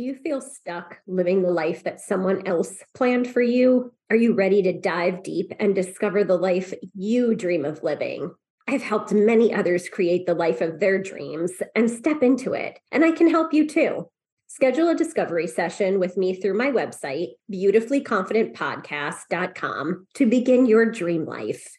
Do 0.00 0.06
you 0.06 0.14
feel 0.14 0.40
stuck 0.40 0.96
living 1.06 1.42
the 1.42 1.50
life 1.50 1.84
that 1.84 2.00
someone 2.00 2.46
else 2.46 2.82
planned 2.94 3.30
for 3.30 3.42
you? 3.42 3.92
Are 4.08 4.16
you 4.16 4.32
ready 4.32 4.62
to 4.62 4.72
dive 4.72 5.22
deep 5.22 5.52
and 5.60 5.74
discover 5.74 6.24
the 6.24 6.38
life 6.38 6.72
you 6.94 7.34
dream 7.34 7.66
of 7.66 7.82
living? 7.82 8.34
I've 8.66 8.80
helped 8.80 9.12
many 9.12 9.52
others 9.52 9.90
create 9.90 10.24
the 10.24 10.32
life 10.32 10.62
of 10.62 10.80
their 10.80 11.02
dreams 11.02 11.52
and 11.76 11.90
step 11.90 12.22
into 12.22 12.54
it, 12.54 12.78
and 12.90 13.04
I 13.04 13.10
can 13.10 13.28
help 13.28 13.52
you 13.52 13.68
too. 13.68 14.08
Schedule 14.46 14.88
a 14.88 14.94
discovery 14.94 15.46
session 15.46 16.00
with 16.00 16.16
me 16.16 16.34
through 16.34 16.56
my 16.56 16.70
website, 16.70 17.32
beautifullyconfidentpodcast.com, 17.52 20.06
to 20.14 20.24
begin 20.24 20.64
your 20.64 20.90
dream 20.90 21.26
life. 21.26 21.76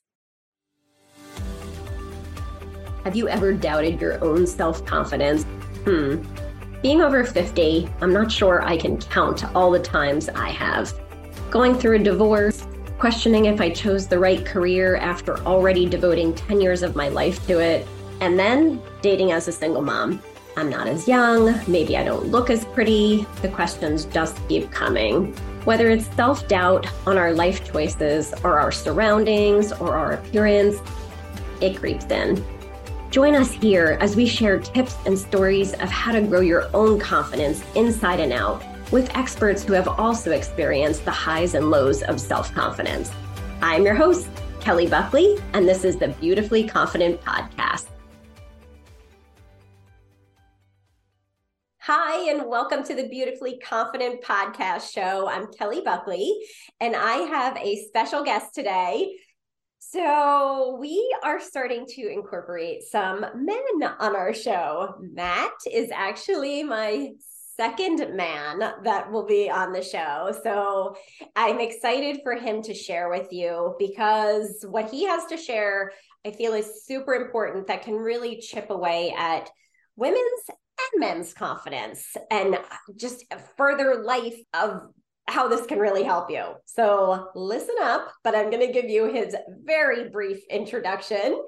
Have 3.03 3.15
you 3.15 3.27
ever 3.27 3.51
doubted 3.51 3.99
your 3.99 4.23
own 4.23 4.45
self 4.45 4.85
confidence? 4.85 5.43
Hmm. 5.85 6.21
Being 6.82 7.02
over 7.02 7.23
50, 7.23 7.88
I'm 8.02 8.11
not 8.11 8.32
sure 8.32 8.63
I 8.63 8.75
can 8.75 8.98
count 8.98 9.45
all 9.54 9.70
the 9.70 9.80
times 9.80 10.30
I 10.30 10.49
have. 10.49 10.91
Going 11.52 11.77
through 11.77 11.98
a 11.98 11.99
divorce, 11.99 12.66
questioning 12.98 13.45
if 13.45 13.62
I 13.62 13.70
chose 13.70 14.08
the 14.08 14.17
right 14.17 14.44
career 14.44 14.95
after 14.95 15.38
already 15.41 15.88
devoting 15.88 16.34
10 16.34 16.59
years 16.59 16.81
of 16.81 16.95
my 16.95 17.08
life 17.09 17.45
to 17.45 17.59
it, 17.59 17.88
and 18.20 18.38
then 18.38 18.81
dating 19.03 19.31
as 19.31 19.48
a 19.48 19.52
single 19.52 19.84
mom. 19.84 20.23
I'm 20.58 20.72
not 20.72 20.88
as 20.88 21.08
young, 21.08 21.53
maybe 21.67 21.98
I 21.98 22.03
don't 22.03 22.27
look 22.27 22.49
as 22.49 22.66
pretty. 22.66 23.27
The 23.44 23.50
questions 23.50 24.05
just 24.05 24.36
keep 24.50 24.72
coming. 24.72 25.34
Whether 25.66 25.91
it's 25.91 26.08
self 26.16 26.48
doubt 26.48 26.88
on 27.05 27.16
our 27.16 27.31
life 27.31 27.63
choices 27.72 28.34
or 28.44 28.59
our 28.59 28.72
surroundings 28.72 29.72
or 29.72 29.95
our 29.95 30.13
appearance, 30.13 30.77
it 31.61 31.77
creeps 31.77 32.05
in. 32.05 32.44
Join 33.11 33.35
us 33.35 33.51
here 33.51 33.97
as 33.99 34.15
we 34.15 34.25
share 34.25 34.57
tips 34.57 34.95
and 35.05 35.19
stories 35.19 35.73
of 35.73 35.89
how 35.89 36.13
to 36.13 36.21
grow 36.21 36.39
your 36.39 36.73
own 36.73 36.97
confidence 36.97 37.61
inside 37.75 38.21
and 38.21 38.31
out 38.31 38.63
with 38.89 39.13
experts 39.17 39.63
who 39.63 39.73
have 39.73 39.89
also 39.89 40.31
experienced 40.31 41.03
the 41.03 41.11
highs 41.11 41.53
and 41.53 41.69
lows 41.69 42.03
of 42.03 42.21
self 42.21 42.53
confidence. 42.53 43.11
I'm 43.61 43.83
your 43.83 43.95
host, 43.95 44.30
Kelly 44.61 44.88
Buckley, 44.88 45.36
and 45.52 45.67
this 45.67 45.83
is 45.83 45.97
the 45.97 46.08
Beautifully 46.08 46.66
Confident 46.66 47.19
Podcast. 47.19 47.88
Hi, 51.80 52.30
and 52.30 52.47
welcome 52.47 52.81
to 52.86 52.95
the 52.95 53.09
Beautifully 53.09 53.59
Confident 53.59 54.21
Podcast 54.21 54.89
Show. 54.89 55.27
I'm 55.27 55.47
Kelly 55.52 55.81
Buckley, 55.83 56.33
and 56.80 56.95
I 56.95 57.16
have 57.27 57.58
a 57.58 57.83
special 57.88 58.23
guest 58.23 58.55
today. 58.55 59.17
So, 59.83 60.77
we 60.79 61.03
are 61.23 61.39
starting 61.39 61.87
to 61.87 62.07
incorporate 62.07 62.83
some 62.83 63.25
men 63.33 63.83
on 63.99 64.15
our 64.15 64.31
show. 64.31 64.93
Matt 65.01 65.53
is 65.69 65.89
actually 65.91 66.61
my 66.61 67.09
second 67.57 68.15
man 68.15 68.59
that 68.83 69.11
will 69.11 69.25
be 69.25 69.49
on 69.49 69.73
the 69.73 69.81
show. 69.81 70.35
So 70.43 70.95
I'm 71.35 71.59
excited 71.59 72.19
for 72.23 72.35
him 72.35 72.61
to 72.61 72.75
share 72.75 73.09
with 73.09 73.33
you 73.33 73.75
because 73.79 74.63
what 74.69 74.91
he 74.91 75.05
has 75.05 75.25
to 75.25 75.35
share, 75.37 75.91
I 76.25 76.31
feel, 76.31 76.53
is 76.53 76.85
super 76.85 77.15
important 77.15 77.65
that 77.67 77.81
can 77.81 77.95
really 77.95 78.39
chip 78.39 78.69
away 78.69 79.13
at 79.17 79.49
women's 79.95 80.43
and 80.47 80.99
men's 80.99 81.33
confidence 81.33 82.15
and 82.29 82.57
just 82.95 83.25
further 83.57 84.03
life 84.03 84.39
of 84.53 84.89
how 85.31 85.47
this 85.47 85.65
can 85.65 85.79
really 85.79 86.03
help 86.03 86.29
you. 86.29 86.43
So 86.65 87.29
listen 87.35 87.75
up, 87.81 88.11
but 88.23 88.35
I'm 88.35 88.49
going 88.49 88.65
to 88.65 88.73
give 88.73 88.89
you 88.89 89.11
his 89.11 89.35
very 89.63 90.09
brief 90.09 90.39
introduction. 90.49 91.41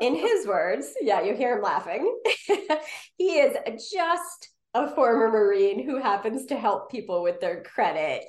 In 0.00 0.14
his 0.14 0.46
words, 0.46 0.92
yeah, 1.00 1.22
you 1.22 1.34
hear 1.34 1.56
him 1.56 1.62
laughing. 1.62 2.20
he 3.16 3.38
is 3.38 3.56
just 3.92 4.48
a 4.74 4.88
former 4.94 5.30
Marine 5.30 5.84
who 5.84 6.00
happens 6.00 6.46
to 6.46 6.56
help 6.56 6.90
people 6.90 7.22
with 7.22 7.40
their 7.40 7.62
credit. 7.62 8.24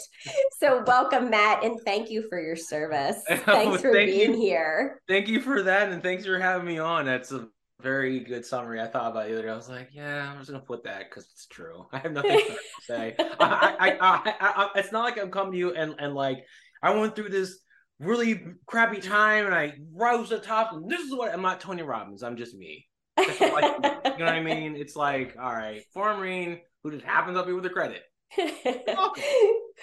So, 0.60 0.84
welcome, 0.86 1.30
Matt, 1.30 1.64
and 1.64 1.80
thank 1.86 2.10
you 2.10 2.28
for 2.30 2.40
your 2.40 2.56
service. 2.56 3.18
Thanks 3.28 3.82
for 3.82 3.94
thank 3.94 4.12
being 4.12 4.34
you. 4.34 4.40
here. 4.40 5.02
Thank 5.08 5.28
you 5.28 5.42
for 5.42 5.64
that, 5.64 5.90
and 5.90 6.02
thanks 6.02 6.26
for 6.26 6.40
having 6.40 6.68
me 6.68 6.80
on. 6.80 7.06
That's 7.06 7.32
a 7.32 7.48
very 7.82 8.20
good 8.20 8.46
summary. 8.46 8.82
I 8.82 8.88
thought 8.88 9.12
about 9.12 9.30
you. 9.30 9.40
I 9.40 9.56
was 9.56 9.70
like, 9.70 9.90
yeah, 9.94 10.32
I'm 10.32 10.40
just 10.40 10.52
gonna 10.52 10.64
put 10.64 10.84
that 10.84 11.10
because 11.10 11.30
it's 11.32 11.48
true. 11.48 11.86
I 11.94 12.00
have 12.00 12.12
nothing 12.12 12.40
to 12.40 12.58
say. 12.82 13.16
I, 13.20 13.98
I, 14.02 14.34
I, 14.40 14.70
it's 14.76 14.92
not 14.92 15.04
like 15.04 15.20
I'm 15.20 15.32
coming 15.32 15.54
to 15.54 15.58
you 15.58 15.74
and 15.74 15.96
and 16.00 16.14
like 16.14 16.46
I 16.84 16.96
went 16.96 17.16
through 17.16 17.30
this 17.30 17.60
really 18.00 18.44
crappy 18.66 19.02
time 19.02 19.46
and 19.46 19.54
I 19.54 19.74
rose 19.94 20.30
to 20.30 20.38
the 20.38 20.42
top 20.42 20.74
and 20.74 20.90
this 20.90 21.02
is 21.02 21.14
what 21.14 21.34
I'm 21.34 21.42
not 21.42 21.60
Tony 21.60 21.84
Robbins. 21.84 22.24
I'm 22.24 22.38
just 22.38 22.56
me 22.56 22.86
like, 23.28 23.36
you 23.36 24.18
know 24.20 24.26
what 24.26 24.30
I 24.30 24.42
mean? 24.42 24.76
It's 24.76 24.96
like, 24.96 25.36
all 25.40 25.54
right, 25.54 25.84
former 25.94 26.20
Marine 26.20 26.60
who 26.84 26.92
just 26.92 27.06
happens 27.06 27.38
up 27.38 27.46
here 27.46 27.56
with 27.56 27.64
the 27.64 27.70
credit. 27.70 28.02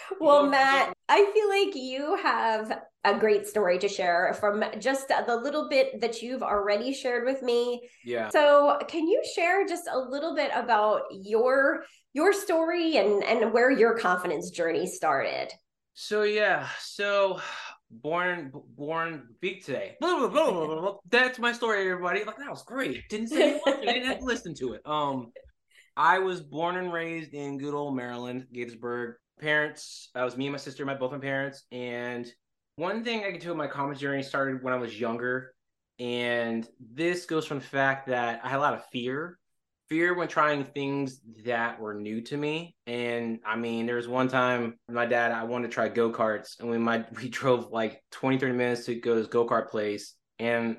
well, 0.20 0.46
Matt, 0.46 0.92
I 1.08 1.30
feel 1.32 1.48
like 1.48 1.74
you 1.74 2.16
have 2.16 2.80
a 3.04 3.18
great 3.18 3.46
story 3.46 3.78
to 3.78 3.88
share 3.88 4.36
from 4.40 4.64
just 4.80 5.08
the 5.08 5.36
little 5.36 5.68
bit 5.68 6.00
that 6.00 6.22
you've 6.22 6.42
already 6.42 6.92
shared 6.92 7.24
with 7.24 7.42
me. 7.42 7.88
Yeah. 8.04 8.28
So, 8.28 8.78
can 8.88 9.06
you 9.06 9.22
share 9.34 9.66
just 9.66 9.84
a 9.90 9.98
little 9.98 10.34
bit 10.34 10.50
about 10.54 11.02
your 11.12 11.84
your 12.12 12.32
story 12.32 12.96
and 12.96 13.22
and 13.24 13.52
where 13.52 13.70
your 13.70 13.96
confidence 13.96 14.50
journey 14.50 14.86
started? 14.86 15.48
So, 15.94 16.24
yeah. 16.24 16.68
So, 16.80 17.40
born 17.90 18.52
born 18.76 19.28
big 19.40 19.64
today. 19.64 19.96
Blah, 20.00 20.26
blah, 20.28 20.50
blah, 20.80 20.94
That's 21.08 21.38
my 21.38 21.52
story, 21.52 21.90
everybody. 21.90 22.24
Like 22.24 22.38
that 22.38 22.50
was 22.50 22.62
great. 22.64 23.08
Didn't 23.08 23.28
say. 23.28 23.60
I 23.66 23.80
didn't 23.80 24.06
have 24.06 24.18
to 24.18 24.24
listen 24.24 24.54
to 24.56 24.74
it. 24.74 24.82
Um, 24.84 25.32
I 25.96 26.18
was 26.18 26.42
born 26.42 26.76
and 26.76 26.92
raised 26.92 27.32
in 27.32 27.58
good 27.58 27.74
old 27.74 27.96
Maryland, 27.96 28.46
Gaithersburg. 28.54 29.14
Parents, 29.40 30.10
that 30.14 30.24
was 30.24 30.36
me 30.36 30.46
and 30.46 30.52
my 30.52 30.58
sister, 30.58 30.84
my 30.84 30.94
both 30.94 31.12
my 31.12 31.18
parents. 31.18 31.64
And 31.70 32.26
one 32.76 33.04
thing 33.04 33.24
I 33.24 33.30
can 33.30 33.40
tell 33.40 33.54
my 33.54 33.66
comedy 33.66 33.98
journey 33.98 34.22
started 34.22 34.62
when 34.62 34.72
I 34.72 34.76
was 34.76 34.98
younger. 34.98 35.54
And 35.98 36.68
this 36.78 37.26
goes 37.26 37.46
from 37.46 37.58
the 37.58 37.64
fact 37.64 38.08
that 38.08 38.40
I 38.44 38.48
had 38.48 38.58
a 38.58 38.60
lot 38.60 38.74
of 38.74 38.84
fear 38.86 39.38
fear 39.88 40.14
when 40.14 40.28
trying 40.28 40.64
things 40.64 41.20
that 41.44 41.80
were 41.80 41.94
new 41.94 42.20
to 42.20 42.36
me. 42.36 42.74
And 42.86 43.40
I 43.46 43.56
mean, 43.56 43.86
there 43.86 43.96
was 43.96 44.08
one 44.08 44.28
time 44.28 44.78
my 44.88 45.06
dad, 45.06 45.32
I 45.32 45.44
wanted 45.44 45.68
to 45.68 45.74
try 45.74 45.88
go 45.88 46.10
karts, 46.10 46.60
and 46.60 46.68
we 46.68 46.78
might 46.78 47.14
we 47.20 47.28
drove 47.28 47.70
like 47.72 48.02
20, 48.12 48.38
30 48.38 48.52
minutes 48.52 48.86
to 48.86 48.94
go 48.96 49.14
to 49.14 49.20
this 49.20 49.28
go 49.28 49.46
kart 49.46 49.70
place, 49.70 50.14
and 50.38 50.76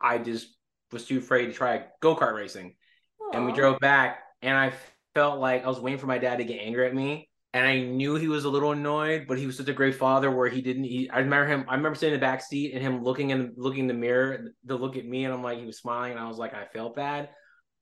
I 0.00 0.18
just 0.18 0.48
was 0.92 1.04
too 1.04 1.18
afraid 1.18 1.46
to 1.46 1.52
try 1.52 1.84
go 2.00 2.16
kart 2.16 2.34
racing. 2.34 2.74
Aww. 3.20 3.36
And 3.36 3.46
we 3.46 3.52
drove 3.52 3.78
back, 3.78 4.20
and 4.42 4.56
I 4.56 4.72
felt 5.14 5.40
like 5.40 5.64
I 5.64 5.68
was 5.68 5.80
waiting 5.80 6.00
for 6.00 6.06
my 6.06 6.18
dad 6.18 6.36
to 6.38 6.44
get 6.44 6.60
angry 6.60 6.86
at 6.86 6.94
me. 6.94 7.29
And 7.52 7.66
I 7.66 7.80
knew 7.80 8.14
he 8.14 8.28
was 8.28 8.44
a 8.44 8.48
little 8.48 8.70
annoyed, 8.70 9.24
but 9.26 9.36
he 9.36 9.46
was 9.46 9.56
such 9.56 9.68
a 9.68 9.72
great 9.72 9.96
father 9.96 10.30
where 10.30 10.48
he 10.48 10.60
didn't. 10.60 10.84
He, 10.84 11.10
I 11.10 11.18
remember 11.18 11.46
him. 11.48 11.64
I 11.68 11.74
remember 11.74 11.96
sitting 11.96 12.14
in 12.14 12.20
the 12.20 12.24
back 12.24 12.42
seat 12.42 12.72
and 12.74 12.82
him 12.82 13.02
looking 13.02 13.30
in 13.30 13.52
looking 13.56 13.80
in 13.80 13.88
the 13.88 13.94
mirror 13.94 14.52
to 14.68 14.76
look 14.76 14.96
at 14.96 15.04
me, 15.04 15.24
and 15.24 15.34
I'm 15.34 15.42
like, 15.42 15.58
he 15.58 15.66
was 15.66 15.78
smiling, 15.78 16.12
and 16.12 16.20
I 16.20 16.28
was 16.28 16.38
like, 16.38 16.54
I 16.54 16.66
felt 16.72 16.94
bad 16.94 17.28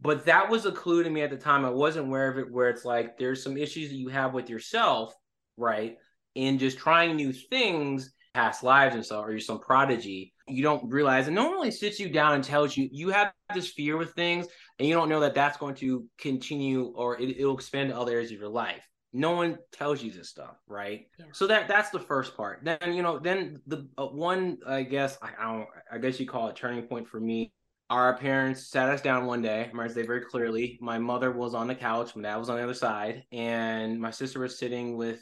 but 0.01 0.25
that 0.27 0.49
was 0.49 0.65
a 0.65 0.73
clue 0.73 1.03
to 1.03 1.11
me 1.11 1.23
at 1.23 1.31
the 1.31 1.37
time. 1.37 1.65
I 1.65 1.71
wasn't 1.71 2.07
aware 2.07 2.31
of 2.31 2.39
it, 2.39 2.51
where 2.51 2.71
it's 2.71 2.85
like 2.85 3.19
there's 3.19 3.43
some 3.43 3.57
issues 3.57 3.91
that 3.91 3.97
you 3.97 4.09
have 4.09 4.33
with 4.33 4.49
yourself, 4.49 5.15
right? 5.57 5.97
In 6.35 6.59
just 6.59 6.79
trying 6.79 7.17
new 7.17 7.33
things, 7.33 8.15
past 8.35 8.63
lives 8.63 8.95
and 8.95 9.05
stuff, 9.05 9.25
or 9.25 9.31
you're 9.31 9.41
some 9.41 9.59
prodigy. 9.59 10.33
You 10.47 10.63
don't 10.63 10.91
realize, 10.91 11.27
and 11.27 11.35
no 11.35 11.45
one 11.45 11.55
really 11.55 11.71
sits 11.71 11.99
you 11.99 12.11
down 12.11 12.35
and 12.35 12.45
tells 12.45 12.77
you 12.77 12.89
you 12.93 13.09
have 13.09 13.33
this 13.55 13.73
fear 13.73 13.97
with 13.97 14.13
things, 14.13 14.47
and 14.79 14.87
you 14.87 14.95
don't 14.95 15.09
know 15.09 15.21
that 15.21 15.35
that's 15.35 15.59
going 15.59 15.75
to 15.77 16.07
continue 16.19 16.93
or 16.95 17.21
it, 17.21 17.45
will 17.45 17.55
expand 17.55 17.91
to 17.91 17.99
other 17.99 18.13
areas 18.13 18.31
of 18.31 18.39
your 18.39 18.49
life. 18.49 18.87
No 19.13 19.33
one 19.33 19.59
tells 19.73 20.03
you 20.03 20.11
this 20.11 20.29
stuff, 20.29 20.57
right? 20.67 21.07
Yeah. 21.19 21.27
So 21.33 21.47
that 21.47 21.67
that's 21.69 21.91
the 21.91 21.99
first 22.01 22.37
part. 22.37 22.61
Then 22.63 22.93
you 22.93 23.03
know, 23.03 23.19
then 23.19 23.61
the 23.67 23.89
uh, 23.97 24.07
one 24.07 24.59
I 24.67 24.83
guess 24.83 25.19
I, 25.23 25.31
I 25.39 25.53
don't 25.53 25.67
I 25.91 25.99
guess 25.99 26.21
you 26.21 26.27
call 26.27 26.49
it 26.49 26.57
turning 26.57 26.83
point 26.83 27.09
for 27.09 27.19
me 27.19 27.53
our 27.91 28.17
parents 28.17 28.67
sat 28.67 28.91
us 28.91 29.01
down 29.01 29.27
one 29.27 29.43
day. 29.43 29.65
I 29.65 29.69
remember 29.69 29.93
they 29.93 30.03
very 30.03 30.21
clearly. 30.21 30.79
My 30.81 30.99
mother 30.99 31.33
was 31.33 31.55
on 31.55 31.69
the 31.69 31.75
couch, 31.75 32.15
my 32.15 32.23
dad 32.23 32.37
was 32.37 32.51
on 32.51 32.57
the 32.57 32.63
other 32.63 32.75
side, 32.75 33.25
and 33.33 33.99
my 33.99 34.11
sister 34.11 34.41
was 34.41 34.59
sitting 34.59 34.97
with 34.97 35.21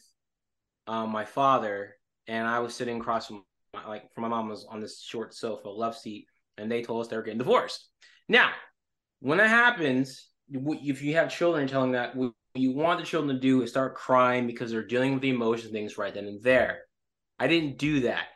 um, 0.86 1.10
my 1.10 1.24
father, 1.24 1.94
and 2.26 2.46
I 2.46 2.58
was 2.58 2.74
sitting 2.74 3.00
across 3.00 3.28
from 3.28 3.44
my, 3.72 3.86
like 3.86 4.12
from 4.14 4.22
my 4.22 4.28
mom 4.28 4.48
was 4.48 4.66
on 4.68 4.80
this 4.80 5.00
short 5.00 5.32
sofa, 5.34 5.68
love 5.68 5.96
seat, 5.96 6.26
and 6.58 6.70
they 6.70 6.82
told 6.82 7.02
us 7.02 7.08
they 7.08 7.16
were 7.16 7.22
getting 7.22 7.38
divorced. 7.38 7.88
Now, 8.28 8.50
when 9.20 9.38
that 9.38 9.48
happens, 9.48 10.28
if 10.50 11.02
you 11.02 11.14
have 11.14 11.30
children, 11.30 11.68
telling 11.68 11.92
that 11.92 12.16
you 12.56 12.72
want 12.72 13.00
the 13.00 13.06
children 13.06 13.34
to 13.34 13.40
do 13.40 13.62
is 13.62 13.70
start 13.70 13.94
crying 13.94 14.46
because 14.46 14.70
they're 14.70 14.86
dealing 14.86 15.12
with 15.12 15.22
the 15.22 15.30
emotion 15.30 15.70
things 15.70 15.98
right 15.98 16.14
then 16.14 16.26
and 16.26 16.42
there. 16.42 16.80
I 17.38 17.48
didn't 17.48 17.78
do 17.78 18.00
that. 18.00 18.26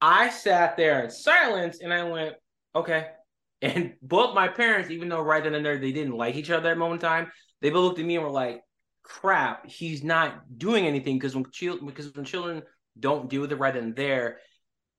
I 0.00 0.30
sat 0.30 0.76
there 0.76 1.04
in 1.04 1.10
silence 1.10 1.80
and 1.80 1.92
I 1.92 2.04
went, 2.04 2.36
okay, 2.74 3.08
and 3.62 3.94
both 4.02 4.34
my 4.34 4.48
parents, 4.48 4.90
even 4.90 5.08
though 5.08 5.20
right 5.20 5.44
then 5.44 5.54
and 5.54 5.64
there 5.64 5.78
they 5.78 5.92
didn't 5.92 6.16
like 6.16 6.36
each 6.36 6.50
other 6.50 6.68
at 6.68 6.74
that 6.74 6.78
moment 6.78 7.02
in 7.02 7.08
time, 7.08 7.32
they 7.60 7.70
both 7.70 7.84
looked 7.84 7.98
at 7.98 8.06
me 8.06 8.16
and 8.16 8.24
were 8.24 8.30
like, 8.30 8.62
"Crap, 9.02 9.68
he's 9.68 10.02
not 10.02 10.58
doing 10.58 10.86
anything." 10.86 11.16
Because 11.16 11.34
when 11.34 11.44
children, 11.52 11.86
because 11.86 12.14
when 12.14 12.24
children 12.24 12.62
don't 12.98 13.28
deal 13.28 13.42
with 13.42 13.52
it 13.52 13.56
right 13.56 13.74
then 13.74 13.84
and 13.84 13.96
there, 13.96 14.38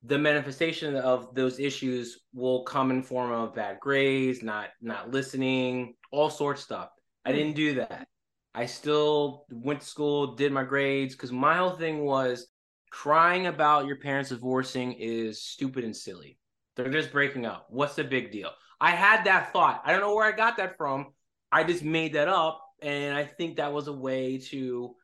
the 0.04 0.18
manifestation 0.18 0.96
of 0.96 1.34
those 1.34 1.60
issues 1.60 2.20
will 2.34 2.64
come 2.64 2.92
in 2.92 3.02
form 3.02 3.32
of 3.32 3.56
bad 3.56 3.80
grades, 3.80 4.44
not 4.44 4.70
not 4.80 5.10
listening, 5.10 5.96
all 6.12 6.30
sorts 6.30 6.62
of 6.62 6.66
stuff. 6.66 6.90
I 7.26 7.32
hmm. 7.32 7.38
didn't 7.38 7.56
do 7.56 7.76
that. 7.76 8.08
I 8.54 8.66
still 8.66 9.46
went 9.50 9.82
to 9.82 9.88
school, 9.88 10.36
did 10.36 10.52
my 10.52 10.64
grades, 10.64 11.16
because 11.16 11.32
my 11.32 11.58
whole 11.58 11.72
thing 11.72 12.04
was 12.06 12.48
crying 12.90 13.48
about 13.48 13.86
your 13.86 13.96
parents 13.96 14.30
divorcing 14.30 14.94
is 14.94 15.42
stupid 15.42 15.86
and 15.86 15.96
silly. 15.96 16.38
They're 16.76 16.90
just 16.90 17.12
breaking 17.12 17.46
up. 17.46 17.68
What's 17.70 17.96
the 17.96 18.04
big 18.04 18.32
deal? 18.32 18.52
I 18.80 18.92
had 18.92 19.26
that 19.26 19.54
thought. 19.54 19.82
I 19.86 19.92
don't 19.92 20.02
know 20.02 20.14
where 20.14 20.26
I 20.26 20.36
got 20.36 20.58
that 20.58 20.76
from. 20.78 21.14
I 21.52 21.64
just 21.64 21.84
made 21.84 22.14
that 22.14 22.28
up, 22.28 22.62
and 22.82 23.16
I 23.16 23.24
think 23.26 23.58
that 23.58 23.74
was 23.74 23.88
a 23.88 23.94
way 23.94 24.40
to 24.50 24.96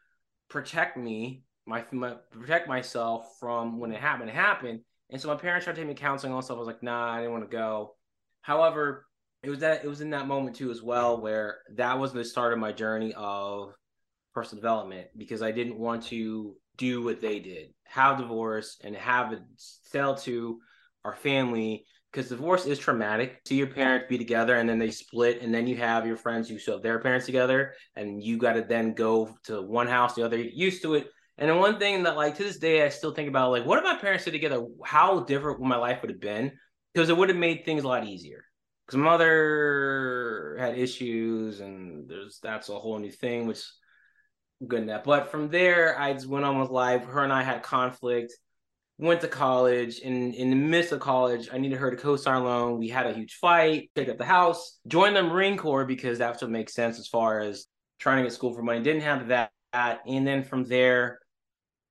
protect 0.49 0.97
me, 0.97 1.43
my, 1.65 1.85
my 1.91 2.15
protect 2.31 2.67
myself 2.67 3.37
from 3.39 3.79
when 3.79 3.91
it 3.91 4.01
happened. 4.01 4.29
It 4.29 4.35
happened, 4.35 4.81
and 5.09 5.21
so 5.21 5.29
my 5.29 5.35
parents 5.35 5.63
tried 5.65 5.75
to 5.75 5.81
take 5.81 5.87
me 5.87 5.93
counseling 5.93 6.41
stuff. 6.41 6.55
I 6.55 6.59
was 6.59 6.67
like, 6.67 6.83
nah, 6.83 7.13
I 7.13 7.19
didn't 7.19 7.33
want 7.33 7.49
to 7.49 7.55
go. 7.55 7.95
However, 8.41 9.06
it 9.47 9.49
was 9.49 9.59
that 9.59 9.85
it 9.85 9.87
was 9.87 10.01
in 10.01 10.09
that 10.09 10.27
moment 10.27 10.57
too 10.57 10.71
as 10.71 10.83
well 10.83 11.21
where 11.21 11.59
that 11.75 11.97
was 11.97 12.11
the 12.11 12.25
start 12.25 12.51
of 12.51 12.59
my 12.59 12.73
journey 12.73 13.13
of 13.15 13.73
personal 14.33 14.61
development 14.61 15.07
because 15.15 15.41
I 15.41 15.51
didn't 15.51 15.79
want 15.79 16.03
to 16.07 16.53
do 16.75 17.01
what 17.01 17.21
they 17.21 17.39
did, 17.39 17.69
have 17.85 18.17
divorce 18.17 18.77
and 18.83 18.93
have 18.93 19.31
it 19.31 19.39
sell 19.55 20.15
to 20.15 20.59
our 21.05 21.15
family 21.15 21.85
because 22.11 22.27
divorce 22.27 22.65
is 22.65 22.77
traumatic. 22.77 23.39
See 23.45 23.55
your 23.55 23.67
parents 23.67 24.07
be 24.09 24.17
together 24.17 24.55
and 24.55 24.67
then 24.67 24.79
they 24.79 24.91
split, 24.91 25.41
and 25.41 25.53
then 25.53 25.65
you 25.65 25.77
have 25.77 26.05
your 26.05 26.17
friends 26.17 26.49
who 26.49 26.57
have 26.69 26.81
their 26.81 26.99
parents 26.99 27.25
together, 27.25 27.73
and 27.95 28.21
you 28.21 28.37
got 28.37 28.53
to 28.53 28.63
then 28.63 28.93
go 28.93 29.33
to 29.43 29.61
one 29.61 29.87
house, 29.87 30.15
the 30.15 30.23
other 30.23 30.37
used 30.37 30.81
to 30.81 30.95
it. 30.95 31.07
And 31.37 31.49
then 31.49 31.57
one 31.57 31.79
thing 31.79 32.03
that, 32.03 32.15
like, 32.15 32.35
to 32.35 32.43
this 32.43 32.57
day, 32.57 32.83
I 32.83 32.89
still 32.89 33.13
think 33.13 33.29
about, 33.29 33.51
like, 33.51 33.65
what 33.65 33.77
if 33.77 33.83
my 33.83 33.95
parents 33.95 34.23
stayed 34.23 34.31
together? 34.31 34.65
How 34.83 35.19
different 35.19 35.61
my 35.61 35.77
life 35.77 36.01
would 36.01 36.09
have 36.09 36.19
been? 36.19 36.51
Because 36.93 37.09
it 37.09 37.17
would 37.17 37.29
have 37.29 37.37
made 37.37 37.63
things 37.63 37.83
a 37.83 37.87
lot 37.87 38.07
easier 38.07 38.46
because 38.87 38.97
mother 38.97 40.55
had 40.59 40.77
issues 40.77 41.59
and 41.59 42.09
there's 42.09 42.39
that's 42.41 42.69
a 42.69 42.79
whole 42.79 42.97
new 42.97 43.11
thing 43.11 43.45
which 43.45 43.63
good 44.67 44.89
that 44.89 45.03
but 45.03 45.29
from 45.29 45.49
there 45.49 45.99
i 45.99 46.13
just 46.13 46.27
went 46.27 46.45
on 46.45 46.59
with 46.59 46.71
life. 46.71 47.03
Her 47.03 47.23
and 47.23 47.33
i 47.33 47.43
had 47.43 47.61
conflict 47.61 48.33
went 48.97 49.21
to 49.21 49.27
college 49.27 50.01
and 50.03 50.33
in 50.33 50.49
the 50.49 50.55
midst 50.55 50.91
of 50.91 50.99
college 50.99 51.49
i 51.53 51.57
needed 51.59 51.77
her 51.77 51.91
to 51.91 51.97
co-sign 51.97 52.43
loan 52.43 52.79
we 52.79 52.87
had 52.87 53.05
a 53.05 53.13
huge 53.13 53.35
fight 53.35 53.91
picked 53.93 54.09
up 54.09 54.17
the 54.17 54.25
house 54.25 54.79
joined 54.87 55.15
the 55.15 55.21
marine 55.21 55.57
corps 55.57 55.85
because 55.85 56.17
that's 56.17 56.41
what 56.41 56.49
makes 56.49 56.73
sense 56.73 56.97
as 56.97 57.07
far 57.07 57.39
as 57.39 57.67
trying 57.99 58.17
to 58.17 58.23
get 58.23 58.33
school 58.33 58.53
for 58.53 58.61
money. 58.61 58.81
Didn't 58.81 59.01
have 59.01 59.27
that. 59.29 59.51
And 59.73 60.25
then 60.25 60.43
from 60.43 60.63
there 60.63 61.19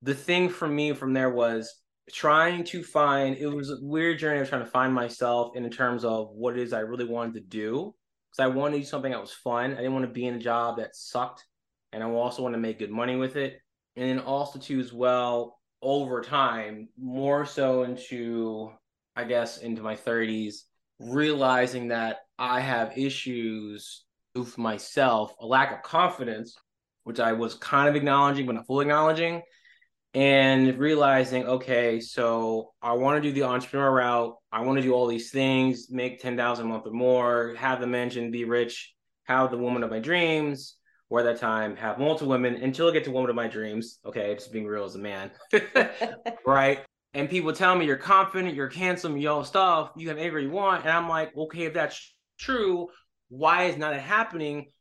the 0.03 0.13
thing 0.13 0.49
for 0.49 0.67
me 0.67 0.93
from 0.93 1.13
there 1.13 1.29
was 1.29 1.73
trying 2.11 2.63
to 2.65 2.83
find 2.83 3.37
it 3.37 3.47
was 3.47 3.69
a 3.69 3.77
weird 3.81 4.19
journey 4.19 4.39
of 4.39 4.49
trying 4.49 4.63
to 4.63 4.71
find 4.71 4.93
myself 4.93 5.55
in 5.55 5.69
terms 5.69 6.05
of 6.05 6.29
what 6.31 6.57
it 6.57 6.61
is 6.61 6.73
I 6.73 6.79
really 6.79 7.05
wanted 7.05 7.33
to 7.35 7.41
do. 7.41 7.93
Because 8.29 8.43
I 8.43 8.47
wanted 8.47 8.73
to 8.73 8.79
do 8.79 8.85
something 8.85 9.11
that 9.11 9.21
was 9.21 9.33
fun. 9.33 9.73
I 9.73 9.77
didn't 9.77 9.93
want 9.93 10.05
to 10.05 10.11
be 10.11 10.25
in 10.25 10.35
a 10.35 10.39
job 10.39 10.77
that 10.77 10.95
sucked. 10.95 11.45
And 11.93 12.03
I 12.03 12.09
also 12.09 12.43
want 12.43 12.53
to 12.53 12.59
make 12.59 12.79
good 12.79 12.91
money 12.91 13.15
with 13.15 13.35
it. 13.35 13.59
And 13.95 14.09
then 14.09 14.19
also 14.19 14.59
too 14.59 14.79
as 14.79 14.93
well 14.93 15.59
over 15.81 16.21
time, 16.21 16.89
more 16.97 17.45
so 17.45 17.83
into 17.83 18.71
I 19.15 19.23
guess 19.23 19.57
into 19.57 19.81
my 19.81 19.95
30s, 19.95 20.57
realizing 20.99 21.87
that 21.87 22.17
I 22.37 22.59
have 22.59 22.97
issues 22.97 24.05
with 24.35 24.57
myself, 24.59 25.33
a 25.39 25.45
lack 25.45 25.71
of 25.71 25.81
confidence, 25.81 26.55
which 27.03 27.19
I 27.19 27.33
was 27.33 27.55
kind 27.55 27.89
of 27.89 27.95
acknowledging, 27.95 28.45
but 28.45 28.53
not 28.53 28.67
fully 28.67 28.83
acknowledging 28.83 29.41
and 30.17 30.79
realizing, 30.79 31.45
okay, 31.45 31.99
so 31.99 32.73
I 32.81 32.93
want 32.93 33.21
to 33.21 33.29
do 33.29 33.31
the 33.31 33.43
entrepreneur 33.43 33.91
route. 33.91 34.35
I 34.51 34.61
want 34.61 34.77
to 34.77 34.81
do 34.81 34.91
all 34.91 35.05
these 35.05 35.29
things, 35.29 35.91
make 35.91 36.19
10,000 36.19 36.65
a 36.65 36.67
month 36.67 36.87
or 36.87 36.91
more, 36.91 37.53
have 37.59 37.79
the 37.79 37.85
mansion, 37.85 38.31
be 38.31 38.43
rich, 38.43 38.95
have 39.25 39.51
the 39.51 39.59
woman 39.59 39.83
of 39.83 39.91
my 39.91 39.99
dreams, 39.99 40.77
or 41.11 41.19
at 41.19 41.25
that 41.25 41.39
time, 41.39 41.75
have 41.75 41.99
multiple 41.99 42.29
women 42.29 42.55
until 42.55 42.89
I 42.89 42.93
get 42.93 43.03
to 43.03 43.11
woman 43.11 43.29
of 43.29 43.35
my 43.35 43.47
dreams. 43.47 43.99
Okay, 44.07 44.33
just 44.33 44.51
being 44.51 44.65
real 44.65 44.85
as 44.85 44.95
a 44.95 44.97
man. 44.97 45.29
right. 46.47 46.79
And 47.13 47.29
people 47.29 47.53
tell 47.53 47.75
me 47.75 47.85
you're 47.85 47.95
confident, 47.95 48.55
you're 48.55 48.69
handsome, 48.69 49.17
you 49.17 49.29
all 49.29 49.43
stuff, 49.43 49.91
you 49.97 50.09
have 50.09 50.17
everything 50.17 50.49
you 50.49 50.55
want. 50.55 50.81
And 50.81 50.91
I'm 50.93 51.07
like, 51.07 51.37
okay, 51.37 51.65
if 51.65 51.75
that's 51.75 52.15
true, 52.39 52.87
why 53.29 53.65
is 53.65 53.77
not 53.77 53.95
happening? 53.95 54.71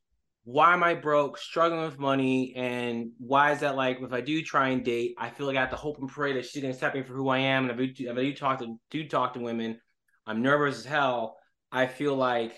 Why 0.46 0.72
am 0.72 0.84
I 0.84 0.94
broke, 0.94 1.38
struggling 1.38 1.82
with 1.82 1.98
money, 1.98 2.54
and 2.54 3.10
why 3.19 3.50
is 3.50 3.58
that 3.60 3.75
like 3.75 3.98
if 4.00 4.12
I 4.12 4.20
do 4.20 4.43
try 4.43 4.69
and 4.69 4.84
date, 4.84 5.16
I 5.19 5.28
feel 5.28 5.44
like 5.44 5.56
I 5.56 5.60
have 5.60 5.70
to 5.70 5.76
hope 5.76 5.98
and 5.98 6.08
pray 6.08 6.34
that 6.34 6.46
she's 6.46 6.62
gonna 6.62 6.72
accept 6.72 6.94
me 6.94 7.02
for 7.02 7.14
who 7.14 7.28
I 7.28 7.38
am. 7.38 7.69
And 7.69 7.72
if 7.72 7.76
I 7.76 7.93
do, 7.93 8.10
if 8.10 8.16
I 8.16 8.22
do 8.22 8.32
talk 8.32 8.60
to 8.60 8.76
do 8.88 9.08
talk 9.08 9.34
to 9.34 9.40
women, 9.40 9.81
I'm 10.25 10.43
nervous 10.43 10.78
as 10.78 10.84
hell. 10.84 11.37
I 11.72 11.88
feel 11.88 12.14
like 12.14 12.56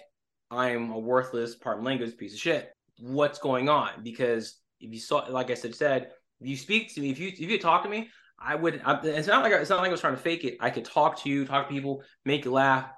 I'm 0.51 0.91
a 0.91 0.99
worthless, 0.99 1.55
pardon 1.55 1.83
language, 1.83 2.15
piece 2.19 2.35
of 2.35 2.41
shit. 2.41 2.71
What's 3.01 3.39
going 3.39 3.71
on? 3.71 4.03
Because 4.03 4.61
if 4.81 4.93
you 4.93 5.01
saw, 5.01 5.25
like 5.31 5.51
I 5.51 5.55
said, 5.55 5.75
said 5.75 6.11
if 6.43 6.47
you 6.47 6.59
speak 6.59 6.95
to 6.95 7.01
me, 7.01 7.09
if 7.09 7.19
you 7.19 7.29
if 7.29 7.41
you 7.41 7.59
talk 7.59 7.85
to 7.85 7.89
me, 7.89 8.11
I 8.39 8.55
would. 8.55 8.83
I, 8.85 9.01
it's 9.03 9.29
not 9.29 9.43
like 9.43 9.55
I, 9.55 9.57
it's 9.57 9.71
not 9.71 9.81
like 9.81 9.89
I 9.89 9.93
was 9.93 10.03
trying 10.03 10.17
to 10.17 10.21
fake 10.21 10.45
it. 10.45 10.59
I 10.61 10.69
could 10.69 10.85
talk 10.85 11.23
to 11.23 11.31
you, 11.31 11.47
talk 11.47 11.69
to 11.69 11.75
people, 11.75 12.03
make 12.27 12.45
you 12.45 12.53
laugh, 12.53 12.91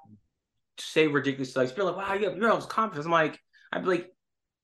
say 0.79 1.07
ridiculous 1.07 1.51
stuff. 1.51 1.71
Feel 1.71 1.87
like, 1.87 1.97
wow, 1.97 2.15
you 2.15 2.29
have, 2.29 2.37
you 2.37 2.45
have 2.45 2.69
confidence. 2.69 3.07
I'm 3.07 3.13
like, 3.13 3.39
I'd 3.73 3.83
be 3.83 3.89
like, 3.89 4.11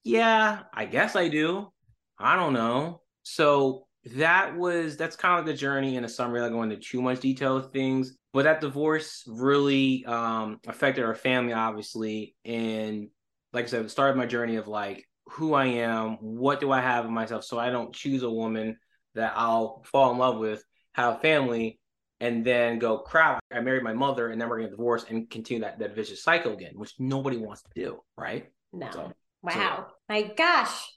yeah, 0.07 0.61
I 0.73 0.85
guess 0.85 1.17
I 1.17 1.27
do. 1.27 1.73
I 2.17 2.37
don't 2.37 2.53
know. 2.53 3.03
So 3.25 3.89
that 4.15 4.57
was 4.57 4.97
that's 4.97 5.17
kind 5.17 5.41
of 5.41 5.45
like 5.45 5.53
the 5.53 5.59
journey 5.59 5.97
in 5.97 6.05
a 6.05 6.09
summary. 6.09 6.41
I 6.43 6.49
go 6.49 6.63
into 6.63 6.77
too 6.77 7.03
much 7.03 7.19
detail 7.19 7.57
of 7.57 7.73
things, 7.73 8.17
but 8.33 8.45
that 8.45 8.61
divorce 8.61 9.25
really 9.27 10.05
um, 10.05 10.61
affected 10.69 11.05
our 11.05 11.17
family, 11.17 11.53
obviously. 11.53 12.37
And 12.45 13.09
like 13.53 13.65
I 13.65 13.69
said, 13.69 13.85
it 13.85 13.91
started 13.91 14.17
my 14.17 14.27
journey 14.27 14.57
of 14.57 14.69
like 14.69 15.05
who 15.31 15.55
I 15.55 15.67
am, 15.67 16.19
what 16.21 16.61
do 16.61 16.71
I 16.71 16.81
have 16.81 17.05
in 17.05 17.13
myself, 17.13 17.43
so 17.43 17.59
I 17.59 17.71
don't 17.71 17.93
choose 17.93 18.23
a 18.23 18.31
woman 18.31 18.77
that 19.17 19.33
I'll 19.35 19.83
fall 19.87 20.13
in 20.13 20.19
love 20.19 20.39
with, 20.39 20.63
have 20.93 21.17
a 21.17 21.19
family, 21.19 21.81
and 22.21 22.45
then 22.45 22.79
go 22.79 22.99
crap. 22.99 23.41
I 23.51 23.59
married 23.59 23.83
my 23.83 23.93
mother, 23.93 24.29
and 24.29 24.41
then 24.41 24.49
we're 24.49 24.59
gonna 24.59 24.71
divorce 24.71 25.05
and 25.11 25.29
continue 25.29 25.63
that 25.63 25.81
that 25.81 25.97
vicious 25.97 26.23
cycle 26.23 26.53
again, 26.53 26.75
which 26.77 26.95
nobody 27.01 27.39
wants 27.39 27.63
to 27.63 27.71
do, 27.75 27.99
right? 28.17 28.47
No. 28.73 28.89
So, 28.93 29.13
Wow. 29.43 29.87
So, 29.89 29.95
My 30.09 30.23
gosh. 30.23 30.93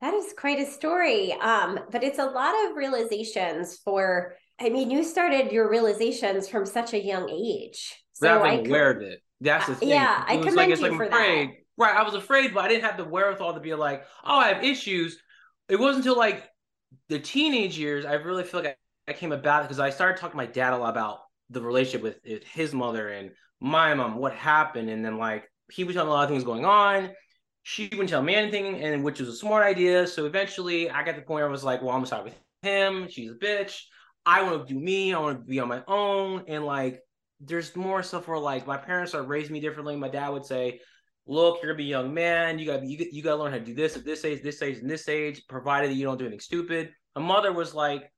That 0.00 0.14
is 0.14 0.32
quite 0.38 0.58
a 0.58 0.64
story. 0.64 1.32
Um, 1.34 1.78
but 1.90 2.02
it's 2.02 2.18
a 2.18 2.24
lot 2.24 2.54
of 2.66 2.76
realizations 2.76 3.78
for 3.84 4.34
I 4.60 4.68
mean, 4.68 4.90
you 4.90 5.02
started 5.04 5.52
your 5.52 5.70
realizations 5.70 6.46
from 6.46 6.66
such 6.66 6.92
a 6.92 7.02
young 7.02 7.30
age. 7.30 7.94
So 8.12 8.42
I 8.42 8.56
aware 8.56 8.90
of 8.90 9.02
it. 9.02 9.20
That's 9.40 9.66
the 9.66 9.74
thing. 9.74 9.88
Yeah, 9.88 10.22
I 10.26 10.36
commend 10.36 10.56
like, 10.56 10.68
you 10.68 10.76
like, 10.76 10.92
for 10.92 11.04
afraid. 11.04 11.48
that. 11.48 11.54
Right. 11.78 11.96
I 11.96 12.02
was 12.02 12.12
afraid, 12.12 12.52
but 12.52 12.64
I 12.64 12.68
didn't 12.68 12.84
have 12.84 12.98
the 12.98 13.06
wherewithal 13.06 13.54
to 13.54 13.60
be 13.60 13.74
like, 13.74 14.04
oh, 14.22 14.36
I 14.36 14.48
have 14.52 14.62
issues. 14.62 15.18
It 15.70 15.80
wasn't 15.80 16.04
until 16.04 16.18
like 16.18 16.46
the 17.08 17.18
teenage 17.18 17.78
years 17.78 18.04
I 18.04 18.14
really 18.14 18.44
feel 18.44 18.60
like 18.62 18.78
I, 19.08 19.12
I 19.12 19.14
came 19.14 19.32
about 19.32 19.62
because 19.62 19.80
I 19.80 19.88
started 19.88 20.20
talking 20.20 20.32
to 20.32 20.36
my 20.36 20.46
dad 20.46 20.74
a 20.74 20.76
lot 20.76 20.90
about 20.90 21.20
the 21.48 21.62
relationship 21.62 22.02
with, 22.02 22.18
with 22.28 22.44
his 22.44 22.74
mother 22.74 23.08
and 23.08 23.30
my 23.60 23.94
mom, 23.94 24.16
what 24.16 24.34
happened, 24.34 24.90
and 24.90 25.02
then 25.02 25.16
like 25.16 25.50
he 25.70 25.84
was 25.84 25.94
telling 25.94 26.10
a 26.10 26.12
lot 26.12 26.24
of 26.24 26.30
things 26.30 26.44
going 26.44 26.66
on 26.66 27.10
she 27.62 27.88
wouldn't 27.92 28.08
tell 28.08 28.22
me 28.22 28.34
anything, 28.34 28.82
and 28.82 29.04
which 29.04 29.20
was 29.20 29.28
a 29.28 29.36
smart 29.36 29.64
idea. 29.64 30.06
So 30.06 30.26
eventually, 30.26 30.90
I 30.90 31.02
got 31.02 31.12
to 31.12 31.20
the 31.20 31.26
point 31.26 31.40
where 31.40 31.48
I 31.48 31.50
was 31.50 31.64
like, 31.64 31.82
"Well, 31.82 31.94
I'm 31.94 32.06
start 32.06 32.24
with 32.24 32.38
him. 32.62 33.08
She's 33.08 33.30
a 33.30 33.34
bitch. 33.34 33.82
I 34.26 34.42
want 34.42 34.66
to 34.66 34.74
do 34.74 34.80
me. 34.80 35.12
I 35.14 35.18
want 35.18 35.40
to 35.40 35.44
be 35.44 35.60
on 35.60 35.68
my 35.68 35.82
own." 35.86 36.44
And 36.48 36.64
like, 36.64 37.00
there's 37.40 37.74
more 37.76 38.02
stuff 38.02 38.28
where 38.28 38.38
like 38.38 38.66
my 38.66 38.76
parents 38.76 39.14
are 39.14 39.22
raising 39.22 39.52
me 39.52 39.60
differently. 39.60 39.96
My 39.96 40.08
dad 40.08 40.30
would 40.30 40.44
say, 40.46 40.80
"Look, 41.26 41.62
you're 41.62 41.72
gonna 41.72 41.78
be 41.78 41.92
a 41.92 41.98
young 41.98 42.14
man. 42.14 42.58
You 42.58 42.66
got 42.66 42.84
you, 42.84 43.06
you 43.12 43.22
got 43.22 43.36
to 43.36 43.42
learn 43.42 43.52
how 43.52 43.58
to 43.58 43.64
do 43.64 43.74
this 43.74 43.96
at 43.96 44.04
this 44.04 44.24
age, 44.24 44.42
this 44.42 44.62
age, 44.62 44.78
and 44.78 44.90
this 44.90 45.08
age, 45.08 45.42
provided 45.48 45.90
that 45.90 45.94
you 45.94 46.04
don't 46.04 46.18
do 46.18 46.24
anything 46.24 46.40
stupid." 46.40 46.92
My 47.16 47.22
mother 47.22 47.52
was 47.52 47.74
like, 47.74 48.10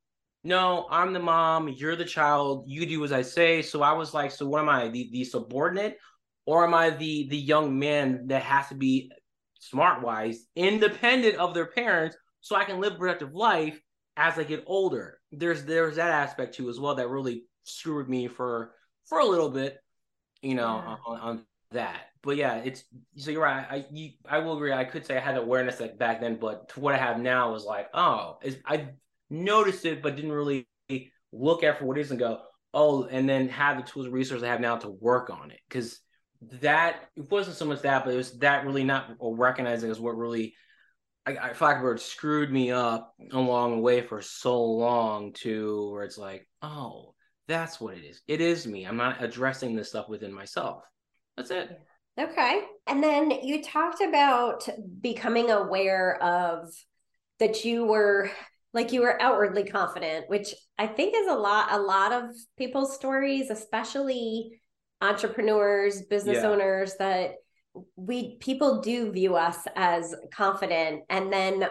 "No, 0.44 0.87
I'm 0.90 1.12
the 1.12 1.18
mom. 1.20 1.68
You're 1.68 1.96
the 1.96 2.04
child. 2.04 2.64
You 2.68 2.87
do 2.87 3.04
as 3.04 3.12
I 3.12 3.22
say." 3.22 3.62
So 3.62 3.82
I 3.82 3.92
was 3.92 4.14
like, 4.14 4.30
"So 4.30 4.46
what 4.46 4.61
am 4.61 4.68
I? 4.68 4.88
The 4.88 5.11
the 5.12 5.25
subordinate?" 5.25 5.99
Or 6.44 6.64
am 6.64 6.75
I 6.75 6.90
the 6.90 7.28
the 7.28 7.38
young 7.38 7.78
man 7.78 8.26
that 8.28 8.42
has 8.42 8.68
to 8.68 8.75
be 8.75 9.12
smart 9.62 10.02
wise, 10.02 10.45
independent 10.57 11.37
of 11.37 11.54
their 11.54 11.66
parents, 11.66 12.16
so 12.40 12.57
I 12.57 12.64
can 12.64 12.81
live 12.81 12.95
a 12.95 12.99
productive 12.99 13.33
life 13.33 13.81
as 14.16 14.38
I 14.38 14.42
get 14.42 14.64
older. 14.66 15.21
There's 15.31 15.64
there's 15.64 15.97
that 15.97 16.11
aspect 16.11 16.54
too 16.54 16.69
as 16.69 16.81
well 16.81 16.97
that 16.97 17.09
really 17.09 17.45
screwed 17.62 18.09
me 18.09 18.26
for 18.26 18.73
for 19.07 19.21
a 19.21 19.25
little 19.25 19.49
bit, 19.49 19.78
you 20.42 20.54
know, 20.54 20.83
yeah. 20.85 20.97
on, 21.07 21.21
on, 21.21 21.47
that. 21.71 22.09
But 22.23 22.37
yeah, 22.37 22.57
it's 22.57 22.85
so 23.16 23.31
you're 23.31 23.42
right. 23.42 23.66
I 23.71 23.87
you, 23.90 24.11
I 24.28 24.38
will 24.40 24.57
agree. 24.57 24.73
I 24.73 24.85
could 24.85 25.07
say 25.07 25.16
I 25.16 25.21
had 25.21 25.38
awareness 25.38 25.81
like 25.81 25.97
back 25.97 26.21
then, 26.21 26.37
but 26.37 26.69
to 26.71 26.81
what 26.81 26.95
I 26.95 26.99
have 26.99 27.19
now 27.19 27.54
is 27.54 27.64
like, 27.64 27.88
oh, 27.95 28.38
I 28.66 28.88
noticed 29.31 29.87
it, 29.87 30.02
but 30.02 30.16
didn't 30.16 30.33
really 30.33 30.69
look 31.33 31.62
at 31.62 31.78
for 31.78 31.87
what 31.87 31.97
is 31.97 32.11
and 32.11 32.21
go, 32.21 32.42
oh, 32.75 33.04
and 33.04 33.26
then 33.26 33.49
have 33.49 33.78
the 33.78 33.85
tools 33.85 34.04
and 34.04 34.14
resources 34.14 34.42
I 34.42 34.49
have 34.49 34.61
now 34.61 34.76
to 34.76 34.90
work 34.90 35.31
on 35.31 35.50
it 35.50 35.61
because 35.66 35.99
that 36.61 37.08
it 37.16 37.30
wasn't 37.30 37.56
so 37.56 37.64
much 37.64 37.82
that, 37.82 38.04
but 38.04 38.14
it 38.14 38.16
was 38.16 38.38
that 38.38 38.64
really 38.64 38.84
not 38.84 39.11
recognizing 39.20 39.90
is 39.90 40.00
what 40.00 40.16
really 40.16 40.54
I, 41.25 41.37
I 41.37 41.54
it 41.92 42.00
screwed 42.00 42.50
me 42.50 42.70
up 42.70 43.14
along 43.30 43.76
the 43.76 43.82
way 43.82 44.00
for 44.00 44.20
so 44.20 44.62
long 44.62 45.32
to 45.34 45.90
where 45.92 46.04
it's 46.04 46.18
like, 46.18 46.49
oh, 46.62 47.14
that's 47.46 47.80
what 47.80 47.94
it 47.96 48.04
is. 48.04 48.20
It 48.26 48.40
is 48.40 48.66
me. 48.66 48.84
I'm 48.84 48.96
not 48.96 49.22
addressing 49.22 49.75
this 49.75 49.90
stuff 49.90 50.08
within 50.08 50.32
myself. 50.32 50.82
That's 51.37 51.50
it. 51.50 51.80
Okay. 52.18 52.62
And 52.87 53.02
then 53.02 53.30
you 53.30 53.62
talked 53.62 54.02
about 54.02 54.68
becoming 55.00 55.50
aware 55.50 56.22
of 56.22 56.68
that 57.38 57.64
you 57.64 57.84
were 57.84 58.30
like 58.75 58.92
you 58.92 59.02
were 59.02 59.20
outwardly 59.20 59.64
confident, 59.64 60.28
which 60.28 60.54
I 60.78 60.87
think 60.87 61.14
is 61.16 61.26
a 61.26 61.34
lot 61.34 61.72
a 61.72 61.78
lot 61.78 62.12
of 62.12 62.25
people's 62.56 62.94
stories, 62.94 63.50
especially 63.50 64.62
entrepreneurs, 65.02 66.02
business 66.02 66.38
yeah. 66.42 66.49
owners 66.49 66.94
that 66.99 67.35
we 67.97 68.37
people 68.37 68.80
do 68.80 69.11
view 69.12 69.35
us 69.37 69.59
as 69.76 70.14
confident. 70.32 71.02
And 71.11 71.32
then 71.32 71.68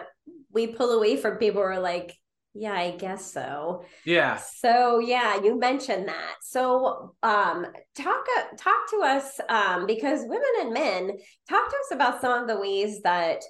we 0.50 0.68
pull 0.68 0.90
away 0.90 1.16
from 1.16 1.36
people 1.36 1.62
who 1.62 1.68
are 1.68 1.80
like 1.80 2.14
yeah 2.54 2.74
i 2.74 2.90
guess 2.90 3.32
so. 3.32 3.84
Yeah. 4.04 4.36
So 4.36 4.98
yeah 4.98 5.42
you 5.42 5.58
mentioned 5.58 6.08
that. 6.08 6.34
So 6.42 7.14
um 7.22 7.66
talk 7.96 8.24
talk 8.58 8.90
to 8.90 9.00
us 9.02 9.40
um 9.48 9.86
because 9.86 10.20
women 10.22 10.52
and 10.60 10.72
men 10.72 11.10
talk 11.48 11.70
to 11.70 11.76
us 11.76 11.92
about 11.92 12.20
some 12.20 12.42
of 12.42 12.48
the 12.48 12.60
ways 12.60 13.00
that 13.02 13.42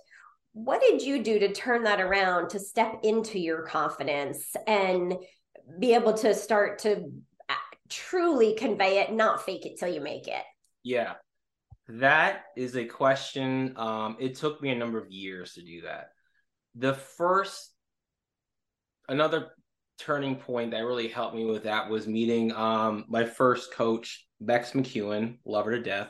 what 0.53 0.81
did 0.81 1.03
you 1.03 1.23
do 1.23 1.39
to 1.39 1.53
turn 1.53 1.85
that 1.85 2.01
around 2.01 2.51
to 2.51 2.61
step 2.61 3.01
into 3.03 3.39
your 3.39 3.63
confidence 3.63 4.55
and 4.67 5.15
be 5.79 5.95
able 5.95 6.13
to 6.13 6.35
start 6.35 6.81
to 6.81 7.11
truly 7.93 8.55
convey 8.55 9.01
it 9.01 9.13
not 9.13 9.45
fake 9.45 9.67
it 9.67 9.79
till 9.79 9.89
you 9.89 10.01
make 10.01 10.27
it? 10.29 10.43
Yeah. 10.83 11.15
That 11.89 12.45
is 12.57 12.77
a 12.77 12.85
question 12.85 13.75
um 13.77 14.17
it 14.21 14.37
took 14.37 14.63
me 14.63 14.71
a 14.71 14.75
number 14.75 14.99
of 14.99 15.11
years 15.11 15.55
to 15.55 15.63
do 15.63 15.83
that. 15.83 16.09
The 16.75 16.95
first 16.95 17.73
another 19.09 19.51
turning 19.99 20.37
point 20.37 20.71
that 20.71 20.85
really 20.85 21.09
helped 21.09 21.37
me 21.37 21.45
with 21.45 21.65
that 21.65 21.91
was 21.91 22.07
meeting 22.07 22.53
um 22.53 23.05
my 23.09 23.25
first 23.25 23.75
coach, 23.75 24.27
Bex 24.41 24.73
McEwen, 24.73 25.39
love 25.45 25.67
her 25.67 25.73
to 25.73 25.83
death. 25.83 26.09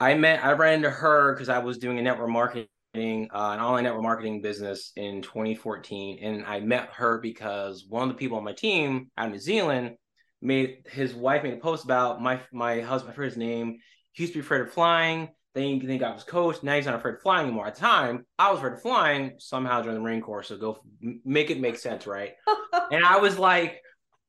I 0.00 0.14
met 0.14 0.44
I 0.44 0.52
ran 0.52 0.74
into 0.74 0.90
her 0.90 1.32
because 1.32 1.48
I 1.48 1.58
was 1.58 1.78
doing 1.78 1.98
a 1.98 2.02
network 2.02 2.30
marketing, 2.30 2.66
uh, 2.94 3.52
an 3.52 3.60
online 3.60 3.84
network 3.84 4.02
marketing 4.02 4.42
business 4.42 4.92
in 4.96 5.22
2014, 5.22 6.18
and 6.20 6.44
I 6.44 6.58
met 6.58 6.88
her 6.94 7.18
because 7.18 7.86
one 7.88 8.02
of 8.02 8.08
the 8.08 8.18
people 8.18 8.36
on 8.36 8.44
my 8.44 8.52
team 8.52 9.10
out 9.16 9.26
in 9.26 9.32
New 9.32 9.38
Zealand 9.38 9.96
made 10.42 10.86
his 10.90 11.14
wife 11.14 11.42
made 11.42 11.54
a 11.54 11.58
post 11.58 11.84
about 11.84 12.20
my 12.20 12.40
my 12.52 12.80
husband, 12.80 13.14
forget 13.14 13.30
his 13.32 13.38
name. 13.38 13.78
He 14.12 14.24
used 14.24 14.34
to 14.34 14.40
be 14.40 14.44
afraid 14.44 14.62
of 14.62 14.72
flying. 14.72 15.30
Then 15.54 15.80
he 15.80 15.98
got 15.98 16.14
his 16.14 16.24
coach. 16.24 16.62
Now 16.62 16.76
he's 16.76 16.86
not 16.86 16.94
afraid 16.94 17.14
of 17.14 17.22
flying 17.22 17.46
anymore. 17.46 17.66
At 17.66 17.74
the 17.74 17.80
time, 17.80 18.26
I 18.38 18.50
was 18.50 18.58
afraid 18.58 18.72
of 18.74 18.82
flying 18.82 19.34
somehow 19.38 19.82
during 19.82 19.96
the 19.96 20.02
Marine 20.02 20.22
Corps. 20.22 20.42
So 20.42 20.56
go 20.56 20.78
make 21.24 21.50
it 21.50 21.60
make 21.60 21.76
sense, 21.76 22.06
right? 22.06 22.32
and 22.90 23.04
I 23.04 23.18
was 23.18 23.38
like, 23.38 23.80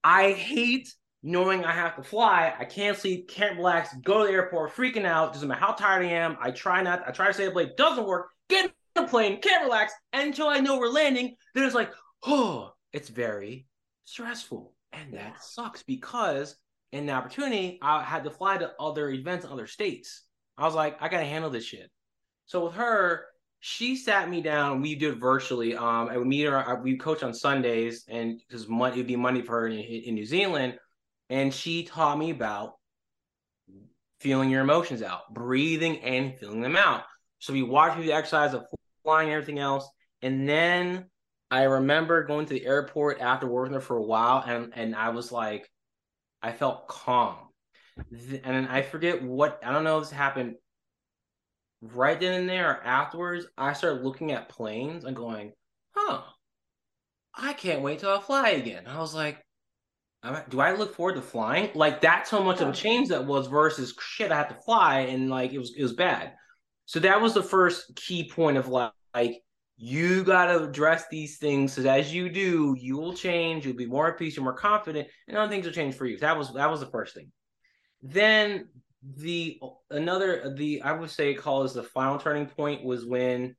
I 0.03 0.33
hate 0.33 0.93
knowing 1.23 1.63
I 1.63 1.71
have 1.71 1.95
to 1.95 2.03
fly. 2.03 2.53
I 2.59 2.65
can't 2.65 2.97
sleep, 2.97 3.29
can't 3.29 3.55
relax, 3.55 3.95
go 4.03 4.19
to 4.19 4.27
the 4.27 4.33
airport, 4.33 4.75
freaking 4.75 5.05
out. 5.05 5.33
Doesn't 5.33 5.47
matter 5.47 5.61
how 5.61 5.71
tired 5.71 6.05
I 6.05 6.09
am. 6.09 6.37
I 6.41 6.51
try 6.51 6.81
not, 6.83 7.07
I 7.07 7.11
try 7.11 7.27
to 7.27 7.33
stay 7.33 7.47
up 7.47 7.55
late, 7.55 7.77
doesn't 7.77 8.05
work. 8.05 8.27
Get 8.49 8.65
in 8.65 8.71
the 8.95 9.07
plane, 9.07 9.39
can't 9.39 9.63
relax 9.63 9.93
until 10.11 10.49
I 10.49 10.59
know 10.59 10.77
we're 10.77 10.89
landing. 10.89 11.35
Then 11.55 11.63
it's 11.63 11.73
like, 11.73 11.91
oh, 12.25 12.73
it's 12.91 13.07
very 13.07 13.65
stressful. 14.03 14.72
And 14.93 15.13
that 15.13 15.33
yeah. 15.33 15.39
sucks 15.41 15.83
because 15.83 16.55
in 16.91 17.07
the 17.07 17.13
opportunity, 17.13 17.79
I 17.81 18.03
had 18.03 18.23
to 18.23 18.29
fly 18.29 18.57
to 18.57 18.71
other 18.79 19.09
events 19.09 19.45
in 19.45 19.51
other 19.51 19.67
states. 19.67 20.23
I 20.57 20.65
was 20.65 20.75
like, 20.75 21.01
I 21.01 21.09
gotta 21.09 21.25
handle 21.25 21.49
this 21.49 21.65
shit. 21.65 21.89
So 22.45 22.65
with 22.65 22.75
her, 22.75 23.25
she 23.59 23.95
sat 23.95 24.29
me 24.29 24.41
down. 24.41 24.81
We 24.81 24.95
did 24.95 25.19
virtually. 25.19 25.75
Um, 25.75 26.09
I 26.09 26.17
would 26.17 26.27
meet 26.27 26.45
her. 26.45 26.81
We 26.83 26.97
coach 26.97 27.23
on 27.23 27.33
Sundays, 27.33 28.03
and 28.07 28.39
because 28.47 28.67
money 28.67 28.95
it'd 28.95 29.07
be 29.07 29.15
money 29.15 29.41
for 29.41 29.61
her 29.61 29.67
in, 29.67 29.79
in 29.79 30.15
New 30.15 30.25
Zealand, 30.25 30.77
and 31.29 31.53
she 31.53 31.83
taught 31.83 32.17
me 32.17 32.29
about 32.29 32.73
feeling 34.19 34.49
your 34.49 34.61
emotions 34.61 35.01
out, 35.01 35.33
breathing 35.33 36.01
and 36.01 36.37
feeling 36.37 36.61
them 36.61 36.75
out. 36.75 37.03
So 37.39 37.53
we 37.53 37.63
watched 37.63 37.97
me 37.97 38.05
the 38.05 38.13
exercise 38.13 38.53
of 38.53 38.65
flying 39.03 39.29
and 39.29 39.35
everything 39.35 39.59
else, 39.59 39.89
and 40.21 40.47
then 40.47 41.05
I 41.53 41.63
remember 41.63 42.23
going 42.23 42.45
to 42.47 42.53
the 42.53 42.65
airport 42.65 43.21
after 43.21 43.47
working 43.47 43.73
there 43.73 43.81
for 43.81 43.97
a 43.97 44.01
while, 44.01 44.43
and 44.45 44.73
and 44.75 44.95
I 44.95 45.09
was 45.09 45.31
like, 45.31 45.69
I 46.41 46.51
felt 46.51 46.87
calm 46.87 47.37
and 48.43 48.67
I 48.67 48.81
forget 48.81 49.23
what 49.23 49.59
I 49.63 49.71
don't 49.71 49.83
know 49.83 49.97
if 49.97 50.05
this 50.05 50.11
happened 50.11 50.55
right 51.81 52.19
then 52.19 52.41
and 52.41 52.49
there 52.49 52.71
or 52.71 52.83
afterwards. 52.83 53.45
I 53.57 53.73
started 53.73 54.03
looking 54.03 54.31
at 54.31 54.49
planes 54.49 55.05
and 55.05 55.15
going, 55.15 55.53
"Huh, 55.95 56.23
I 57.35 57.53
can't 57.53 57.81
wait 57.81 57.99
till 57.99 58.11
I 58.11 58.19
fly 58.19 58.49
again." 58.49 58.87
I 58.87 58.99
was 58.99 59.13
like, 59.13 59.41
"Do 60.49 60.59
I 60.59 60.73
look 60.73 60.95
forward 60.95 61.15
to 61.15 61.21
flying?" 61.21 61.71
Like 61.75 62.01
that's 62.01 62.29
how 62.29 62.41
much 62.41 62.61
of 62.61 62.69
a 62.69 62.73
change 62.73 63.09
that 63.09 63.25
was 63.25 63.47
versus 63.47 63.93
shit. 63.99 64.31
I 64.31 64.37
had 64.37 64.49
to 64.49 64.61
fly 64.65 65.01
and 65.01 65.29
like 65.29 65.53
it 65.53 65.59
was 65.59 65.73
it 65.77 65.83
was 65.83 65.93
bad. 65.93 66.33
So 66.85 66.99
that 67.01 67.21
was 67.21 67.33
the 67.33 67.43
first 67.43 67.95
key 67.95 68.29
point 68.29 68.57
of 68.57 68.67
like, 68.67 68.91
like 69.13 69.43
you 69.77 70.23
got 70.23 70.45
to 70.45 70.63
address 70.63 71.05
these 71.09 71.37
things 71.37 71.73
because 71.73 71.85
as 71.85 72.13
you 72.13 72.29
do, 72.29 72.75
you 72.79 72.97
will 72.97 73.13
change. 73.13 73.65
You'll 73.65 73.75
be 73.75 73.85
more 73.85 74.07
at 74.07 74.17
peace. 74.17 74.35
You're 74.35 74.43
more 74.43 74.53
confident, 74.53 75.07
and 75.27 75.37
other 75.37 75.49
things 75.51 75.65
will 75.65 75.73
change 75.73 75.95
for 75.95 76.05
you. 76.05 76.17
That 76.19 76.37
was 76.37 76.53
that 76.53 76.69
was 76.69 76.79
the 76.79 76.85
first 76.87 77.15
thing. 77.15 77.31
Then 78.01 78.69
the 79.03 79.59
another 79.89 80.53
the 80.55 80.81
I 80.81 80.93
would 80.93 81.09
say 81.09 81.33
call 81.33 81.63
as 81.63 81.73
the 81.73 81.83
final 81.83 82.17
turning 82.17 82.45
point 82.45 82.83
was 82.83 83.05
when 83.05 83.55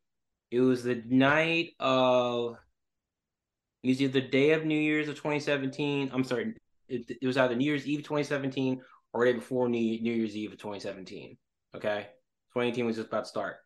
it 0.51 0.61
was 0.61 0.85
the 0.85 1.03
night 1.07 1.71
of 1.81 2.57
it 3.83 3.89
was 3.89 4.01
either 4.01 4.21
the 4.21 4.29
day 4.29 4.53
of 4.53 4.65
New 4.65 4.79
Year's 4.79 5.09
of 5.09 5.17
2017. 5.17 6.11
I'm 6.13 6.25
sorry, 6.25 6.55
it, 6.89 7.11
it 7.21 7.27
was 7.27 7.37
either 7.37 7.55
New 7.55 7.65
Year's 7.65 7.87
Eve 7.87 7.99
2017 7.99 8.81
or 9.13 9.25
day 9.25 9.33
before 9.33 9.69
New, 9.69 10.01
New 10.01 10.13
Year's 10.13 10.37
Eve 10.37 10.53
of 10.53 10.59
2017. 10.59 11.37
Okay, 11.77 12.07
2018 12.55 12.87
was 12.87 12.97
just 12.97 13.09
about 13.09 13.25
to 13.25 13.29
start. 13.29 13.57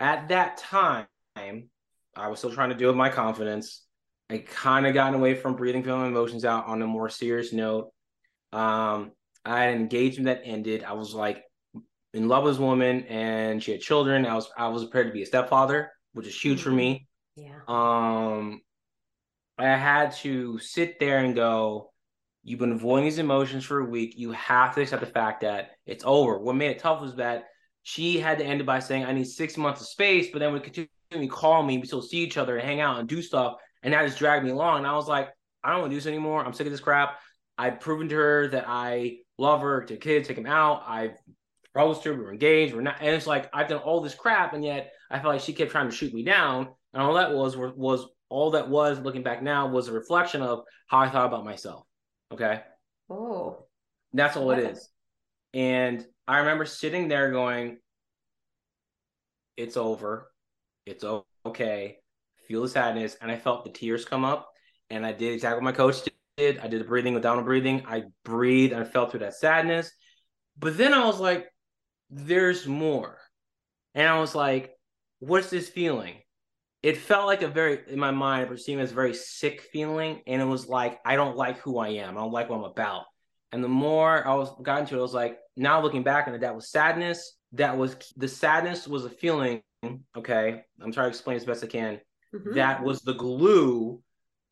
At 0.00 0.28
that 0.28 0.56
time, 0.56 1.06
I 2.16 2.28
was 2.28 2.38
still 2.38 2.52
trying 2.52 2.70
to 2.70 2.74
deal 2.74 2.88
with 2.88 2.96
my 2.96 3.08
confidence. 3.08 3.82
I 4.30 4.38
kind 4.38 4.86
of 4.86 4.94
gotten 4.94 5.14
away 5.14 5.34
from 5.34 5.56
breathing, 5.56 5.82
feeling 5.82 6.06
emotions 6.06 6.44
out 6.44 6.66
on 6.66 6.80
a 6.82 6.86
more 6.86 7.08
serious 7.08 7.52
note. 7.52 7.92
Um, 8.52 9.12
I 9.44 9.62
had 9.62 9.74
an 9.74 9.80
engagement 9.80 10.26
that 10.26 10.42
ended. 10.44 10.84
I 10.84 10.94
was 10.94 11.14
like 11.14 11.42
in 12.14 12.28
love 12.28 12.44
with 12.44 12.54
this 12.54 12.60
woman 12.60 13.04
and 13.04 13.62
she 13.62 13.72
had 13.72 13.80
children. 13.80 14.24
I 14.24 14.34
was 14.34 14.48
I 14.56 14.68
was 14.68 14.84
prepared 14.84 15.08
to 15.08 15.12
be 15.12 15.22
a 15.22 15.26
stepfather, 15.26 15.90
which 16.12 16.26
is 16.26 16.40
huge 16.40 16.60
mm-hmm. 16.60 16.70
for 16.70 16.74
me. 16.74 17.06
Yeah. 17.36 17.60
Um 17.68 18.60
I 19.58 19.66
had 19.66 20.12
to 20.16 20.58
sit 20.58 20.98
there 20.98 21.18
and 21.18 21.34
go, 21.34 21.92
You've 22.42 22.60
been 22.60 22.72
avoiding 22.72 23.04
these 23.04 23.18
emotions 23.18 23.64
for 23.64 23.80
a 23.80 23.84
week. 23.84 24.14
You 24.16 24.32
have 24.32 24.74
to 24.74 24.82
accept 24.82 25.00
the 25.00 25.10
fact 25.10 25.40
that 25.40 25.70
it's 25.86 26.04
over. 26.06 26.38
What 26.38 26.56
made 26.56 26.70
it 26.70 26.78
tough 26.78 27.00
was 27.00 27.16
that 27.16 27.46
she 27.82 28.18
had 28.18 28.38
to 28.38 28.44
end 28.44 28.60
it 28.60 28.66
by 28.66 28.80
saying, 28.80 29.04
I 29.04 29.12
need 29.12 29.24
six 29.24 29.56
months 29.56 29.80
of 29.80 29.86
space, 29.86 30.28
but 30.30 30.40
then 30.40 30.52
we 30.52 30.60
continue 30.60 30.88
to 31.22 31.28
call 31.28 31.62
me, 31.62 31.78
we 31.78 31.86
still 31.86 32.02
see 32.02 32.18
each 32.18 32.36
other 32.36 32.56
and 32.56 32.66
hang 32.66 32.80
out 32.80 32.98
and 32.98 33.08
do 33.08 33.22
stuff. 33.22 33.56
And 33.82 33.92
that 33.92 34.06
just 34.06 34.18
dragged 34.18 34.44
me 34.44 34.50
along. 34.50 34.78
And 34.78 34.86
I 34.86 34.96
was 34.96 35.08
like, 35.08 35.30
I 35.62 35.70
don't 35.70 35.80
want 35.80 35.90
to 35.90 35.94
do 35.94 36.00
this 36.00 36.06
anymore. 36.06 36.44
I'm 36.44 36.52
sick 36.52 36.66
of 36.66 36.72
this 36.72 36.80
crap. 36.80 37.18
I've 37.56 37.80
proven 37.80 38.08
to 38.08 38.14
her 38.16 38.48
that 38.48 38.64
I 38.66 39.18
love 39.38 39.60
her, 39.60 39.84
to 39.84 39.96
kids, 39.96 40.28
take 40.28 40.38
him 40.38 40.46
out. 40.46 40.82
I've 40.86 41.16
proposed 41.72 42.02
to 42.02 42.10
her, 42.10 42.18
we 42.18 42.24
were 42.24 42.32
engaged, 42.32 42.74
we're 42.74 42.82
not, 42.82 42.96
and 43.00 43.10
it's 43.10 43.26
like 43.26 43.50
I've 43.52 43.68
done 43.68 43.80
all 43.80 44.00
this 44.00 44.14
crap, 44.14 44.54
and 44.54 44.64
yet 44.64 44.92
I 45.10 45.18
felt 45.18 45.34
like 45.34 45.40
she 45.40 45.52
kept 45.52 45.70
trying 45.70 45.88
to 45.88 45.94
shoot 45.94 46.14
me 46.14 46.24
down, 46.24 46.68
and 46.92 47.02
all 47.02 47.14
that 47.14 47.32
was 47.32 47.56
was 47.56 48.06
all 48.28 48.52
that 48.52 48.68
was 48.68 48.98
looking 49.00 49.22
back 49.22 49.42
now 49.42 49.68
was 49.68 49.88
a 49.88 49.92
reflection 49.92 50.42
of 50.42 50.62
how 50.86 50.98
I 50.98 51.10
thought 51.10 51.26
about 51.26 51.44
myself. 51.44 51.84
Okay. 52.32 52.60
Oh. 53.10 53.66
That's 54.12 54.36
all 54.36 54.52
it 54.52 54.60
is. 54.60 54.88
And 55.52 56.04
I 56.26 56.38
remember 56.38 56.64
sitting 56.64 57.08
there 57.08 57.32
going, 57.32 57.78
"It's 59.56 59.76
over. 59.76 60.30
It's 60.86 61.04
okay." 61.46 61.98
Feel 62.46 62.62
the 62.62 62.68
sadness, 62.68 63.16
and 63.20 63.30
I 63.30 63.36
felt 63.36 63.64
the 63.64 63.70
tears 63.70 64.04
come 64.04 64.24
up, 64.24 64.50
and 64.90 65.06
I 65.06 65.12
did 65.12 65.32
exactly 65.32 65.56
what 65.56 65.64
my 65.64 65.72
coach 65.72 65.96
did. 66.36 66.58
I 66.58 66.66
did 66.66 66.80
the 66.80 66.84
breathing 66.84 67.14
with 67.14 67.22
down 67.22 67.42
breathing. 67.44 67.84
I 67.86 68.04
breathed 68.24 68.72
and 68.72 68.82
I 68.82 68.84
felt 68.84 69.10
through 69.10 69.20
that 69.20 69.34
sadness. 69.34 69.90
But 70.58 70.76
then 70.76 70.92
I 70.92 71.04
was 71.06 71.20
like, 71.20 71.46
there's 72.10 72.66
more. 72.66 73.18
And 73.94 74.08
I 74.08 74.18
was 74.18 74.34
like, 74.34 74.72
what's 75.20 75.50
this 75.50 75.68
feeling? 75.68 76.16
It 76.82 76.98
felt 76.98 77.26
like 77.26 77.42
a 77.42 77.48
very, 77.48 77.80
in 77.88 77.98
my 77.98 78.10
mind, 78.10 78.42
it 78.42 78.48
perceived 78.48 78.80
as 78.80 78.92
a 78.92 78.94
very 78.94 79.14
sick 79.14 79.62
feeling. 79.72 80.20
And 80.26 80.42
it 80.42 80.44
was 80.44 80.68
like, 80.68 80.98
I 81.04 81.16
don't 81.16 81.36
like 81.36 81.58
who 81.60 81.78
I 81.78 81.88
am. 81.88 82.18
I 82.18 82.20
don't 82.20 82.32
like 82.32 82.50
what 82.50 82.58
I'm 82.58 82.64
about. 82.64 83.04
And 83.52 83.64
the 83.64 83.68
more 83.68 84.26
I 84.26 84.34
was 84.34 84.50
got 84.62 84.80
into 84.80 84.96
it, 84.96 84.98
I 84.98 85.02
was 85.02 85.14
like, 85.14 85.38
now 85.56 85.80
looking 85.80 86.02
back 86.02 86.28
on 86.28 86.38
that 86.38 86.54
was 86.54 86.70
sadness. 86.70 87.38
That 87.52 87.78
was 87.78 87.96
the 88.16 88.28
sadness 88.28 88.88
was 88.88 89.04
a 89.04 89.10
feeling. 89.10 89.62
Okay. 90.16 90.62
I'm 90.80 90.92
trying 90.92 91.06
to 91.06 91.08
explain 91.08 91.36
as 91.36 91.44
best 91.44 91.64
I 91.64 91.68
can. 91.68 92.00
Mm-hmm. 92.34 92.54
That 92.54 92.82
was 92.82 93.00
the 93.02 93.14
glue 93.14 94.02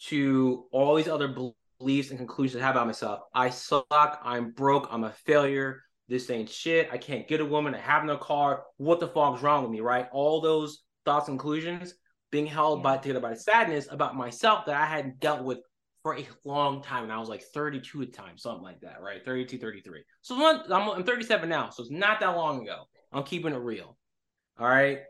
to 0.07 0.67
all 0.73 0.95
these 0.95 1.09
other 1.09 1.53
beliefs 1.79 2.11
and 2.11 2.19
conclusions 2.19 2.63
I 2.63 2.67
have 2.67 2.77
about 2.77 2.87
myself. 2.87 3.21
I 3.35 3.51
suck. 3.51 4.21
I'm 4.23 4.51
broke. 4.51 4.89
I'm 4.91 5.05
a 5.05 5.13
failure. 5.13 5.83
This 6.09 6.31
ain't 6.31 6.51
shit. 6.51 6.89
I 6.93 6.99
can't 6.99 7.29
get 7.29 7.41
a 7.41 7.45
woman. 7.45 7.75
I 7.75 7.79
have 7.79 8.05
no 8.05 8.17
car. 8.17 8.65
What 8.77 9.01
the 9.01 9.09
fuck's 9.09 9.43
wrong 9.43 9.63
with 9.63 9.71
me, 9.71 9.81
right? 9.81 10.09
All 10.13 10.41
those 10.41 10.83
thoughts 11.05 11.29
and 11.29 11.39
conclusions 11.39 11.95
being 12.31 12.47
held 12.47 12.81
yeah. 12.81 12.83
by 12.83 12.97
together 12.99 13.21
by 13.21 13.31
the 13.31 13.37
sadness 13.37 13.89
about 13.91 14.17
myself 14.17 14.67
that 14.67 14.77
I 14.77 14.87
hadn't 14.87 15.21
dealt 15.21 15.45
with 15.45 15.59
for 16.03 16.17
a 16.17 16.27
long 16.45 16.83
time. 16.83 17.05
And 17.05 17.13
I 17.13 17.19
was 17.19 17.29
like 17.29 17.43
32 17.43 18.03
at 18.03 18.11
the 18.11 18.17
time, 18.17 18.37
something 18.37 18.63
like 18.63 18.81
that, 18.81 19.01
right? 19.01 19.25
32, 19.25 19.59
33. 19.59 20.03
So 20.23 20.63
I'm, 20.71 20.91
I'm 20.91 21.05
37 21.05 21.49
now. 21.49 21.71
So 21.71 21.83
it's 21.83 21.93
not 21.93 22.21
that 22.21 22.37
long 22.37 22.63
ago. 22.63 22.85
I'm 23.13 23.23
keeping 23.23 23.55
it 23.55 23.59
real. 23.59 23.97
All 24.59 24.69
right. 24.69 25.01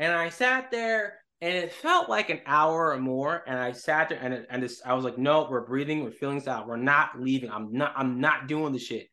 And 0.00 0.12
I 0.12 0.30
sat 0.30 0.70
there 0.70 1.20
and 1.42 1.54
it 1.54 1.72
felt 1.72 2.08
like 2.08 2.30
an 2.30 2.40
hour 2.46 2.92
or 2.92 2.98
more. 2.98 3.44
And 3.46 3.58
I 3.58 3.72
sat 3.72 4.08
there 4.08 4.18
and 4.18 4.46
and 4.50 4.62
this, 4.62 4.82
I 4.84 4.94
was 4.94 5.04
like, 5.04 5.18
no, 5.18 5.46
we're 5.48 5.66
breathing, 5.66 6.02
we're 6.02 6.10
feeling 6.10 6.38
this 6.38 6.48
out, 6.48 6.66
we're 6.66 6.76
not 6.76 7.20
leaving. 7.20 7.50
I'm 7.50 7.72
not, 7.72 7.92
I'm 7.94 8.18
not 8.18 8.48
doing 8.48 8.72
the 8.72 8.78
shit. 8.78 9.06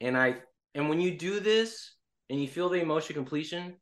And 0.00 0.16
I 0.16 0.36
and 0.74 0.88
when 0.88 1.00
you 1.00 1.16
do 1.16 1.40
this 1.40 1.94
and 2.30 2.40
you 2.40 2.48
feel 2.48 2.70
the 2.70 2.80
emotion 2.80 3.14
completion, 3.14 3.76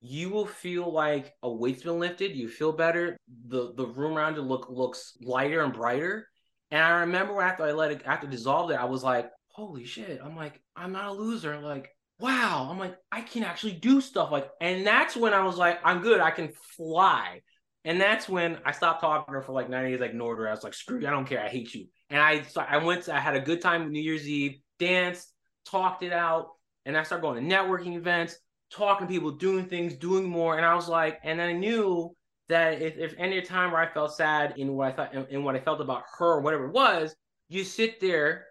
you 0.00 0.30
will 0.30 0.46
feel 0.46 0.92
like 0.92 1.32
a 1.42 1.50
weight's 1.50 1.84
been 1.84 2.00
lifted. 2.00 2.34
You 2.34 2.48
feel 2.48 2.72
better. 2.72 3.16
The 3.46 3.72
the 3.74 3.86
room 3.86 4.18
around 4.18 4.34
you 4.34 4.42
look 4.42 4.66
looks 4.68 5.16
lighter 5.22 5.62
and 5.62 5.72
brighter. 5.72 6.28
And 6.72 6.82
I 6.82 7.00
remember 7.00 7.40
after 7.40 7.62
I 7.62 7.72
let 7.72 7.92
it 7.92 8.02
after 8.04 8.26
dissolve 8.26 8.70
it, 8.72 8.74
I 8.74 8.84
was 8.84 9.04
like, 9.04 9.30
holy 9.48 9.84
shit. 9.84 10.20
I'm 10.22 10.34
like, 10.34 10.60
I'm 10.74 10.90
not 10.90 11.06
a 11.06 11.12
loser. 11.12 11.60
Like, 11.60 11.88
wow. 12.18 12.68
I'm 12.70 12.78
like, 12.78 12.96
I 13.10 13.22
can 13.22 13.42
actually 13.42 13.72
do 13.72 14.00
stuff 14.00 14.30
like 14.30 14.48
and 14.60 14.86
that's 14.86 15.16
when 15.16 15.34
I 15.34 15.42
was 15.44 15.56
like, 15.56 15.80
I'm 15.84 16.00
good, 16.00 16.20
I 16.20 16.30
can 16.30 16.50
fly. 16.76 17.40
And 17.86 18.00
that's 18.00 18.28
when 18.28 18.58
I 18.64 18.72
stopped 18.72 19.02
talking 19.02 19.26
to 19.26 19.32
her 19.32 19.42
for 19.42 19.52
like 19.52 19.68
90 19.68 19.92
days, 19.92 20.00
I 20.00 20.06
ignored 20.06 20.38
her. 20.38 20.48
I 20.48 20.52
was 20.52 20.64
like, 20.64 20.72
screw 20.72 21.00
you, 21.00 21.06
I 21.06 21.10
don't 21.10 21.26
care, 21.26 21.44
I 21.44 21.48
hate 21.48 21.74
you. 21.74 21.86
And 22.08 22.20
I 22.20 22.42
so 22.42 22.60
I 22.62 22.78
went, 22.78 23.04
to, 23.04 23.14
I 23.14 23.20
had 23.20 23.36
a 23.36 23.40
good 23.40 23.60
time 23.60 23.90
New 23.90 24.00
Year's 24.00 24.28
Eve, 24.28 24.60
danced, 24.78 25.32
talked 25.66 26.02
it 26.02 26.12
out, 26.12 26.48
and 26.86 26.96
I 26.96 27.02
started 27.02 27.22
going 27.22 27.48
to 27.48 27.54
networking 27.54 27.96
events 27.96 28.38
talking 28.74 29.06
to 29.06 29.12
people, 29.12 29.30
doing 29.30 29.66
things, 29.66 29.94
doing 29.94 30.24
more. 30.24 30.56
And 30.56 30.66
I 30.66 30.74
was 30.74 30.88
like, 30.88 31.18
and 31.22 31.38
then 31.38 31.48
I 31.48 31.52
knew 31.52 32.14
that 32.48 32.82
if, 32.82 32.98
if 32.98 33.14
any 33.18 33.40
time 33.40 33.72
where 33.72 33.80
I 33.80 33.92
felt 33.92 34.14
sad 34.14 34.54
in 34.58 34.74
what 34.74 34.88
I 34.88 34.92
thought 34.92 35.14
in, 35.14 35.26
in 35.30 35.44
what 35.44 35.54
I 35.54 35.60
felt 35.60 35.80
about 35.80 36.02
her 36.18 36.26
or 36.26 36.40
whatever 36.40 36.66
it 36.66 36.72
was, 36.72 37.14
you 37.48 37.64
sit 37.64 38.00
there, 38.00 38.46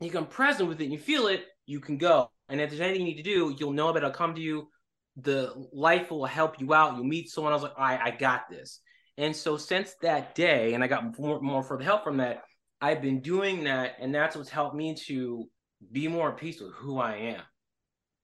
you 0.00 0.10
come 0.10 0.26
present 0.26 0.68
with 0.68 0.80
it, 0.80 0.90
you 0.90 0.98
feel 0.98 1.26
it, 1.26 1.44
you 1.66 1.80
can 1.80 1.98
go. 1.98 2.30
And 2.48 2.60
if 2.60 2.70
there's 2.70 2.80
anything 2.80 3.06
you 3.06 3.14
need 3.14 3.22
to 3.22 3.30
do, 3.30 3.54
you'll 3.58 3.72
know 3.72 3.92
that 3.92 3.98
it'll 3.98 4.10
come 4.10 4.34
to 4.34 4.40
you. 4.40 4.68
The 5.16 5.52
life 5.72 6.10
will 6.10 6.26
help 6.26 6.60
you 6.60 6.74
out. 6.74 6.96
You'll 6.96 7.04
meet 7.04 7.30
someone. 7.30 7.52
I 7.52 7.56
was 7.56 7.62
like, 7.62 7.78
right, 7.78 8.00
I 8.02 8.10
got 8.10 8.48
this. 8.50 8.80
And 9.16 9.34
so 9.34 9.56
since 9.56 9.94
that 10.02 10.34
day, 10.34 10.74
and 10.74 10.82
I 10.82 10.88
got 10.88 11.18
more, 11.18 11.40
more 11.40 11.62
further 11.62 11.84
help 11.84 12.04
from 12.04 12.16
that, 12.16 12.42
I've 12.80 13.00
been 13.00 13.20
doing 13.20 13.64
that, 13.64 13.96
and 14.00 14.14
that's 14.14 14.36
what's 14.36 14.50
helped 14.50 14.74
me 14.74 14.94
to 15.06 15.48
be 15.90 16.08
more 16.08 16.32
at 16.32 16.36
peace 16.36 16.60
with 16.60 16.72
who 16.74 16.98
I 16.98 17.16
am 17.16 17.42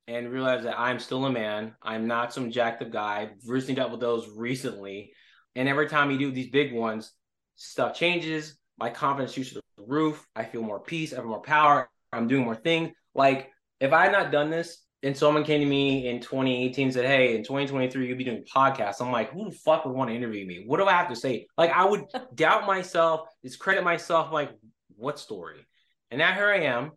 and 0.07 0.31
realize 0.31 0.65
that 0.65 0.79
I'm 0.79 0.99
still 0.99 1.25
a 1.25 1.31
man. 1.31 1.75
I'm 1.83 2.07
not 2.07 2.33
some 2.35 2.51
jacked 2.51 2.83
up 2.83 2.91
guy. 2.91 3.21
I've 3.21 3.37
recently 3.47 3.77
dealt 3.77 3.93
with 3.93 4.01
those 4.01 4.29
recently. 4.35 5.13
And 5.55 5.69
every 5.69 5.89
time 5.89 6.11
you 6.11 6.19
do 6.19 6.33
these 6.33 6.51
big 6.51 6.75
ones, 6.75 7.13
stuff 7.55 7.95
changes. 7.95 8.57
My 8.79 8.91
confidence 8.91 9.33
shoots 9.33 9.51
to 9.51 9.63
the 9.77 9.85
roof. 9.87 10.27
I 10.35 10.45
feel 10.45 10.63
more 10.63 10.81
peace. 10.81 11.13
I 11.13 11.17
have 11.17 11.25
more 11.25 11.43
power. 11.43 11.89
I'm 12.13 12.27
doing 12.27 12.45
more 12.45 12.57
things. 12.57 12.91
Like 13.15 13.51
if 13.81 13.93
I 13.93 14.05
had 14.05 14.13
not 14.13 14.31
done 14.31 14.51
this 14.51 14.85
and 15.03 15.17
someone 15.17 15.45
came 15.45 15.61
to 15.61 15.67
me 15.67 16.09
in 16.09 16.21
2018 16.21 16.85
and 16.85 16.95
said, 16.95 17.07
Hey, 17.07 17.35
in 17.35 17.43
2023, 17.43 18.07
you'll 18.07 18.19
be 18.19 18.25
doing 18.25 18.45
podcasts. 18.55 19.01
I'm 19.01 19.11
like, 19.11 19.33
who 19.33 19.47
the 19.47 19.57
fuck 19.57 19.85
would 19.85 19.95
want 19.95 20.11
to 20.11 20.17
interview 20.17 20.47
me? 20.47 20.65
What 20.67 20.79
do 20.79 20.87
I 20.87 20.93
have 20.93 21.09
to 21.09 21.17
say? 21.17 21.47
Like 21.57 21.71
I 21.71 21.85
would 21.85 22.05
doubt 22.35 22.67
myself, 22.67 23.29
discredit 23.43 23.83
myself, 23.83 24.33
like, 24.33 24.51
what 24.97 25.19
story? 25.19 25.67
And 26.11 26.19
now 26.19 26.35
here 26.35 26.49
I 26.49 26.61
am 26.61 26.93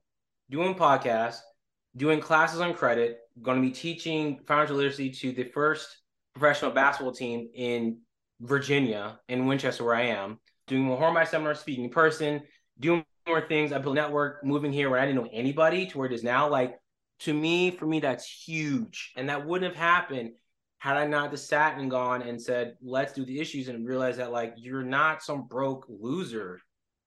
doing 0.50 0.76
podcasts 0.76 1.40
doing 1.96 2.20
classes 2.20 2.60
on 2.60 2.74
credit, 2.74 3.20
going 3.42 3.62
to 3.62 3.68
be 3.68 3.74
teaching 3.74 4.40
financial 4.48 4.76
literacy 4.76 5.12
to 5.12 5.32
the 5.32 5.44
first 5.44 5.98
professional 6.34 6.72
basketball 6.72 7.14
team 7.14 7.50
in 7.54 8.00
Virginia, 8.42 9.20
in 9.30 9.46
Winchester, 9.46 9.84
where 9.84 9.96
I 9.96 10.08
am, 10.08 10.40
doing 10.68 10.84
more 10.84 11.12
my 11.12 11.24
seminar, 11.24 11.56
speaking 11.56 11.86
in 11.86 11.90
person, 11.90 12.42
doing 12.80 13.06
more 13.28 13.48
things. 13.48 13.72
I 13.72 13.78
built 13.78 13.96
network, 13.96 14.44
moving 14.44 14.74
here 14.74 14.90
where 14.90 15.00
I 15.00 15.06
didn't 15.06 15.24
know 15.24 15.30
anybody 15.32 15.88
to 15.88 15.98
where 15.98 16.08
it 16.08 16.14
is 16.14 16.24
now. 16.24 16.50
Like 16.50 16.80
to 17.20 17.34
me, 17.34 17.72
for 17.72 17.86
me, 17.86 18.00
that's 18.00 18.26
huge. 18.26 19.12
And 19.16 19.30
that 19.30 19.46
wouldn't 19.46 19.74
have 19.74 19.82
happened 19.82 20.32
had 20.80 20.98
I 20.98 21.08
not 21.08 21.32
just 21.32 21.48
sat 21.48 21.78
and 21.78 21.90
gone 21.90 22.22
and 22.24 22.42
said, 22.42 22.76
let's 22.82 23.14
do 23.14 23.24
the 23.24 23.40
issues 23.40 23.70
and 23.70 23.88
realize 23.88 24.18
that 24.18 24.32
like 24.32 24.56
you're 24.58 24.84
not 24.84 25.24
some 25.24 25.48
broke 25.48 25.86
loser. 25.88 26.60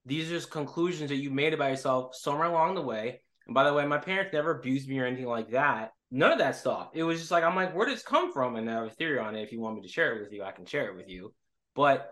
These 0.06 0.28
are 0.28 0.34
just 0.34 0.50
conclusions 0.50 1.10
that 1.10 1.16
you 1.16 1.30
made 1.30 1.52
about 1.52 1.70
yourself 1.70 2.14
somewhere 2.14 2.48
along 2.48 2.76
the 2.76 2.82
way 2.82 3.20
and 3.46 3.54
by 3.54 3.64
the 3.64 3.72
way, 3.72 3.86
my 3.86 3.98
parents 3.98 4.32
never 4.32 4.50
abused 4.58 4.88
me 4.88 4.98
or 4.98 5.06
anything 5.06 5.26
like 5.26 5.50
that. 5.50 5.92
None 6.10 6.32
of 6.32 6.38
that 6.38 6.56
stuff. 6.56 6.90
It 6.94 7.04
was 7.04 7.18
just 7.18 7.30
like, 7.30 7.44
I'm 7.44 7.56
like, 7.56 7.74
where 7.74 7.86
does 7.86 7.96
this 7.96 8.04
come 8.04 8.32
from? 8.32 8.56
And 8.56 8.68
I 8.68 8.74
have 8.74 8.84
a 8.84 8.90
theory 8.90 9.18
on 9.18 9.34
it. 9.34 9.42
If 9.42 9.52
you 9.52 9.60
want 9.60 9.76
me 9.76 9.82
to 9.82 9.88
share 9.88 10.16
it 10.16 10.22
with 10.22 10.32
you, 10.32 10.42
I 10.42 10.52
can 10.52 10.66
share 10.66 10.88
it 10.88 10.96
with 10.96 11.08
you. 11.08 11.32
But 11.74 12.10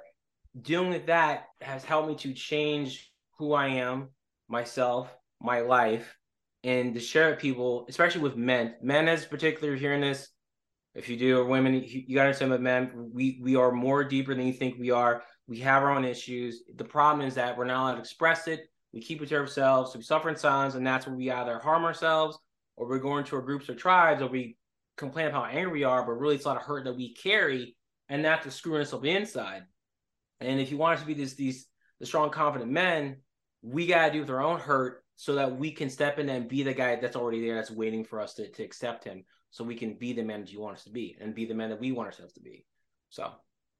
dealing 0.60 0.90
with 0.90 1.06
that 1.06 1.46
has 1.60 1.84
helped 1.84 2.08
me 2.08 2.14
to 2.16 2.32
change 2.32 3.10
who 3.38 3.52
I 3.52 3.68
am, 3.68 4.08
myself, 4.48 5.14
my 5.40 5.60
life, 5.60 6.16
and 6.62 6.94
to 6.94 7.00
share 7.00 7.28
it 7.28 7.32
with 7.32 7.40
people, 7.40 7.86
especially 7.88 8.22
with 8.22 8.36
men. 8.36 8.74
Men, 8.82 9.08
as 9.08 9.24
particular, 9.24 9.74
hearing 9.74 10.00
this, 10.00 10.28
if 10.94 11.08
you 11.08 11.16
do, 11.16 11.38
or 11.38 11.44
women, 11.44 11.74
you, 11.74 12.04
you 12.06 12.14
got 12.14 12.22
to 12.22 12.28
understand 12.28 12.52
that 12.52 12.60
men, 12.60 13.10
we 13.12 13.40
we 13.42 13.56
are 13.56 13.72
more 13.72 14.04
deeper 14.04 14.34
than 14.34 14.46
you 14.46 14.52
think 14.52 14.78
we 14.78 14.90
are. 14.90 15.22
We 15.46 15.58
have 15.60 15.82
our 15.82 15.90
own 15.90 16.04
issues. 16.04 16.62
The 16.76 16.84
problem 16.84 17.26
is 17.26 17.34
that 17.34 17.56
we're 17.56 17.64
not 17.64 17.82
allowed 17.82 17.94
to 17.94 18.00
express 18.00 18.48
it 18.48 18.68
we 18.94 19.00
keep 19.00 19.20
it 19.20 19.28
to 19.30 19.36
ourselves, 19.36 19.92
so 19.92 19.98
we 19.98 20.04
suffer 20.04 20.28
in 20.28 20.36
silence, 20.36 20.76
and 20.76 20.86
that's 20.86 21.04
when 21.04 21.16
we 21.16 21.28
either 21.28 21.58
harm 21.58 21.84
ourselves 21.84 22.38
or 22.76 22.86
we 22.86 23.00
go 23.00 23.18
into 23.18 23.34
our 23.34 23.42
groups 23.42 23.68
or 23.68 23.74
tribes 23.74 24.22
or 24.22 24.28
we 24.28 24.56
complain 24.96 25.26
about 25.26 25.50
how 25.50 25.58
angry 25.58 25.72
we 25.72 25.84
are, 25.84 26.06
but 26.06 26.12
really 26.12 26.36
it's 26.36 26.44
a 26.44 26.48
lot 26.48 26.56
of 26.56 26.62
hurt 26.62 26.84
that 26.84 26.96
we 26.96 27.12
carry, 27.12 27.76
and 28.08 28.24
that's 28.24 28.46
what's 28.46 28.56
screwing 28.56 28.82
us 28.82 28.92
up 28.92 29.04
inside. 29.04 29.64
And 30.40 30.60
if 30.60 30.70
you 30.70 30.76
want 30.76 30.94
us 30.94 31.00
to 31.00 31.06
be 31.08 31.14
these 31.14 31.34
these 31.34 31.66
the 32.00 32.06
strong, 32.06 32.30
confident 32.30 32.70
men, 32.70 33.16
we 33.62 33.86
gotta 33.86 34.12
do 34.12 34.20
with 34.20 34.30
our 34.30 34.42
own 34.42 34.60
hurt 34.60 35.04
so 35.16 35.34
that 35.36 35.56
we 35.56 35.70
can 35.70 35.88
step 35.88 36.18
in 36.18 36.28
and 36.28 36.48
be 36.48 36.62
the 36.62 36.74
guy 36.74 36.96
that's 36.96 37.16
already 37.16 37.40
there 37.40 37.54
that's 37.54 37.70
waiting 37.70 38.04
for 38.04 38.20
us 38.20 38.34
to, 38.34 38.50
to 38.50 38.62
accept 38.62 39.04
him 39.04 39.24
so 39.50 39.62
we 39.62 39.76
can 39.76 39.94
be 39.94 40.12
the 40.12 40.22
men 40.22 40.40
that 40.40 40.52
you 40.52 40.60
want 40.60 40.76
us 40.76 40.84
to 40.84 40.90
be 40.90 41.16
and 41.20 41.34
be 41.34 41.46
the 41.46 41.54
men 41.54 41.70
that 41.70 41.80
we 41.80 41.92
want 41.92 42.06
ourselves 42.06 42.34
to 42.34 42.40
be. 42.40 42.66
So 43.10 43.30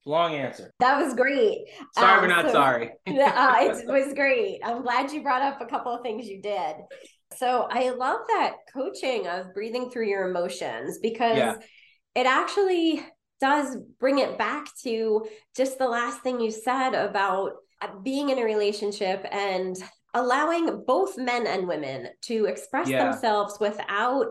Long 0.07 0.35
answer. 0.35 0.70
That 0.81 1.03
was 1.03 1.14
great. 1.14 1.64
Sorry, 1.94 2.14
um, 2.14 2.20
we're 2.20 2.29
not 2.29 2.46
so, 2.46 2.53
sorry. 2.53 2.90
uh, 3.07 3.07
it 3.07 3.87
was 3.87 4.12
great. 4.14 4.61
I'm 4.62 4.83
glad 4.83 5.11
you 5.11 5.22
brought 5.22 5.42
up 5.42 5.61
a 5.61 5.66
couple 5.66 5.92
of 5.92 6.03
things 6.03 6.27
you 6.27 6.42
did. 6.42 6.77
So 7.37 7.66
I 7.70 7.90
love 7.90 8.20
that 8.29 8.57
coaching 8.72 9.27
of 9.27 9.55
breathing 9.55 9.90
through 9.90 10.09
your 10.09 10.29
emotions 10.29 10.98
because 11.00 11.38
yeah. 11.38 11.55
it 12.14 12.27
actually 12.27 13.03
does 13.40 13.77
bring 13.98 14.18
it 14.18 14.37
back 14.37 14.66
to 14.83 15.24
just 15.57 15.79
the 15.79 15.88
last 15.88 16.20
thing 16.20 16.38
you 16.38 16.50
said 16.50 16.90
about 16.90 17.53
Uh, 17.85 17.99
being 18.03 18.31
in 18.31 18.38
a 18.38 18.44
relationship 18.44 19.27
and 19.31 19.77
allowing 20.14 20.85
both 20.87 21.18
men 21.18 21.47
and 21.47 21.66
women 21.66 22.09
to 22.23 22.47
express 22.47 22.88
yeah. 22.88 23.11
themselves 23.11 23.59
without 23.61 24.27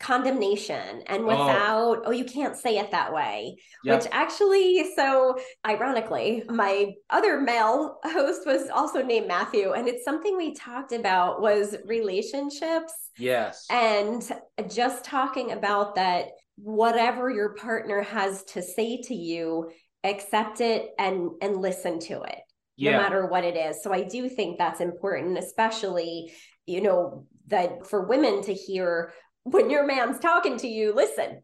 condemnation 0.00 1.02
and 1.06 1.24
oh. 1.24 1.26
without 1.26 1.96
oh. 1.98 2.02
oh. 2.06 2.10
you 2.10 2.24
can't 2.24 2.56
say 2.56 2.78
it 2.78 2.90
that 2.90 3.12
way 3.12 3.54
yep. 3.84 4.02
which 4.02 4.10
actually 4.12 4.90
so 4.96 5.38
ironically 5.66 6.42
my 6.48 6.90
other 7.10 7.38
male 7.38 7.98
host 8.04 8.46
was 8.46 8.70
also 8.70 9.02
named 9.02 9.28
matthew 9.28 9.72
and 9.72 9.86
it's 9.86 10.02
something 10.02 10.38
we 10.38 10.54
talked 10.54 10.92
about 10.92 11.42
was 11.42 11.76
relationships 11.84 13.10
yes 13.18 13.66
and 13.70 14.32
just 14.70 15.04
talking 15.04 15.52
about 15.52 15.94
that 15.96 16.28
whatever 16.56 17.30
your 17.30 17.54
partner 17.54 18.00
has 18.00 18.42
to 18.44 18.62
say 18.62 19.02
to 19.02 19.14
you 19.14 19.70
accept 20.02 20.62
it 20.62 20.92
and 20.98 21.30
and 21.42 21.58
listen 21.58 21.98
to 21.98 22.22
it 22.22 22.40
yeah. 22.80 22.92
no 22.92 23.02
matter 23.02 23.26
what 23.26 23.44
it 23.44 23.56
is 23.56 23.82
so 23.82 23.92
i 23.92 24.02
do 24.02 24.28
think 24.28 24.58
that's 24.58 24.80
important 24.80 25.38
especially 25.38 26.32
you 26.66 26.80
know 26.80 27.26
that 27.46 27.86
for 27.86 28.06
women 28.06 28.42
to 28.42 28.54
hear 28.54 29.12
when 29.44 29.70
your 29.70 29.86
man's 29.86 30.18
talking 30.18 30.58
to 30.58 30.68
you, 30.68 30.94
listen. 30.94 31.42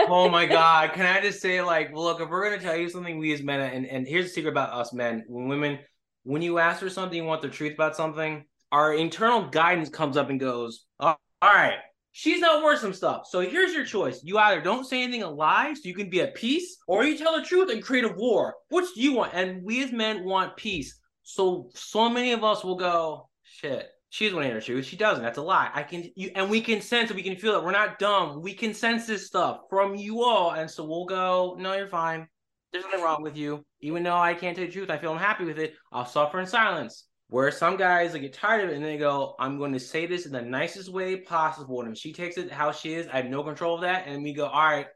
oh 0.00 0.28
my 0.28 0.46
God. 0.60 0.92
Can 0.92 1.06
I 1.06 1.20
just 1.20 1.40
say, 1.40 1.62
like, 1.62 1.92
well, 1.92 2.04
look, 2.04 2.20
if 2.20 2.28
we're 2.28 2.48
gonna 2.48 2.60
tell 2.60 2.76
you 2.76 2.88
something, 2.88 3.18
we 3.18 3.32
as 3.32 3.42
men, 3.42 3.60
and, 3.60 3.86
and 3.86 4.06
here's 4.06 4.26
the 4.26 4.30
secret 4.30 4.50
about 4.50 4.72
us 4.72 4.92
men, 4.92 5.24
when 5.28 5.48
women, 5.48 5.78
when 6.24 6.42
you 6.42 6.58
ask 6.58 6.80
for 6.80 6.90
something, 6.90 7.16
you 7.16 7.24
want 7.24 7.42
the 7.42 7.48
truth 7.48 7.74
about 7.74 7.96
something, 7.96 8.44
our 8.72 8.94
internal 8.94 9.48
guidance 9.48 9.88
comes 9.88 10.16
up 10.16 10.30
and 10.30 10.40
goes, 10.40 10.84
oh, 10.98 11.14
all 11.42 11.52
right, 11.52 11.78
she's 12.14 12.40
not 12.40 12.64
worth 12.64 12.80
some 12.80 12.94
stuff. 12.94 13.26
So 13.28 13.40
here's 13.40 13.74
your 13.74 13.84
choice. 13.84 14.22
You 14.24 14.38
either 14.38 14.62
don't 14.62 14.86
say 14.86 15.02
anything 15.02 15.22
a 15.22 15.30
lie 15.30 15.74
so 15.74 15.82
you 15.84 15.94
can 15.94 16.08
be 16.08 16.22
at 16.22 16.34
peace, 16.34 16.78
or 16.88 17.04
you 17.04 17.18
tell 17.18 17.38
the 17.38 17.44
truth 17.44 17.70
and 17.70 17.82
create 17.82 18.04
a 18.04 18.14
war. 18.16 18.54
Which 18.70 18.86
do 18.94 19.02
you 19.02 19.12
want? 19.12 19.34
And 19.34 19.62
we 19.62 19.84
as 19.84 19.92
men 19.92 20.24
want 20.24 20.56
peace. 20.56 20.98
So 21.22 21.70
so 21.74 22.08
many 22.08 22.32
of 22.32 22.42
us 22.42 22.64
will 22.64 22.76
go, 22.76 23.28
shit 23.42 23.90
she's 24.14 24.32
wanting 24.32 24.52
her 24.52 24.60
truth. 24.60 24.84
She 24.84 24.96
doesn't. 24.96 25.24
That's 25.24 25.38
a 25.38 25.42
lie. 25.42 25.70
I 25.74 25.82
can 25.82 26.08
you 26.14 26.30
and 26.36 26.48
we 26.48 26.60
can 26.60 26.80
sense 26.80 27.10
it. 27.10 27.16
We 27.16 27.22
can 27.24 27.34
feel 27.34 27.56
it. 27.56 27.64
We're 27.64 27.72
not 27.72 27.98
dumb. 27.98 28.40
We 28.42 28.54
can 28.54 28.72
sense 28.72 29.08
this 29.08 29.26
stuff 29.26 29.62
from 29.68 29.96
you 29.96 30.22
all. 30.22 30.52
And 30.52 30.70
so 30.70 30.84
we'll 30.84 31.04
go, 31.04 31.56
no, 31.58 31.74
you're 31.74 31.88
fine. 31.88 32.28
There's 32.72 32.84
nothing 32.84 33.02
wrong 33.02 33.22
with 33.22 33.36
you. 33.36 33.64
Even 33.80 34.04
though 34.04 34.16
I 34.16 34.34
can't 34.34 34.56
tell 34.56 34.66
the 34.66 34.70
truth, 34.70 34.88
I 34.88 34.98
feel 34.98 35.12
I'm 35.12 35.18
happy 35.18 35.44
with 35.44 35.58
it. 35.58 35.74
I'll 35.90 36.06
suffer 36.06 36.38
in 36.38 36.46
silence. 36.46 37.06
Where 37.34 37.50
some 37.50 37.76
guys 37.76 38.12
they 38.12 38.20
get 38.20 38.32
tired 38.32 38.62
of 38.62 38.70
it 38.70 38.76
and 38.76 38.84
they 38.84 38.96
go, 38.96 39.34
I'm 39.40 39.58
going 39.58 39.72
to 39.72 39.80
say 39.80 40.06
this 40.06 40.24
in 40.24 40.30
the 40.30 40.40
nicest 40.40 40.88
way 40.92 41.16
possible. 41.16 41.80
And 41.80 41.90
if 41.90 41.98
she 41.98 42.12
takes 42.12 42.38
it 42.38 42.48
how 42.48 42.70
she 42.70 42.94
is, 42.94 43.08
I 43.08 43.16
have 43.16 43.26
no 43.26 43.42
control 43.42 43.74
of 43.74 43.80
that. 43.80 44.04
And 44.06 44.22
we 44.22 44.32
go, 44.32 44.46
all 44.46 44.64
right, 44.64 44.86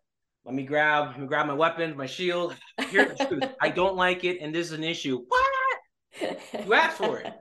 let 0.44 0.54
me 0.54 0.62
grab, 0.62 1.08
let 1.08 1.20
me 1.20 1.26
grab 1.26 1.48
my 1.48 1.54
weapons, 1.54 1.96
my 1.96 2.06
shield. 2.06 2.54
Here's 2.90 3.18
the 3.18 3.24
truth. 3.24 3.42
I 3.60 3.70
don't 3.70 3.96
like 3.96 4.22
it, 4.22 4.38
and 4.40 4.54
this 4.54 4.68
is 4.68 4.72
an 4.72 4.84
issue. 4.84 5.24
What? 5.26 6.36
You 6.64 6.74
asked 6.74 6.98
for 6.98 7.18
it. 7.18 7.32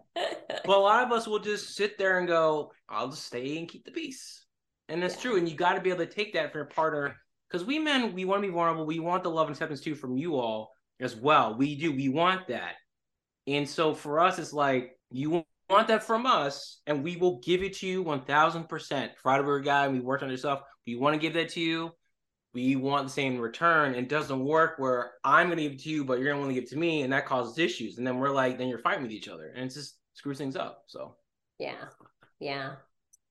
but 0.65 0.75
a 0.75 0.79
lot 0.79 1.03
of 1.03 1.11
us 1.11 1.27
will 1.27 1.37
just 1.37 1.75
sit 1.75 1.99
there 1.99 2.17
and 2.17 2.27
go, 2.27 2.71
I'll 2.89 3.09
just 3.09 3.27
stay 3.27 3.59
and 3.59 3.69
keep 3.69 3.85
the 3.85 3.91
peace. 3.91 4.45
And 4.89 5.03
that's 5.03 5.13
yeah. 5.17 5.21
true. 5.21 5.37
And 5.37 5.47
you 5.47 5.55
got 5.55 5.73
to 5.73 5.81
be 5.81 5.91
able 5.91 6.07
to 6.07 6.11
take 6.11 6.33
that 6.33 6.51
for 6.51 6.57
your 6.57 6.65
partner 6.65 7.17
because 7.47 7.63
we 7.63 7.77
men 7.77 8.15
we 8.15 8.25
want 8.25 8.41
to 8.41 8.47
be 8.47 8.51
vulnerable. 8.51 8.87
We 8.87 8.97
want 8.97 9.21
the 9.21 9.29
love 9.29 9.45
and 9.45 9.53
acceptance 9.53 9.81
too 9.81 9.93
from 9.93 10.17
you 10.17 10.37
all 10.37 10.71
as 10.99 11.15
well. 11.15 11.55
We 11.55 11.75
do. 11.75 11.91
We 11.91 12.09
want 12.09 12.47
that, 12.47 12.77
and 13.47 13.67
so 13.67 13.93
for 13.93 14.19
us, 14.19 14.39
it's 14.39 14.53
like 14.53 14.97
you 15.09 15.43
want 15.69 15.87
that 15.87 16.03
from 16.03 16.25
us, 16.25 16.81
and 16.85 17.03
we 17.03 17.15
will 17.15 17.39
give 17.39 17.63
it 17.63 17.73
to 17.77 17.87
you 17.87 18.03
one 18.03 18.23
thousand 18.25 18.67
percent. 18.69 19.13
Friday 19.21 19.43
we're 19.43 19.57
a 19.57 19.63
guy, 19.63 19.85
and 19.85 19.93
we 19.93 19.99
worked 19.99 20.23
on 20.23 20.29
yourself. 20.29 20.61
We 20.85 20.95
want 20.95 21.15
to 21.15 21.19
give 21.19 21.33
that 21.33 21.49
to 21.49 21.61
you. 21.61 21.91
We 22.53 22.75
want 22.75 23.07
the 23.07 23.13
same 23.13 23.37
return. 23.39 23.93
It 23.93 24.09
doesn't 24.09 24.43
work 24.43 24.79
where 24.79 25.11
I'm 25.23 25.47
going 25.47 25.57
to 25.57 25.63
give 25.63 25.73
it 25.73 25.83
to 25.83 25.89
you, 25.89 26.05
but 26.05 26.19
you're 26.19 26.27
going 26.27 26.37
to 26.37 26.41
want 26.41 26.49
to 26.51 26.55
give 26.55 26.63
it 26.63 26.69
to 26.71 26.77
me, 26.77 27.03
and 27.03 27.13
that 27.13 27.25
causes 27.25 27.57
issues. 27.57 27.97
And 27.97 28.07
then 28.07 28.17
we're 28.17 28.31
like, 28.31 28.57
then 28.57 28.67
you're 28.67 28.79
fighting 28.79 29.03
with 29.03 29.11
each 29.11 29.27
other, 29.27 29.53
and 29.55 29.69
it 29.69 29.73
just 29.73 29.97
screws 30.13 30.37
things 30.37 30.55
up. 30.55 30.83
So 30.87 31.15
yeah, 31.59 31.85
yeah. 32.39 32.73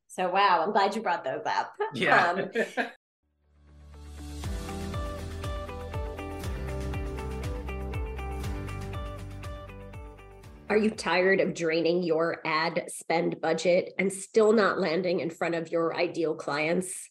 So 0.09 0.31
wow, 0.31 0.63
I'm 0.65 0.73
glad 0.73 0.95
you 0.95 1.03
brought 1.03 1.25
those 1.25 1.45
up. 1.45 1.73
Yeah. 1.95 2.49
Um, 2.77 2.87
Are 10.69 10.77
you 10.77 10.91
tired 10.91 11.41
of 11.41 11.55
draining 11.55 12.03
your 12.03 12.41
ad 12.45 12.87
spend 12.89 13.41
budget 13.41 13.95
and 14.01 14.13
still 14.13 14.53
not 14.53 14.81
landing 14.81 15.21
in 15.21 15.31
front 15.31 15.55
of 15.55 15.71
your 15.71 15.97
ideal 15.97 16.35
clients? 16.35 17.09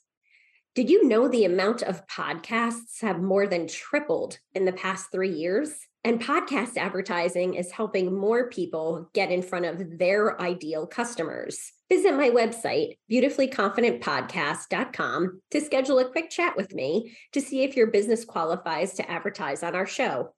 Did 0.74 0.90
you 0.90 1.08
know 1.08 1.30
the 1.30 1.46
amount 1.46 1.82
of 1.82 2.06
podcasts 2.06 3.02
have 3.02 3.22
more 3.22 3.48
than 3.48 3.68
tripled 3.68 4.40
in 4.54 4.66
the 4.66 4.74
past 4.74 5.10
three 5.10 5.32
years? 5.32 5.74
And 6.04 6.22
podcast 6.22 6.76
advertising 6.76 7.54
is 7.54 7.72
helping 7.72 8.14
more 8.14 8.50
people 8.50 9.10
get 9.14 9.32
in 9.32 9.42
front 9.42 9.64
of 9.66 10.00
their 10.00 10.42
ideal 10.42 10.86
customers. 10.86 11.72
Visit 11.88 12.18
my 12.18 12.32
website, 12.32 12.98
beautifullyconfidentpodcast.com, 13.10 15.42
to 15.52 15.62
schedule 15.62 16.00
a 16.00 16.10
quick 16.10 16.30
chat 16.30 16.58
with 16.58 16.74
me 16.74 17.16
to 17.32 17.40
see 17.40 17.64
if 17.64 17.78
your 17.78 17.88
business 17.88 18.26
qualifies 18.26 18.96
to 18.96 19.10
advertise 19.10 19.64
on 19.64 19.76
our 19.76 19.88
show. 19.88 20.34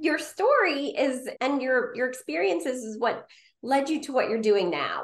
Your 0.00 0.18
story 0.18 0.86
is 0.88 1.28
and 1.40 1.60
your 1.60 1.94
your 1.94 2.08
experiences 2.08 2.82
is 2.84 2.98
what 2.98 3.26
led 3.62 3.88
you 3.88 4.00
to 4.02 4.12
what 4.12 4.28
you're 4.28 4.40
doing 4.40 4.70
now. 4.70 5.02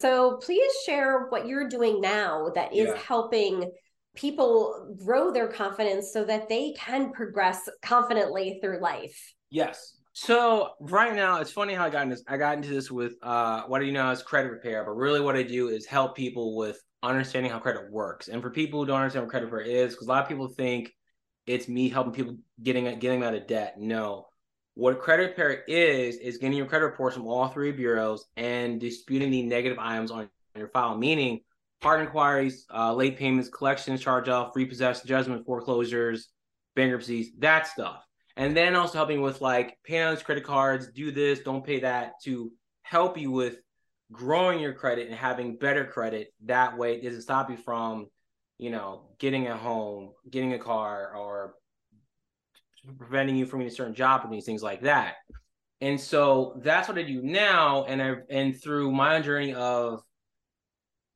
So 0.00 0.38
please 0.38 0.72
share 0.86 1.26
what 1.28 1.46
you're 1.46 1.68
doing 1.68 2.00
now 2.00 2.50
that 2.54 2.74
is 2.74 2.88
yeah. 2.88 2.96
helping 2.96 3.70
people 4.16 4.96
grow 5.04 5.30
their 5.30 5.48
confidence 5.48 6.12
so 6.12 6.24
that 6.24 6.48
they 6.48 6.72
can 6.72 7.12
progress 7.12 7.68
confidently 7.82 8.58
through 8.62 8.80
life. 8.80 9.34
Yes. 9.50 9.96
So 10.12 10.70
right 10.80 11.14
now, 11.14 11.40
it's 11.40 11.52
funny 11.52 11.74
how 11.74 11.84
I 11.84 11.90
got 11.90 12.02
into 12.02 12.16
this. 12.16 12.24
I 12.26 12.36
got 12.36 12.56
into 12.56 12.70
this 12.70 12.90
with 12.90 13.14
uh, 13.22 13.62
what 13.66 13.78
do 13.78 13.86
you 13.86 13.92
know 13.92 14.08
as 14.08 14.22
credit 14.22 14.50
repair, 14.50 14.84
but 14.84 14.92
really 14.92 15.20
what 15.20 15.36
I 15.36 15.42
do 15.42 15.68
is 15.68 15.86
help 15.86 16.16
people 16.16 16.56
with 16.56 16.80
understanding 17.02 17.52
how 17.52 17.58
credit 17.58 17.90
works. 17.90 18.28
And 18.28 18.42
for 18.42 18.50
people 18.50 18.80
who 18.80 18.86
don't 18.86 19.00
understand 19.00 19.24
what 19.24 19.30
credit 19.30 19.50
repair 19.50 19.70
is, 19.70 19.94
because 19.94 20.06
a 20.06 20.10
lot 20.10 20.22
of 20.22 20.28
people 20.28 20.48
think 20.48 20.92
it's 21.46 21.68
me 21.68 21.88
helping 21.88 22.12
people 22.12 22.36
getting 22.62 22.98
getting 22.98 23.22
out 23.22 23.34
of 23.34 23.46
debt. 23.46 23.74
No, 23.78 24.26
what 24.80 24.94
a 24.94 24.96
credit 24.96 25.24
repair 25.24 25.62
is, 25.68 26.16
is 26.16 26.38
getting 26.38 26.56
your 26.56 26.64
credit 26.64 26.86
reports 26.86 27.14
from 27.14 27.26
all 27.26 27.48
three 27.48 27.70
bureaus 27.70 28.24
and 28.38 28.80
disputing 28.80 29.30
the 29.30 29.42
negative 29.42 29.78
items 29.78 30.10
on 30.10 30.30
your 30.56 30.68
file, 30.68 30.96
meaning 30.96 31.40
hard 31.82 32.00
inquiries, 32.00 32.64
uh, 32.72 32.94
late 32.94 33.18
payments, 33.18 33.50
collections, 33.50 34.00
charge 34.00 34.30
off, 34.30 34.56
repossession, 34.56 35.06
judgment, 35.06 35.44
foreclosures, 35.44 36.28
bankruptcies, 36.76 37.30
that 37.40 37.66
stuff. 37.66 38.06
And 38.38 38.56
then 38.56 38.74
also 38.74 38.96
helping 38.96 39.20
with 39.20 39.42
like 39.42 39.76
pay 39.84 40.02
on 40.02 40.16
credit 40.16 40.44
cards, 40.44 40.90
do 40.92 41.10
this, 41.10 41.40
don't 41.40 41.64
pay 41.64 41.80
that 41.80 42.14
to 42.24 42.50
help 42.80 43.18
you 43.18 43.30
with 43.30 43.58
growing 44.10 44.60
your 44.60 44.72
credit 44.72 45.08
and 45.08 45.14
having 45.14 45.58
better 45.58 45.84
credit. 45.84 46.32
That 46.46 46.78
way 46.78 46.94
it 46.94 47.04
doesn't 47.04 47.20
stop 47.20 47.50
you 47.50 47.58
from, 47.58 48.06
you 48.56 48.70
know, 48.70 49.10
getting 49.18 49.46
a 49.46 49.58
home, 49.58 50.12
getting 50.30 50.54
a 50.54 50.58
car, 50.58 51.14
or 51.14 51.52
preventing 52.98 53.36
you 53.36 53.46
from 53.46 53.60
getting 53.60 53.72
a 53.72 53.74
certain 53.74 53.94
job 53.94 54.22
and 54.24 54.32
these 54.32 54.44
things 54.44 54.62
like 54.62 54.82
that. 54.82 55.14
And 55.80 55.98
so 56.00 56.60
that's 56.62 56.88
what 56.88 56.98
I 56.98 57.02
do 57.02 57.22
now. 57.22 57.84
And 57.84 58.02
I 58.02 58.14
and 58.28 58.60
through 58.60 58.92
my 58.92 59.20
journey 59.20 59.54
of 59.54 60.02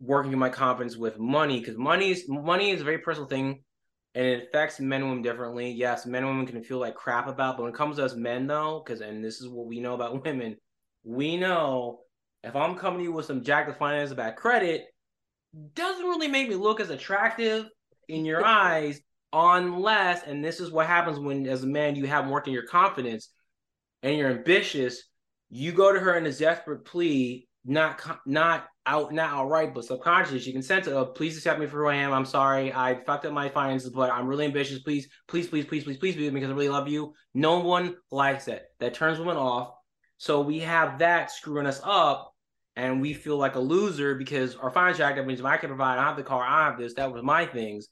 working 0.00 0.32
on 0.32 0.38
my 0.38 0.48
confidence 0.48 0.96
with 0.96 1.18
money, 1.18 1.60
because 1.60 1.76
money 1.76 2.10
is 2.10 2.24
money 2.28 2.70
is 2.70 2.80
a 2.80 2.84
very 2.84 2.98
personal 2.98 3.28
thing 3.28 3.62
and 4.14 4.26
it 4.26 4.44
affects 4.44 4.80
men 4.80 5.02
and 5.02 5.10
women 5.10 5.22
differently. 5.22 5.70
Yes, 5.72 6.06
men 6.06 6.22
and 6.22 6.30
women 6.30 6.46
can 6.46 6.62
feel 6.62 6.78
like 6.78 6.94
crap 6.94 7.26
about, 7.26 7.56
but 7.56 7.64
when 7.64 7.72
it 7.72 7.76
comes 7.76 7.96
to 7.96 8.04
us 8.04 8.14
men 8.14 8.46
though, 8.46 8.82
because 8.84 9.00
and 9.00 9.24
this 9.24 9.40
is 9.40 9.48
what 9.48 9.66
we 9.66 9.80
know 9.80 9.94
about 9.94 10.24
women, 10.24 10.56
we 11.04 11.36
know 11.36 12.00
if 12.42 12.54
I'm 12.56 12.76
coming 12.76 13.00
to 13.00 13.04
you 13.04 13.12
with 13.12 13.26
some 13.26 13.42
jack 13.42 13.68
of 13.68 13.76
finance 13.76 14.10
about 14.10 14.36
credit, 14.36 14.84
doesn't 15.74 16.06
really 16.06 16.28
make 16.28 16.48
me 16.48 16.56
look 16.56 16.80
as 16.80 16.90
attractive 16.90 17.66
in 18.08 18.24
your 18.24 18.44
eyes 18.46 19.00
unless, 19.34 20.22
and 20.22 20.44
this 20.44 20.60
is 20.60 20.70
what 20.70 20.86
happens 20.86 21.18
when, 21.18 21.46
as 21.46 21.64
a 21.64 21.66
man, 21.66 21.96
you 21.96 22.06
have 22.06 22.26
more 22.26 22.40
than 22.42 22.54
your 22.54 22.66
confidence 22.66 23.30
and 24.02 24.16
you're 24.16 24.30
ambitious, 24.30 25.02
you 25.50 25.72
go 25.72 25.92
to 25.92 25.98
her 25.98 26.16
in 26.16 26.24
a 26.26 26.32
desperate 26.32 26.84
plea, 26.84 27.48
not 27.64 28.00
not 28.26 28.66
out 28.86 29.12
not 29.12 29.30
outright, 29.32 29.74
but 29.74 29.84
subconsciously, 29.84 30.38
she 30.38 30.52
can 30.52 30.62
sense 30.62 30.86
it. 30.86 30.92
Oh, 30.92 31.06
please 31.06 31.36
accept 31.36 31.58
me 31.58 31.66
for 31.66 31.78
who 31.78 31.88
I 31.88 31.96
am. 31.96 32.12
I'm 32.12 32.24
sorry, 32.24 32.72
I 32.72 33.02
fucked 33.04 33.24
up 33.24 33.32
my 33.32 33.48
finances, 33.48 33.90
but 33.90 34.10
I'm 34.10 34.26
really 34.26 34.44
ambitious. 34.44 34.80
Please, 34.80 35.08
please, 35.26 35.48
please, 35.48 35.64
please, 35.64 35.84
please, 35.84 35.96
please 35.96 36.16
me 36.16 36.30
because 36.30 36.50
I 36.50 36.52
really 36.52 36.68
love 36.68 36.88
you. 36.88 37.14
No 37.32 37.60
one 37.60 37.96
likes 38.10 38.44
that. 38.44 38.66
That 38.80 38.94
turns 38.94 39.18
women 39.18 39.36
off. 39.36 39.74
So 40.18 40.42
we 40.42 40.60
have 40.60 41.00
that 41.00 41.30
screwing 41.30 41.66
us 41.66 41.80
up, 41.82 42.34
and 42.76 43.00
we 43.00 43.14
feel 43.14 43.38
like 43.38 43.56
a 43.56 43.60
loser 43.60 44.14
because 44.14 44.54
our 44.56 44.70
means 45.24 45.40
if 45.40 45.46
I 45.46 45.56
can 45.56 45.68
provide, 45.70 45.98
I 45.98 46.04
have 46.04 46.16
the 46.16 46.22
car, 46.22 46.44
I 46.44 46.66
have 46.66 46.78
this, 46.78 46.94
that 46.94 47.12
was 47.12 47.22
my 47.22 47.46
things 47.46 47.88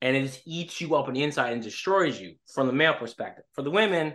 and 0.00 0.16
it 0.16 0.22
just 0.22 0.42
eats 0.46 0.80
you 0.80 0.94
up 0.94 1.08
on 1.08 1.14
the 1.14 1.22
inside 1.22 1.52
and 1.52 1.62
destroys 1.62 2.20
you 2.20 2.34
from 2.52 2.66
the 2.66 2.72
male 2.72 2.94
perspective. 2.94 3.44
For 3.52 3.62
the 3.62 3.70
women, 3.70 4.14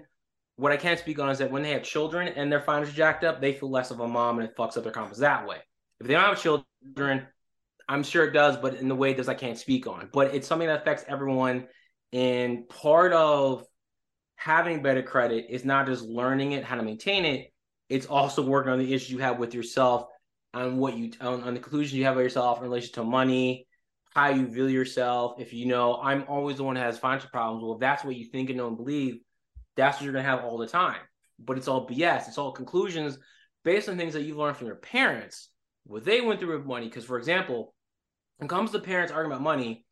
what 0.55 0.71
I 0.71 0.77
can't 0.77 0.99
speak 0.99 1.19
on 1.19 1.29
is 1.29 1.39
that 1.39 1.51
when 1.51 1.63
they 1.63 1.71
have 1.71 1.83
children 1.83 2.27
and 2.27 2.51
their 2.51 2.61
finances 2.61 2.95
jacked 2.95 3.23
up, 3.23 3.41
they 3.41 3.53
feel 3.53 3.71
less 3.71 3.91
of 3.91 3.99
a 3.99 4.07
mom 4.07 4.39
and 4.39 4.47
it 4.47 4.55
fucks 4.55 4.77
up 4.77 4.83
their 4.83 4.93
confidence 4.93 5.19
that 5.19 5.47
way. 5.47 5.57
If 5.99 6.07
they 6.07 6.13
don't 6.13 6.23
have 6.23 6.41
children, 6.41 7.27
I'm 7.87 8.03
sure 8.03 8.25
it 8.25 8.31
does, 8.31 8.57
but 8.57 8.75
in 8.75 8.87
the 8.87 8.95
way 8.95 9.11
it 9.11 9.17
does, 9.17 9.29
I 9.29 9.33
can't 9.33 9.57
speak 9.57 9.87
on. 9.87 10.09
But 10.13 10.33
it's 10.33 10.47
something 10.47 10.67
that 10.67 10.81
affects 10.81 11.03
everyone. 11.07 11.67
And 12.11 12.69
part 12.69 13.11
of 13.13 13.65
having 14.35 14.83
better 14.83 15.03
credit 15.03 15.47
is 15.49 15.65
not 15.65 15.87
just 15.87 16.03
learning 16.03 16.53
it, 16.53 16.63
how 16.63 16.75
to 16.75 16.83
maintain 16.83 17.25
it. 17.25 17.51
It's 17.89 18.05
also 18.05 18.41
working 18.41 18.71
on 18.71 18.79
the 18.79 18.93
issues 18.93 19.11
you 19.11 19.19
have 19.19 19.39
with 19.39 19.53
yourself, 19.53 20.05
on 20.53 20.77
what 20.77 20.95
you 20.97 21.11
on, 21.19 21.43
on 21.43 21.53
the 21.53 21.59
conclusions 21.59 21.93
you 21.93 22.05
have 22.05 22.15
of 22.15 22.23
yourself 22.23 22.59
in 22.59 22.63
relation 22.63 22.93
to 22.93 23.03
money, 23.03 23.67
how 24.13 24.30
you 24.30 24.47
view 24.47 24.67
yourself. 24.67 25.39
If 25.39 25.54
you 25.54 25.65
know, 25.65 25.99
I'm 26.02 26.26
always 26.28 26.58
the 26.58 26.63
one 26.63 26.76
that 26.76 26.86
has 26.86 26.99
financial 26.99 27.30
problems. 27.30 27.63
Well, 27.63 27.73
if 27.73 27.80
that's 27.80 28.04
what 28.04 28.15
you 28.15 28.26
think 28.26 28.49
and 28.49 28.60
and 28.60 28.78
believe, 28.78 29.19
that's 29.76 29.97
what 29.97 30.06
you're 30.06 30.13
gonna 30.13 30.23
have 30.23 30.43
all 30.43 30.58
the 30.58 30.67
time. 30.67 31.02
But 31.39 31.58
it's 31.58 31.67
all 31.67 31.88
BS. 31.88 32.28
It's 32.28 32.38
all 32.38 32.52
conclusions 32.52 33.17
based 33.63 33.89
on 33.89 33.97
things 33.97 34.13
that 34.13 34.23
you've 34.23 34.38
learned 34.38 34.58
from 34.58 34.67
your 34.67 34.76
parents, 34.76 35.49
what 35.86 36.06
they 36.06 36.21
went 36.21 36.39
through 36.39 36.58
with 36.58 36.67
money. 36.67 36.88
Because, 36.88 37.06
for 37.06 37.17
example, 37.17 37.73
when 38.38 38.47
it 38.47 38.49
comes 38.49 38.71
to 38.71 38.80
parents 38.80 39.12
arguing 39.12 39.32
about 39.32 39.43
money, 39.43 39.86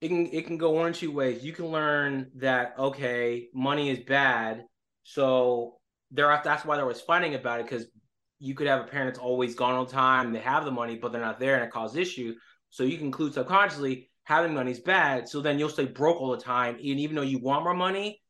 it 0.00 0.08
can 0.08 0.26
it 0.26 0.46
can 0.46 0.58
go 0.58 0.70
one 0.70 0.90
or 0.90 0.92
two 0.92 1.12
ways. 1.12 1.42
You 1.42 1.52
can 1.52 1.66
learn 1.66 2.30
that 2.36 2.74
okay, 2.78 3.48
money 3.54 3.88
is 3.88 4.00
bad, 4.00 4.64
so 5.04 5.78
there 6.10 6.40
that's 6.44 6.64
why 6.64 6.76
they're 6.76 6.84
always 6.84 7.00
fighting 7.00 7.34
about 7.34 7.60
it 7.60 7.66
because 7.66 7.86
you 8.38 8.54
could 8.54 8.66
have 8.66 8.82
a 8.82 8.88
parent 8.88 9.14
that's 9.14 9.24
always 9.24 9.54
gone 9.54 9.74
all 9.74 9.86
the 9.86 9.92
time, 9.92 10.32
they 10.32 10.38
have 10.40 10.64
the 10.64 10.70
money, 10.70 10.96
but 10.96 11.12
they're 11.12 11.20
not 11.20 11.40
there 11.40 11.54
and 11.54 11.64
it 11.64 11.70
causes 11.70 11.96
issue. 11.96 12.34
So 12.74 12.82
you 12.82 12.98
conclude 12.98 13.34
subconsciously 13.34 14.10
having 14.24 14.52
money 14.52 14.72
is 14.72 14.80
bad. 14.80 15.28
So 15.28 15.40
then 15.40 15.60
you'll 15.60 15.68
stay 15.68 15.84
broke 15.84 16.20
all 16.20 16.32
the 16.32 16.42
time. 16.42 16.74
And 16.74 16.82
even 16.98 17.14
though 17.14 17.22
you 17.22 17.38
want 17.38 17.62
more 17.62 17.72
money, 17.72 18.20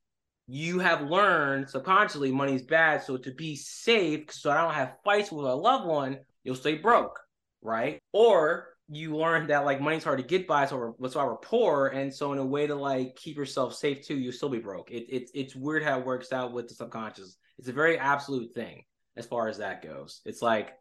you 0.47 0.81
have 0.81 1.01
learned 1.01 1.71
subconsciously 1.71 2.31
money 2.31 2.55
is 2.55 2.61
bad. 2.61 3.03
So 3.03 3.17
to 3.17 3.33
be 3.33 3.57
safe, 3.57 4.31
so 4.31 4.51
I 4.51 4.61
don't 4.61 4.75
have 4.75 4.99
fights 5.03 5.33
with 5.33 5.47
a 5.47 5.55
loved 5.55 5.87
one, 5.87 6.19
you'll 6.43 6.57
stay 6.57 6.75
broke, 6.75 7.19
right? 7.63 7.99
Or 8.13 8.69
you 8.91 9.17
learn 9.17 9.47
that 9.47 9.65
like 9.65 9.81
money's 9.81 10.05
hard 10.05 10.19
to 10.19 10.27
get 10.27 10.47
by, 10.47 10.67
so 10.67 10.77
we're, 10.77 11.09
why 11.09 11.25
we're 11.25 11.37
poor. 11.37 11.87
And 11.87 12.13
so 12.13 12.35
in 12.35 12.39
a 12.39 12.45
way 12.45 12.67
to 12.67 12.75
like 12.75 13.17
keep 13.17 13.39
yourself 13.39 13.75
safe 13.75 14.07
too, 14.07 14.19
you 14.19 14.31
still 14.31 14.51
be 14.51 14.59
broke. 14.59 14.91
It, 14.91 15.07
it 15.09 15.31
it's 15.33 15.57
weird 15.57 15.85
how 15.85 16.01
it 16.01 16.05
works 16.05 16.35
out 16.35 16.53
with 16.53 16.69
the 16.69 16.75
subconscious. 16.75 17.39
It's 17.59 17.69
a 17.69 17.73
very 17.73 17.99
absolute 17.99 18.53
thing 18.53 18.85
as 19.17 19.25
far 19.25 19.49
as 19.49 19.57
that 19.57 19.83
goes. 19.83 20.21
It's 20.27 20.43
like 20.43 20.75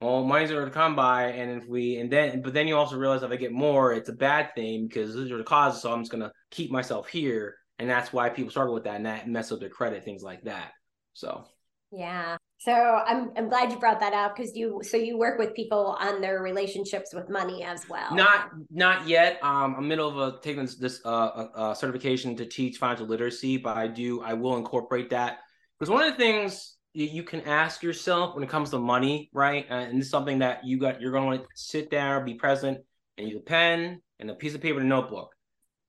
well, 0.00 0.24
money's 0.24 0.50
are 0.50 0.64
to 0.64 0.70
come 0.70 0.94
by, 0.94 1.28
and 1.28 1.62
if 1.62 1.68
we 1.68 1.96
and 1.96 2.10
then 2.10 2.42
but 2.42 2.52
then 2.52 2.68
you 2.68 2.76
also 2.76 2.96
realize 2.96 3.22
if 3.22 3.30
I 3.30 3.36
get 3.36 3.52
more, 3.52 3.92
it's 3.92 4.10
a 4.10 4.14
bad 4.14 4.54
thing 4.54 4.86
because 4.86 5.14
these 5.14 5.30
are 5.30 5.38
the 5.38 5.44
causes. 5.44 5.80
So 5.80 5.92
I'm 5.92 6.00
just 6.00 6.12
gonna 6.12 6.32
keep 6.50 6.70
myself 6.70 7.08
here, 7.08 7.56
and 7.78 7.88
that's 7.88 8.12
why 8.12 8.28
people 8.28 8.50
struggle 8.50 8.74
with 8.74 8.84
that 8.84 8.96
and 8.96 9.06
that 9.06 9.28
mess 9.28 9.52
up 9.52 9.60
their 9.60 9.70
credit, 9.70 10.04
things 10.04 10.22
like 10.22 10.42
that. 10.42 10.72
So 11.14 11.46
yeah. 11.92 12.36
So 12.58 12.72
I'm 12.72 13.30
I'm 13.36 13.48
glad 13.48 13.70
you 13.70 13.78
brought 13.78 14.00
that 14.00 14.12
up 14.12 14.36
because 14.36 14.54
you 14.54 14.80
so 14.82 14.96
you 14.96 15.16
work 15.16 15.38
with 15.38 15.54
people 15.54 15.96
on 16.00 16.20
their 16.20 16.42
relationships 16.42 17.14
with 17.14 17.30
money 17.30 17.62
as 17.62 17.88
well. 17.88 18.14
Not 18.14 18.50
not 18.70 19.06
yet. 19.06 19.38
Um, 19.42 19.76
I'm 19.76 19.88
middle 19.88 20.08
of 20.08 20.34
a, 20.34 20.40
taking 20.40 20.62
this, 20.62 20.76
this 20.76 21.00
uh, 21.04 21.08
uh, 21.54 21.74
certification 21.74 22.36
to 22.36 22.46
teach 22.46 22.78
financial 22.78 23.06
literacy, 23.06 23.56
but 23.56 23.76
I 23.76 23.86
do 23.88 24.20
I 24.22 24.34
will 24.34 24.56
incorporate 24.56 25.10
that 25.10 25.38
because 25.78 25.90
one 25.90 26.02
of 26.02 26.10
the 26.10 26.18
things 26.18 26.75
you 27.04 27.22
can 27.22 27.42
ask 27.42 27.82
yourself 27.82 28.34
when 28.34 28.42
it 28.42 28.48
comes 28.48 28.70
to 28.70 28.78
money, 28.78 29.28
right? 29.34 29.66
Uh, 29.70 29.74
and 29.74 29.98
this 29.98 30.06
is 30.06 30.10
something 30.10 30.38
that 30.38 30.64
you 30.64 30.78
got 30.78 31.00
you're 31.00 31.12
going 31.12 31.38
to 31.38 31.46
sit 31.54 31.90
there, 31.90 32.20
be 32.20 32.34
present, 32.34 32.78
and 33.18 33.28
use 33.28 33.36
a 33.36 33.40
pen 33.40 34.00
and 34.18 34.30
a 34.30 34.34
piece 34.34 34.54
of 34.54 34.62
paper 34.62 34.78
and 34.78 34.86
a 34.86 34.88
notebook. 34.88 35.34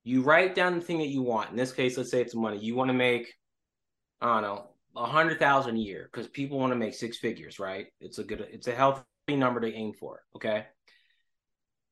You 0.04 0.22
write 0.22 0.54
down 0.54 0.76
the 0.76 0.82
thing 0.82 1.00
that 1.00 1.08
you 1.08 1.22
want. 1.22 1.50
In 1.50 1.56
this 1.56 1.72
case, 1.72 1.98
let's 1.98 2.12
say 2.12 2.22
it's 2.22 2.36
money. 2.36 2.60
You 2.60 2.76
want 2.76 2.90
to 2.90 2.94
make, 2.94 3.34
I 4.22 4.34
don't 4.34 4.44
know, 4.44 4.68
a 4.96 5.06
hundred 5.06 5.40
thousand 5.40 5.78
a 5.78 5.80
year 5.80 6.10
because 6.12 6.28
people 6.28 6.60
want 6.60 6.72
to 6.72 6.78
make 6.78 6.94
six 6.94 7.18
figures, 7.18 7.60
right? 7.60 7.88
It's 8.02 8.18
a 8.18 8.24
good, 8.24 8.46
it's 8.52 8.68
a 8.68 8.76
healthy 8.76 9.04
number 9.30 9.62
to 9.62 9.74
aim 9.74 9.94
for. 9.94 10.24
Okay. 10.36 10.66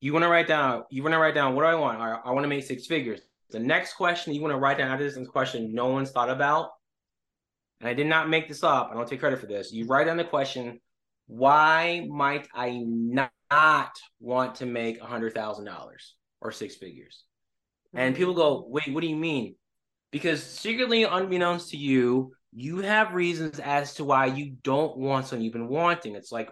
You 0.00 0.12
want 0.12 0.24
to 0.24 0.28
write 0.28 0.46
down, 0.46 0.84
you 0.90 1.02
want 1.02 1.14
to 1.14 1.18
write 1.18 1.34
down 1.34 1.54
what 1.54 1.62
do 1.62 1.68
I 1.68 1.74
want? 1.74 2.00
I, 2.00 2.18
I 2.22 2.30
want 2.32 2.44
to 2.44 2.48
make 2.48 2.64
six 2.64 2.86
figures. 2.86 3.20
The 3.50 3.60
next 3.60 3.94
question 3.94 4.34
you 4.34 4.42
want 4.42 4.52
to 4.52 4.58
write 4.58 4.78
down 4.78 4.90
after 4.90 5.08
this 5.08 5.28
question 5.28 5.74
no 5.74 5.86
one's 5.88 6.10
thought 6.10 6.28
about, 6.28 6.70
and 7.80 7.88
I 7.88 7.94
did 7.94 8.06
not 8.06 8.28
make 8.28 8.48
this 8.48 8.62
up. 8.62 8.90
I 8.90 8.94
don't 8.94 9.08
take 9.08 9.20
credit 9.20 9.40
for 9.40 9.46
this. 9.46 9.72
You 9.72 9.86
write 9.86 10.06
down 10.06 10.16
the 10.16 10.24
question, 10.24 10.80
why 11.26 12.06
might 12.08 12.48
I 12.54 12.82
not 12.86 13.90
want 14.20 14.56
to 14.56 14.66
make 14.66 15.00
a 15.00 15.06
hundred 15.06 15.34
thousand 15.34 15.64
dollars 15.64 16.14
or 16.40 16.52
six 16.52 16.76
figures? 16.76 17.24
And 17.94 18.14
mm-hmm. 18.14 18.20
people 18.20 18.34
go, 18.34 18.64
wait, 18.68 18.92
what 18.92 19.00
do 19.00 19.08
you 19.08 19.16
mean? 19.16 19.56
Because 20.10 20.42
secretly, 20.42 21.04
unbeknownst 21.04 21.70
to 21.70 21.76
you, 21.76 22.32
you 22.54 22.78
have 22.78 23.12
reasons 23.12 23.58
as 23.58 23.94
to 23.94 24.04
why 24.04 24.26
you 24.26 24.56
don't 24.62 24.96
want 24.96 25.26
something 25.26 25.44
you've 25.44 25.52
been 25.52 25.68
wanting. 25.68 26.14
It's 26.14 26.32
like 26.32 26.50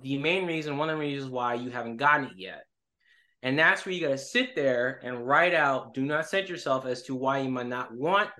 the 0.00 0.18
main 0.18 0.46
reason, 0.46 0.78
one 0.78 0.90
of 0.90 0.96
the 0.96 1.00
reasons 1.00 1.30
why 1.30 1.54
you 1.54 1.70
haven't 1.70 1.98
gotten 1.98 2.26
it 2.26 2.32
yet. 2.36 2.64
And 3.42 3.58
that's 3.58 3.84
where 3.84 3.94
you 3.94 4.00
got 4.00 4.12
to 4.12 4.18
sit 4.18 4.54
there 4.54 5.00
and 5.04 5.26
write 5.26 5.54
out, 5.54 5.94
do 5.94 6.04
not 6.04 6.28
set 6.28 6.48
yourself 6.48 6.86
as 6.86 7.02
to 7.04 7.14
why 7.14 7.40
you 7.40 7.50
might 7.50 7.66
not 7.66 7.94
want 7.94 8.30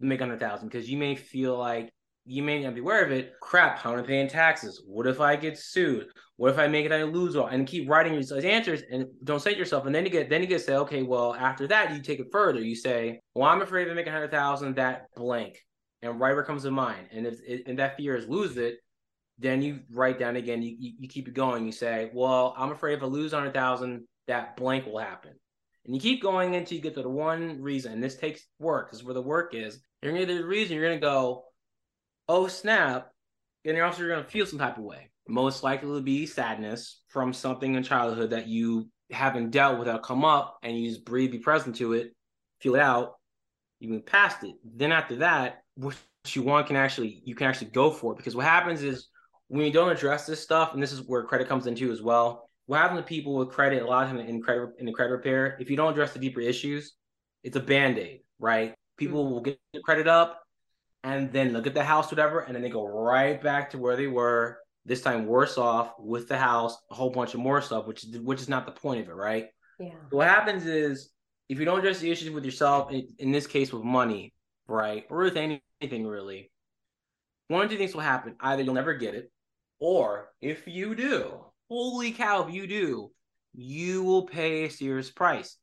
make 0.00 0.20
100,000 0.20 0.68
because 0.68 0.88
you 0.88 0.96
may 0.96 1.14
feel 1.14 1.58
like 1.58 1.90
you 2.28 2.42
may 2.42 2.62
not 2.62 2.74
be 2.74 2.80
aware 2.80 3.04
of 3.04 3.10
it. 3.10 3.32
Crap, 3.40 3.78
how 3.78 3.92
am 3.92 4.00
I 4.00 4.02
paying 4.02 4.28
taxes? 4.28 4.82
What 4.86 5.06
if 5.06 5.20
I 5.20 5.34
get 5.34 5.58
sued? 5.58 6.08
What 6.36 6.52
if 6.52 6.58
I 6.58 6.68
make 6.68 6.84
it 6.84 6.92
I 6.92 7.02
lose 7.02 7.34
all? 7.36 7.46
And 7.46 7.66
keep 7.66 7.88
writing 7.88 8.12
your 8.12 8.44
answers 8.44 8.82
and 8.90 9.06
don't 9.24 9.40
say 9.40 9.56
yourself. 9.56 9.86
And 9.86 9.94
then 9.94 10.04
you 10.04 10.10
get 10.10 10.28
then 10.28 10.42
you 10.42 10.46
get 10.46 10.58
to 10.58 10.64
say, 10.64 10.76
okay, 10.76 11.02
well, 11.02 11.34
after 11.34 11.66
that, 11.68 11.94
you 11.94 12.02
take 12.02 12.20
it 12.20 12.28
further. 12.30 12.60
You 12.60 12.76
say, 12.76 13.20
well, 13.34 13.48
I'm 13.48 13.62
afraid 13.62 13.88
I 13.88 13.94
make 13.94 14.06
a 14.06 14.12
hundred 14.12 14.30
thousand, 14.30 14.76
that 14.76 15.06
blank. 15.16 15.58
And 16.02 16.20
right 16.20 16.36
comes 16.46 16.62
to 16.62 16.70
mind. 16.70 17.08
And 17.12 17.26
if 17.26 17.40
and 17.66 17.78
that 17.78 17.96
fear 17.96 18.14
is 18.14 18.28
lose 18.28 18.58
it, 18.58 18.76
then 19.38 19.62
you 19.62 19.80
write 19.90 20.18
down 20.18 20.36
again, 20.36 20.62
you, 20.62 20.76
you, 20.78 20.92
you 21.00 21.08
keep 21.08 21.28
it 21.28 21.34
going. 21.34 21.64
You 21.64 21.72
say, 21.72 22.10
well, 22.12 22.54
I'm 22.58 22.72
afraid 22.72 22.98
if 22.98 23.02
I 23.02 23.06
lose 23.06 23.32
hundred 23.32 23.54
thousand, 23.54 24.04
that 24.26 24.56
blank 24.56 24.84
will 24.84 24.98
happen. 24.98 25.32
And 25.86 25.94
you 25.94 26.00
keep 26.00 26.20
going 26.20 26.54
until 26.54 26.76
you 26.76 26.82
get 26.82 26.94
to 26.96 27.02
the 27.02 27.08
one 27.08 27.62
reason. 27.62 27.94
And 27.94 28.02
this 28.02 28.16
takes 28.16 28.46
work. 28.58 28.90
Is 28.92 29.02
where 29.02 29.14
the 29.14 29.22
work 29.22 29.54
is. 29.54 29.80
You're 30.02 30.12
gonna 30.12 30.26
get 30.26 30.38
the 30.38 30.44
reason 30.44 30.76
you're 30.76 30.88
gonna 30.88 31.00
go, 31.00 31.44
oh 32.28 32.46
snap, 32.46 33.10
and 33.64 33.76
you're 33.76 33.86
also 33.86 34.06
to 34.06 34.24
feel 34.24 34.46
some 34.46 34.58
type 34.58 34.78
of 34.78 34.84
way. 34.84 35.10
Most 35.28 35.62
likely 35.62 35.98
to 35.98 36.02
be 36.02 36.26
sadness 36.26 37.02
from 37.08 37.32
something 37.32 37.74
in 37.74 37.82
childhood 37.82 38.30
that 38.30 38.46
you 38.46 38.88
haven't 39.10 39.50
dealt 39.50 39.78
with 39.78 39.86
that'll 39.86 40.00
come 40.00 40.24
up 40.24 40.58
and 40.62 40.78
you 40.78 40.88
just 40.88 41.04
breathe, 41.04 41.32
be 41.32 41.38
present 41.38 41.76
to 41.76 41.92
it, 41.94 42.14
feel 42.60 42.76
it 42.76 42.80
out, 42.80 43.16
you 43.80 43.88
move 43.88 44.06
past 44.06 44.42
it. 44.44 44.54
Then 44.64 44.92
after 44.92 45.16
that, 45.16 45.62
what 45.74 45.96
you 46.26 46.42
want 46.42 46.66
can 46.66 46.76
actually 46.76 47.22
you 47.24 47.34
can 47.34 47.46
actually 47.46 47.70
go 47.70 47.90
for 47.90 48.12
it 48.12 48.16
because 48.16 48.36
what 48.36 48.44
happens 48.44 48.82
is 48.82 49.08
when 49.48 49.64
you 49.64 49.72
don't 49.72 49.90
address 49.90 50.26
this 50.26 50.42
stuff, 50.42 50.74
and 50.74 50.82
this 50.82 50.92
is 50.92 51.02
where 51.06 51.24
credit 51.24 51.48
comes 51.48 51.66
into 51.66 51.90
as 51.90 52.02
well. 52.02 52.48
What 52.66 52.78
happens 52.78 53.00
to 53.00 53.06
people 53.06 53.34
with 53.36 53.48
credit 53.48 53.82
a 53.82 53.86
lot 53.86 54.04
of 54.04 54.10
time 54.10 54.20
in 54.20 54.42
credit 54.42 54.70
in 54.78 54.86
the 54.86 54.92
credit 54.92 55.12
repair, 55.12 55.56
if 55.58 55.70
you 55.70 55.76
don't 55.76 55.92
address 55.92 56.12
the 56.12 56.18
deeper 56.18 56.40
issues, 56.40 56.92
it's 57.42 57.56
a 57.56 57.60
band-aid, 57.60 58.20
right? 58.38 58.74
People 58.98 59.24
mm-hmm. 59.24 59.32
will 59.32 59.40
get 59.40 59.58
credit 59.84 60.06
up, 60.06 60.42
and 61.02 61.32
then 61.32 61.52
look 61.52 61.66
at 61.66 61.74
the 61.74 61.84
house, 61.84 62.10
whatever, 62.10 62.40
and 62.40 62.54
then 62.54 62.62
they 62.62 62.68
go 62.68 62.86
right 62.86 63.40
back 63.42 63.70
to 63.70 63.78
where 63.78 63.96
they 63.96 64.08
were. 64.08 64.58
This 64.84 65.02
time 65.02 65.26
worse 65.26 65.58
off 65.58 65.92
with 65.98 66.28
the 66.28 66.38
house, 66.38 66.76
a 66.90 66.94
whole 66.94 67.10
bunch 67.10 67.34
of 67.34 67.40
more 67.40 67.60
stuff, 67.60 67.86
which 67.86 68.04
which 68.22 68.40
is 68.40 68.48
not 68.48 68.64
the 68.64 68.72
point 68.72 69.02
of 69.02 69.08
it, 69.08 69.14
right? 69.14 69.46
Yeah. 69.78 69.94
What 70.10 70.26
happens 70.26 70.64
is 70.64 71.10
if 71.48 71.58
you 71.58 71.64
don't 71.64 71.78
address 71.78 72.00
the 72.00 72.10
issues 72.10 72.30
with 72.30 72.44
yourself, 72.44 72.90
in, 72.90 73.06
in 73.18 73.32
this 73.32 73.46
case 73.46 73.72
with 73.72 73.82
money, 73.82 74.32
right, 74.66 75.04
or 75.10 75.18
with 75.24 75.36
anything 75.36 76.06
really, 76.06 76.50
one 77.48 77.66
or 77.66 77.68
two 77.68 77.76
things 77.76 77.94
will 77.94 78.00
happen. 78.00 78.36
Either 78.40 78.62
you'll 78.62 78.74
never 78.74 78.94
get 78.94 79.14
it, 79.14 79.30
or 79.78 80.30
if 80.40 80.66
you 80.66 80.94
do, 80.94 81.44
holy 81.68 82.12
cow, 82.12 82.46
if 82.46 82.54
you 82.54 82.66
do, 82.66 83.10
you 83.54 84.02
will 84.02 84.26
pay 84.26 84.64
a 84.64 84.70
serious 84.70 85.10
price. 85.10 85.56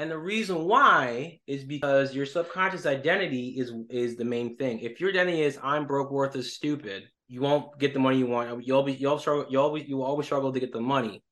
And 0.00 0.10
the 0.10 0.16
reason 0.16 0.64
why 0.64 1.40
is 1.46 1.62
because 1.62 2.14
your 2.14 2.24
subconscious 2.24 2.86
identity 2.86 3.48
is 3.58 3.74
is 3.90 4.16
the 4.16 4.24
main 4.24 4.56
thing. 4.56 4.80
If 4.80 4.98
your 4.98 5.10
identity 5.10 5.42
is 5.42 5.58
I'm 5.62 5.86
broke, 5.86 6.10
worthless, 6.10 6.54
stupid, 6.54 7.02
you 7.28 7.42
won't 7.42 7.78
get 7.78 7.92
the 7.92 8.00
money 8.00 8.16
you 8.16 8.26
want. 8.26 8.66
You'll 8.66 8.82
be 8.82 8.94
you'll 8.94 9.18
struggle. 9.18 9.44
You 9.50 9.60
always 9.60 9.86
you 9.86 10.02
always 10.02 10.24
struggle 10.24 10.54
to 10.54 10.58
get 10.58 10.72
the 10.72 10.80
money. 10.80 11.22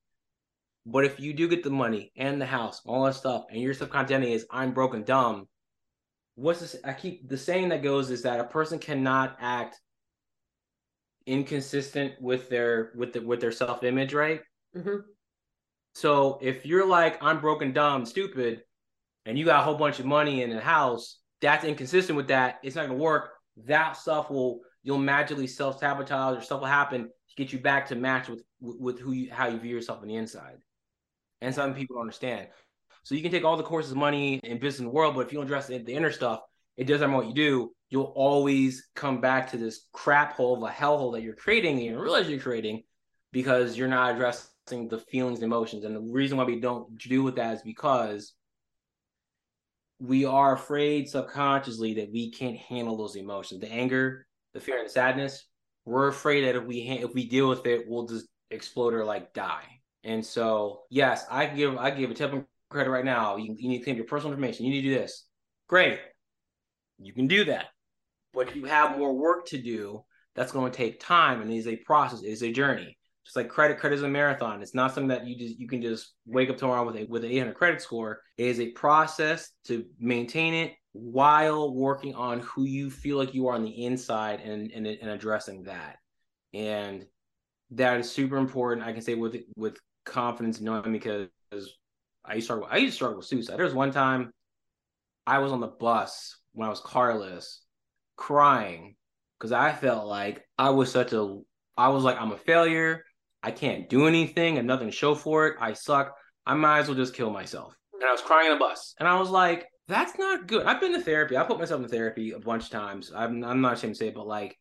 But 0.85 1.07
if 1.07 1.19
you 1.19 1.33
do 1.33 1.49
get 1.49 1.63
the 1.63 1.71
money 1.71 2.13
and 2.15 2.39
the 2.39 2.45
house, 2.45 2.83
all 2.85 3.05
that 3.05 3.15
stuff, 3.15 3.47
and 3.51 3.59
your 3.59 3.73
subconscious 3.73 4.11
identity 4.11 4.35
is 4.35 4.45
I'm 4.51 4.75
broken, 4.75 5.03
dumb, 5.03 5.49
what's 6.35 6.61
this? 6.61 6.77
I 6.85 6.93
keep 6.93 7.27
the 7.27 7.39
saying 7.39 7.71
that 7.71 7.83
goes 7.83 8.11
is 8.11 8.21
that 8.25 8.39
a 8.39 8.45
person 8.45 8.79
cannot 8.79 9.39
act 9.41 9.81
inconsistent 11.25 12.21
with 12.21 12.51
their 12.51 12.93
with 12.95 13.15
the 13.15 13.21
with 13.21 13.41
their 13.41 13.51
self 13.51 13.83
image, 13.83 14.13
right? 14.13 14.43
Mm-hmm. 14.77 14.97
So 15.95 16.39
if 16.43 16.65
you're 16.65 16.87
like, 16.87 17.23
I'm 17.23 17.41
broken, 17.41 17.73
dumb, 17.73 18.07
stupid, 18.07 18.63
and 19.27 19.39
you 19.39 19.45
got 19.45 19.61
a 19.61 19.65
whole 19.65 19.75
bunch 19.75 19.99
of 19.99 20.07
money 20.07 20.43
in 20.43 20.51
the 20.51 20.61
house, 20.61 21.19
that's 21.41 21.65
inconsistent 21.65 22.17
with 22.17 22.29
that. 22.29 22.59
It's 22.63 22.77
not 22.77 22.87
gonna 22.87 22.99
work. 22.99 23.31
That 23.67 23.97
stuff 23.97 24.31
will 24.31 24.61
you'll 24.83 24.99
magically 24.99 25.47
self 25.47 25.79
sabotage 25.79 26.39
or 26.39 26.41
stuff 26.41 26.61
will 26.61 26.67
happen 26.67 27.05
to 27.05 27.35
get 27.37 27.53
you 27.53 27.59
back 27.59 27.89
to 27.89 27.95
match 27.97 28.29
with 28.29 28.43
with 28.61 28.99
who 28.99 29.13
you 29.13 29.31
how 29.31 29.49
you 29.49 29.59
view 29.59 29.75
yourself 29.75 30.01
on 30.01 30.09
the 30.09 30.17
inside. 30.17 30.57
And 31.41 31.55
some 31.55 31.75
people 31.75 31.97
don't 31.97 32.03
understand. 32.03 32.49
So 33.05 33.15
you 33.15 33.23
can 33.23 33.31
take 33.31 33.45
all 33.45 33.57
the 33.57 33.63
courses, 33.63 33.95
money, 33.95 34.41
and 34.45 34.61
business 34.61 34.81
in 34.81 34.87
the 34.87 34.91
world, 34.91 35.15
but 35.15 35.27
if 35.27 35.33
you 35.33 35.39
don't 35.39 35.47
address 35.47 35.69
the, 35.69 35.79
the 35.79 35.95
inner 35.95 36.13
stuff, 36.13 36.41
it 36.77 36.85
doesn't 36.85 37.11
matter 37.11 37.19
what 37.19 37.29
you 37.29 37.35
do. 37.35 37.73
You'll 37.91 38.13
always 38.15 38.89
come 38.95 39.21
back 39.21 39.51
to 39.51 39.57
this 39.57 39.87
crap 39.93 40.35
hole 40.35 40.57
of 40.57 40.71
a 40.71 40.73
hellhole 40.73 41.13
that 41.15 41.23
you're 41.23 41.35
creating 41.35 41.77
and 41.77 41.85
you 41.87 41.99
realize 41.99 42.29
you're 42.29 42.39
creating 42.39 42.83
because 43.33 43.77
you're 43.77 43.89
not 43.89 44.15
addressing 44.15 44.51
the 44.71 44.99
feelings 45.11 45.39
and 45.39 45.45
emotions. 45.45 45.85
And 45.85 45.97
the 45.97 46.13
reason 46.13 46.37
why 46.37 46.45
we 46.45 46.61
don't 46.61 46.97
do 46.99 47.23
with 47.23 47.37
that 47.37 47.55
is 47.55 47.63
because 47.63 48.35
we 50.01 50.25
are 50.25 50.55
afraid 50.55 51.09
subconsciously 51.09 51.95
that 51.95 52.13
we 52.13 52.31
can't 52.31 52.57
handle 52.57 52.97
those 52.97 53.17
emotions, 53.17 53.61
the 53.61 53.71
anger, 53.71 54.27
the 54.55 54.61
fear, 54.61 54.81
and 54.81 54.91
sadness. 54.91 55.45
We're 55.85 56.09
afraid 56.09 56.45
that 56.45 56.57
if 56.57 56.65
we 56.65 56.87
ha- 56.87 57.05
if 57.05 57.15
we 57.15 57.29
deal 57.29 57.49
with 57.49 57.67
it, 57.67 57.85
we'll 57.89 58.07
just 58.07 58.27
explode 58.51 58.95
or 58.95 59.05
like 59.05 59.33
die. 59.33 59.65
And 60.05 60.25
so, 60.25 60.83
yes, 60.91 61.25
I 61.31 61.47
give 61.47 61.77
I 61.77 61.91
give 61.91 62.11
a 62.11 62.15
tip 62.15 62.33
of 62.33 62.45
credit 62.71 62.91
right 62.91 63.05
now. 63.05 63.37
You, 63.37 63.57
you 63.59 63.69
need 63.69 63.79
to 63.79 63.85
claim 63.85 63.97
your 63.97 64.05
personal 64.05 64.33
information. 64.33 64.67
You 64.67 64.73
need 64.73 64.83
to 64.83 64.89
do 64.89 64.95
this. 64.99 65.27
Great, 65.69 65.99
you 66.99 67.13
can 67.13 67.27
do 67.27 67.45
that, 67.47 67.67
but 68.33 68.55
you 68.55 68.65
have 68.65 68.99
more 68.99 69.15
work 69.15 69.47
to 69.49 69.59
do. 69.59 70.05
That's 70.35 70.53
going 70.53 70.71
to 70.71 70.77
take 70.77 71.01
time, 71.01 71.41
and 71.41 71.53
is 71.53 71.67
a 71.67 71.77
process. 71.77 72.23
Is 72.23 72.43
a 72.43 72.53
journey 72.53 72.98
just 73.29 73.37
like 73.37 73.51
credit 73.51 73.79
credit 73.79 73.97
is 73.97 74.03
a 74.03 74.09
marathon. 74.09 74.63
It's 74.63 74.75
not 74.75 74.95
something 74.95 75.09
that 75.09 75.27
you 75.27 75.37
just 75.37 75.61
you 75.61 75.69
can 75.69 75.83
just 75.83 76.15
wake 76.25 76.49
up 76.49 76.57
tomorrow 76.57 76.87
with 76.87 76.97
a 76.97 77.05
with 77.05 77.25
an 77.25 77.31
800 77.31 77.55
credit 77.55 77.83
score. 77.83 78.23
It 78.39 78.47
is 78.47 78.59
a 78.59 78.71
process 78.71 79.51
to 79.67 79.85
maintain 80.01 80.55
it 80.55 80.73
while 80.93 81.75
working 81.75 82.15
on 82.15 82.41
who 82.41 82.65
you 82.65 82.91
feel 82.91 83.19
like 83.19 83.35
you 83.35 83.47
are 83.49 83.55
on 83.55 83.65
the 83.65 83.85
inside 83.85 84.41
and 84.41 84.73
and, 84.73 84.87
and 84.87 85.11
addressing 85.11 85.65
that. 85.65 85.99
And 86.55 87.05
that 87.73 88.01
is 88.01 88.11
super 88.11 88.39
important 88.39 88.87
i 88.87 88.95
can 88.95 89.03
say 89.03 89.15
with 89.15 89.37
with 89.55 89.77
confidence 90.07 90.59
knowing 90.59 90.91
because 90.91 91.29
i 92.25 92.33
used 92.33 92.37
to 92.37 92.41
struggle 92.45 92.67
i 92.71 92.79
used 92.79 92.93
to 92.93 92.97
struggle 92.97 93.19
with 93.19 93.27
suicide. 93.27 93.59
There 93.59 93.67
was 93.67 93.75
one 93.75 93.91
time 93.91 94.33
i 95.27 95.39
was 95.39 95.53
on 95.53 95.61
the 95.61 95.67
bus 95.67 96.39
when 96.53 96.67
i 96.67 96.71
was 96.71 96.81
carless 96.81 97.61
crying 98.17 98.97
because 99.39 99.53
i 99.53 99.71
felt 99.71 100.07
like 100.07 100.49
i 100.57 100.71
was 100.71 100.91
such 100.91 101.13
a 101.13 101.41
I 101.79 101.91
was 101.91 102.03
like, 102.03 102.21
I'm 102.21 102.33
a 102.33 102.37
failure. 102.37 103.05
I 103.43 103.51
can't 103.51 103.89
do 103.89 104.07
anything 104.07 104.59
and 104.59 104.67
nothing 104.67 104.89
to 104.89 104.93
show 104.93 105.15
for 105.15 105.47
it. 105.47 105.57
I 105.61 105.73
suck. 105.73 106.15
I 106.47 106.55
might 106.55 106.81
as 106.81 106.89
well 106.89 106.97
just 106.97 107.15
kill 107.15 107.31
myself. 107.31 107.75
And 107.95 108.05
I 108.05 108.13
was 108.13 108.21
crying 108.21 108.51
on 108.51 108.59
the 108.59 108.65
bus. 108.65 108.95
And 108.99 109.09
I 109.09 109.19
was 109.19 109.31
like, 109.31 109.67
that's 109.87 110.19
not 110.19 110.47
good. 110.47 110.67
I've 110.67 110.81
been 110.81 110.93
to 110.93 111.01
therapy. 111.01 111.37
I 111.37 111.45
put 111.45 111.59
myself 111.59 111.83
in 111.83 111.89
therapy 111.89 112.33
a 112.33 112.39
bunch 112.39 112.65
of 112.65 112.71
times. 112.71 113.13
I'm, 113.15 113.45
I'm 113.45 113.61
not 113.61 113.75
ashamed 113.75 113.95
to 113.95 113.99
say 113.99 114.09
it, 114.09 114.15
but 114.15 114.27
like 114.27 114.57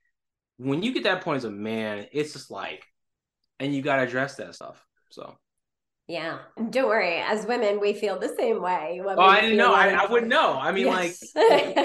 when 0.57 0.83
you 0.83 0.93
get 0.93 1.03
that 1.03 1.21
point 1.21 1.37
as 1.37 1.43
a 1.45 1.51
man, 1.51 2.07
it's 2.11 2.33
just 2.33 2.51
like, 2.51 2.83
and 3.59 3.73
you 3.73 3.81
got 3.81 3.97
to 3.97 4.03
address 4.03 4.35
that 4.35 4.55
stuff. 4.55 4.83
So. 5.09 5.37
Yeah, 6.07 6.39
don't 6.69 6.87
worry. 6.87 7.17
As 7.17 7.45
women, 7.45 7.79
we 7.81 7.93
feel 7.93 8.17
the 8.17 8.33
same 8.37 8.61
way. 8.61 9.01
Oh, 9.03 9.19
I 9.19 9.41
didn't 9.41 9.57
know. 9.57 9.71
Like... 9.71 9.93
I, 9.93 10.05
I 10.05 10.11
wouldn't 10.11 10.29
know. 10.29 10.53
I 10.53 10.71
mean, 10.71 10.87
yes. 10.87 11.21
like. 11.35 11.75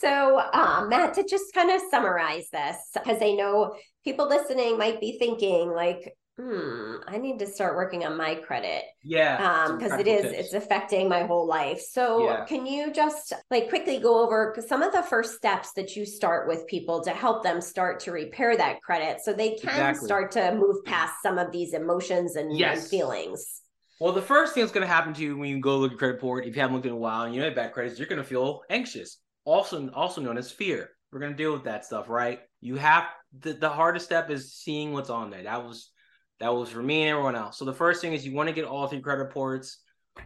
So, 0.00 0.38
uh, 0.38 0.86
Matt, 0.88 1.14
to 1.14 1.24
just 1.24 1.52
kind 1.54 1.70
of 1.70 1.80
summarize 1.90 2.48
this, 2.50 2.76
because 2.92 3.22
I 3.22 3.32
know 3.32 3.74
people 4.04 4.28
listening 4.28 4.78
might 4.78 5.00
be 5.00 5.18
thinking 5.18 5.70
like 5.70 6.14
hmm, 6.36 6.96
I 7.06 7.18
need 7.18 7.38
to 7.38 7.46
start 7.46 7.76
working 7.76 8.04
on 8.04 8.16
my 8.16 8.34
credit. 8.34 8.84
Yeah. 9.02 9.36
Um, 9.68 9.78
because 9.78 9.98
it 10.00 10.08
is, 10.08 10.22
tips. 10.22 10.34
it's 10.36 10.52
affecting 10.52 11.08
my 11.08 11.24
whole 11.24 11.46
life. 11.46 11.80
So 11.80 12.28
yeah. 12.28 12.44
can 12.44 12.66
you 12.66 12.92
just 12.92 13.32
like 13.50 13.68
quickly 13.68 14.00
go 14.00 14.22
over 14.22 14.56
some 14.66 14.82
of 14.82 14.92
the 14.92 15.02
first 15.02 15.36
steps 15.36 15.72
that 15.74 15.94
you 15.94 16.04
start 16.04 16.48
with 16.48 16.66
people 16.66 17.02
to 17.04 17.10
help 17.10 17.44
them 17.44 17.60
start 17.60 18.00
to 18.00 18.12
repair 18.12 18.56
that 18.56 18.82
credit 18.82 19.20
so 19.22 19.32
they 19.32 19.50
can 19.50 19.70
exactly. 19.70 20.06
start 20.06 20.32
to 20.32 20.54
move 20.54 20.84
past 20.84 21.14
some 21.22 21.38
of 21.38 21.52
these 21.52 21.72
emotions 21.72 22.36
and, 22.36 22.56
yes. 22.56 22.80
and 22.80 22.88
feelings? 22.88 23.60
Well, 24.00 24.12
the 24.12 24.22
first 24.22 24.54
thing 24.54 24.62
that's 24.62 24.72
going 24.72 24.86
to 24.86 24.92
happen 24.92 25.14
to 25.14 25.22
you 25.22 25.36
when 25.36 25.48
you 25.48 25.60
go 25.60 25.78
look 25.78 25.92
at 25.92 25.98
credit 25.98 26.14
report, 26.14 26.46
if 26.46 26.56
you 26.56 26.60
haven't 26.60 26.74
looked 26.74 26.86
in 26.86 26.92
a 26.92 26.96
while 26.96 27.22
and 27.22 27.34
you 27.34 27.42
have 27.42 27.54
bad 27.54 27.72
credits, 27.72 27.98
you're 27.98 28.08
going 28.08 28.20
to 28.20 28.26
feel 28.26 28.62
anxious. 28.68 29.18
Also, 29.44 29.88
also 29.90 30.20
known 30.20 30.38
as 30.38 30.50
fear. 30.50 30.90
We're 31.12 31.20
to 31.20 31.34
deal 31.34 31.52
with 31.52 31.64
that 31.64 31.84
stuff, 31.84 32.08
right? 32.08 32.40
You 32.60 32.76
have 32.76 33.04
the, 33.38 33.52
the 33.52 33.68
hardest 33.68 34.06
step 34.06 34.30
is 34.30 34.52
seeing 34.54 34.92
what's 34.92 35.10
on 35.10 35.30
there. 35.30 35.44
That 35.44 35.64
was 35.64 35.92
that 36.40 36.52
was 36.52 36.70
for 36.70 36.82
me 36.82 37.02
and 37.02 37.10
everyone 37.10 37.36
else. 37.36 37.58
So 37.58 37.64
the 37.64 37.72
first 37.72 38.00
thing 38.00 38.12
is 38.12 38.26
you 38.26 38.34
want 38.34 38.48
to 38.48 38.54
get 38.54 38.64
all 38.64 38.88
three 38.88 39.00
credit 39.00 39.22
reports. 39.22 39.78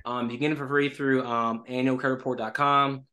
Um, 0.04 0.30
you 0.30 0.38
can 0.38 0.40
get 0.40 0.48
them 0.48 0.56
for 0.56 0.66
free 0.66 0.88
through 0.88 1.24
um, 1.24 1.64
annualcreditreport.com, 1.68 3.04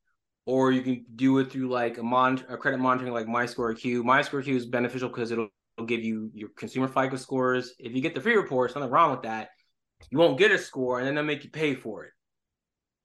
or 0.45 0.71
you 0.71 0.81
can 0.81 1.05
do 1.15 1.39
it 1.39 1.51
through 1.51 1.67
like 1.67 1.97
a, 1.97 2.03
mon- 2.03 2.45
a 2.49 2.57
credit 2.57 2.79
monitoring 2.79 3.13
like 3.13 3.27
MyScoreIQ. 3.27 4.03
MyScoreIQ 4.03 4.47
is 4.55 4.65
beneficial 4.65 5.09
because 5.09 5.31
it'll, 5.31 5.49
it'll 5.77 5.87
give 5.87 6.03
you 6.03 6.31
your 6.33 6.49
consumer 6.57 6.87
FICO 6.87 7.17
scores. 7.17 7.73
If 7.79 7.93
you 7.93 8.01
get 8.01 8.15
the 8.15 8.21
free 8.21 8.35
reports, 8.35 8.75
nothing 8.75 8.89
wrong 8.89 9.11
with 9.11 9.23
that. 9.23 9.49
You 10.09 10.17
won't 10.17 10.37
get 10.37 10.51
a 10.51 10.57
score, 10.57 10.99
and 10.99 11.07
then 11.07 11.15
they'll 11.15 11.23
make 11.23 11.43
you 11.43 11.49
pay 11.49 11.75
for 11.75 12.05
it. 12.05 12.11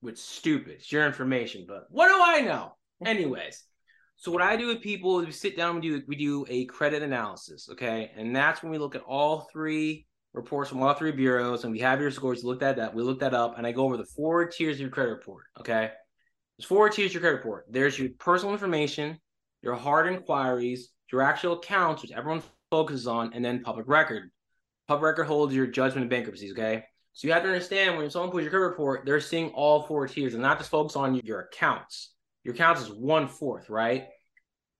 Which 0.00 0.18
stupid. 0.18 0.74
It's 0.74 0.92
your 0.92 1.06
information, 1.06 1.64
but 1.66 1.86
what 1.90 2.08
do 2.08 2.14
I 2.22 2.40
know? 2.40 2.72
Anyways, 3.04 3.64
so 4.16 4.30
what 4.30 4.42
I 4.42 4.56
do 4.56 4.66
with 4.66 4.82
people 4.82 5.20
is 5.20 5.26
we 5.26 5.32
sit 5.32 5.56
down 5.56 5.76
and 5.76 5.82
we 5.82 5.88
do 5.88 6.02
we 6.06 6.16
do 6.16 6.44
a 6.48 6.66
credit 6.66 7.02
analysis, 7.02 7.68
okay? 7.72 8.10
And 8.16 8.36
that's 8.36 8.62
when 8.62 8.70
we 8.70 8.78
look 8.78 8.94
at 8.94 9.02
all 9.02 9.48
three 9.52 10.06
reports 10.34 10.70
from 10.70 10.82
all 10.82 10.94
three 10.94 11.12
bureaus 11.12 11.64
and 11.64 11.72
we 11.72 11.80
have 11.80 12.00
your 12.00 12.10
scores. 12.10 12.44
Look 12.44 12.62
at 12.62 12.76
that. 12.76 12.94
We 12.94 13.02
look 13.02 13.20
that 13.20 13.34
up 13.34 13.56
and 13.56 13.66
I 13.66 13.72
go 13.72 13.84
over 13.84 13.96
the 13.96 14.04
four 14.04 14.46
tiers 14.46 14.76
of 14.76 14.80
your 14.82 14.90
credit 14.90 15.10
report, 15.10 15.44
okay? 15.58 15.90
There's 16.58 16.66
four 16.66 16.90
tiers 16.90 17.10
of 17.10 17.14
your 17.14 17.22
credit 17.22 17.36
report. 17.38 17.66
There's 17.70 17.98
your 17.98 18.10
personal 18.18 18.52
information, 18.52 19.18
your 19.62 19.74
hard 19.74 20.12
inquiries, 20.12 20.90
your 21.10 21.22
actual 21.22 21.54
accounts, 21.54 22.02
which 22.02 22.12
everyone 22.12 22.42
focuses 22.70 23.06
on, 23.06 23.32
and 23.32 23.44
then 23.44 23.62
public 23.62 23.88
record. 23.88 24.30
Public 24.86 25.04
record 25.04 25.24
holds 25.24 25.54
your 25.54 25.66
judgment 25.66 26.02
and 26.02 26.10
bankruptcies, 26.10 26.52
okay? 26.52 26.84
So 27.14 27.26
you 27.26 27.32
have 27.32 27.42
to 27.42 27.48
understand 27.48 27.96
when 27.96 28.10
someone 28.10 28.30
puts 28.30 28.42
your 28.42 28.50
credit 28.50 28.66
report, 28.66 29.06
they're 29.06 29.20
seeing 29.20 29.48
all 29.50 29.82
four 29.82 30.06
tiers 30.06 30.34
and 30.34 30.42
not 30.42 30.58
just 30.58 30.70
focus 30.70 30.94
on 30.94 31.14
your 31.24 31.40
accounts. 31.40 32.12
Your 32.44 32.54
counts 32.54 32.82
is 32.82 32.90
one 32.90 33.28
fourth, 33.28 33.68
right? 33.68 34.06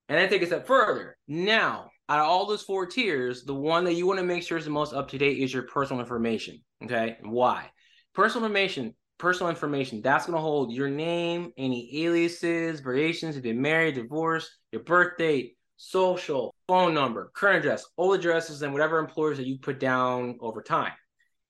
And 0.09 0.19
then 0.19 0.29
take 0.29 0.43
a 0.43 0.47
step 0.47 0.67
further. 0.67 1.17
Now, 1.29 1.91
out 2.09 2.19
of 2.19 2.27
all 2.27 2.47
those 2.47 2.63
four 2.63 2.87
tiers, 2.87 3.45
the 3.45 3.55
one 3.55 3.85
that 3.85 3.95
you 3.95 4.07
want 4.07 4.19
to 4.19 4.25
make 4.25 4.43
sure 4.43 4.59
is 4.59 4.65
the 4.65 4.71
most 4.71 4.93
up 4.93 5.09
to 5.11 5.19
date 5.19 5.39
is 5.39 5.55
your 5.55 5.63
personal 5.65 6.01
information. 6.01 6.61
Okay. 6.83 7.19
why? 7.23 7.71
Personal 8.15 8.47
information, 8.47 8.95
personal 9.19 9.51
information, 9.51 10.01
that's 10.03 10.27
going 10.27 10.37
to 10.37 10.43
hold 10.43 10.73
your 10.73 10.89
name, 10.89 11.53
any 11.57 12.05
aliases, 12.05 12.81
variations, 12.81 13.37
if 13.37 13.45
you're 13.45 13.55
married, 13.55 13.95
divorced, 13.95 14.51
your 14.73 14.83
birth 14.83 15.19
date, 15.19 15.57
social, 15.77 16.55
phone 16.67 16.95
number, 16.95 17.31
current 17.35 17.59
address, 17.59 17.85
old 17.97 18.19
addresses, 18.19 18.63
and 18.63 18.73
whatever 18.73 18.99
employers 18.99 19.37
that 19.37 19.47
you 19.47 19.59
put 19.59 19.79
down 19.79 20.37
over 20.41 20.63
time. 20.63 20.93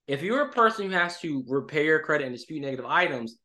If 0.07 0.23
you're 0.23 0.43
a 0.43 0.53
person 0.53 0.87
who 0.87 0.93
has 0.93 1.19
to 1.21 1.45
repair 1.49 1.85
your 1.85 2.01
credit 2.01 2.27
and 2.27 2.35
dispute 2.35 2.61
negative 2.61 2.87
items, 2.87 3.39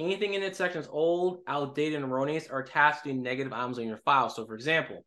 anything 0.00 0.34
in 0.34 0.40
that 0.42 0.56
section 0.56 0.80
is 0.80 0.88
old, 0.90 1.40
outdated, 1.46 2.02
and 2.02 2.10
erroneous 2.10 2.48
are 2.48 2.60
attached 2.60 3.04
to 3.04 3.12
negative 3.12 3.52
items 3.52 3.78
on 3.78 3.86
your 3.86 3.98
file. 3.98 4.30
So, 4.30 4.46
for 4.46 4.54
example, 4.54 5.04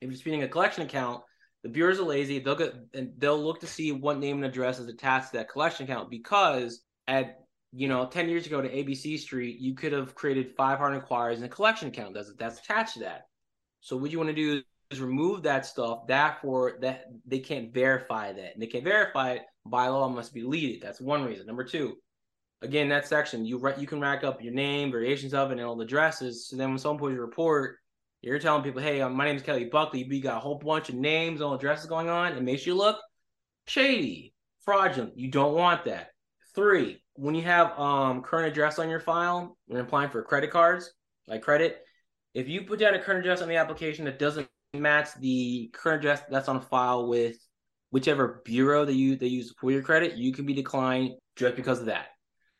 if 0.00 0.08
you're 0.08 0.18
speeding 0.18 0.42
a 0.42 0.48
collection 0.48 0.82
account, 0.82 1.22
the 1.62 1.68
bureaus 1.68 1.98
are 1.98 2.04
lazy. 2.04 2.38
They'll 2.38 2.54
get 2.54 2.74
and 2.94 3.12
they'll 3.18 3.42
look 3.42 3.60
to 3.60 3.66
see 3.66 3.92
what 3.92 4.18
name 4.18 4.36
and 4.36 4.44
address 4.44 4.78
is 4.78 4.88
attached 4.88 5.32
to 5.32 5.38
that 5.38 5.50
collection 5.50 5.84
account 5.84 6.10
because 6.10 6.82
at 7.06 7.40
you 7.72 7.88
know 7.88 8.06
10 8.06 8.28
years 8.28 8.46
ago 8.46 8.62
to 8.62 8.68
ABC 8.68 9.18
Street, 9.18 9.58
you 9.58 9.74
could 9.74 9.92
have 9.92 10.14
created 10.14 10.54
500 10.56 10.94
inquiries 10.94 11.38
in 11.38 11.44
a 11.44 11.48
collection 11.48 11.88
account 11.88 12.14
that's 12.14 12.32
that's 12.38 12.60
attached 12.60 12.94
to 12.94 13.00
that. 13.00 13.22
So 13.80 13.96
what 13.96 14.10
you 14.10 14.18
want 14.18 14.30
to 14.30 14.34
do 14.34 14.62
is 14.90 15.00
remove 15.00 15.42
that 15.42 15.66
stuff. 15.66 16.06
Therefore, 16.06 16.78
that 16.80 17.06
they 17.26 17.40
can't 17.40 17.74
verify 17.74 18.32
that, 18.32 18.54
and 18.54 18.62
they 18.62 18.66
can't 18.66 18.84
verify 18.84 19.32
it 19.32 19.42
by 19.66 19.88
law 19.88 20.08
must 20.08 20.32
be 20.32 20.40
deleted. 20.40 20.80
That's 20.80 21.00
one 21.00 21.24
reason. 21.24 21.46
Number 21.46 21.64
two, 21.64 21.96
again, 22.62 22.88
that 22.88 23.06
section 23.06 23.44
you 23.44 23.60
you 23.78 23.86
can 23.86 24.00
rack 24.00 24.24
up 24.24 24.42
your 24.42 24.52
name, 24.52 24.90
variations 24.90 25.34
of 25.34 25.50
it, 25.50 25.58
and 25.58 25.66
all 25.66 25.76
the 25.76 25.84
addresses. 25.84 26.48
So 26.48 26.56
then 26.56 26.70
when 26.70 26.78
someone 26.78 26.98
puts 26.98 27.14
your 27.14 27.24
report, 27.24 27.76
you're 28.22 28.38
telling 28.38 28.62
people, 28.62 28.82
"Hey, 28.82 29.00
um, 29.00 29.14
my 29.14 29.24
name 29.24 29.36
is 29.36 29.42
Kelly 29.42 29.64
Buckley. 29.64 30.04
We 30.04 30.20
got 30.20 30.38
a 30.38 30.40
whole 30.40 30.56
bunch 30.56 30.88
of 30.88 30.96
names 30.96 31.40
and 31.40 31.54
addresses 31.54 31.86
going 31.86 32.08
on. 32.08 32.32
It 32.32 32.42
makes 32.42 32.66
you 32.66 32.74
look 32.74 32.98
shady, 33.66 34.34
fraudulent. 34.64 35.16
You 35.16 35.30
don't 35.30 35.54
want 35.54 35.84
that." 35.84 36.10
Three, 36.54 37.02
when 37.14 37.34
you 37.34 37.42
have 37.42 37.78
um 37.78 38.22
current 38.22 38.48
address 38.48 38.78
on 38.78 38.88
your 38.88 39.00
file 39.00 39.56
when 39.66 39.80
applying 39.80 40.10
for 40.10 40.22
credit 40.22 40.50
cards, 40.50 40.92
like 41.26 41.42
credit, 41.42 41.84
if 42.34 42.48
you 42.48 42.62
put 42.62 42.78
down 42.80 42.94
a 42.94 43.00
current 43.00 43.20
address 43.20 43.42
on 43.42 43.48
the 43.48 43.56
application 43.56 44.04
that 44.06 44.18
doesn't 44.18 44.48
match 44.74 45.14
the 45.14 45.70
current 45.72 46.00
address 46.00 46.22
that's 46.30 46.48
on 46.48 46.60
file 46.60 47.08
with 47.08 47.36
whichever 47.90 48.42
bureau 48.44 48.84
that 48.84 48.94
you 48.94 49.16
they 49.16 49.26
use 49.26 49.54
for 49.58 49.70
your 49.70 49.82
credit, 49.82 50.16
you 50.16 50.32
can 50.32 50.44
be 50.46 50.54
declined 50.54 51.14
just 51.36 51.56
because 51.56 51.80
of 51.80 51.86
that. 51.86 52.08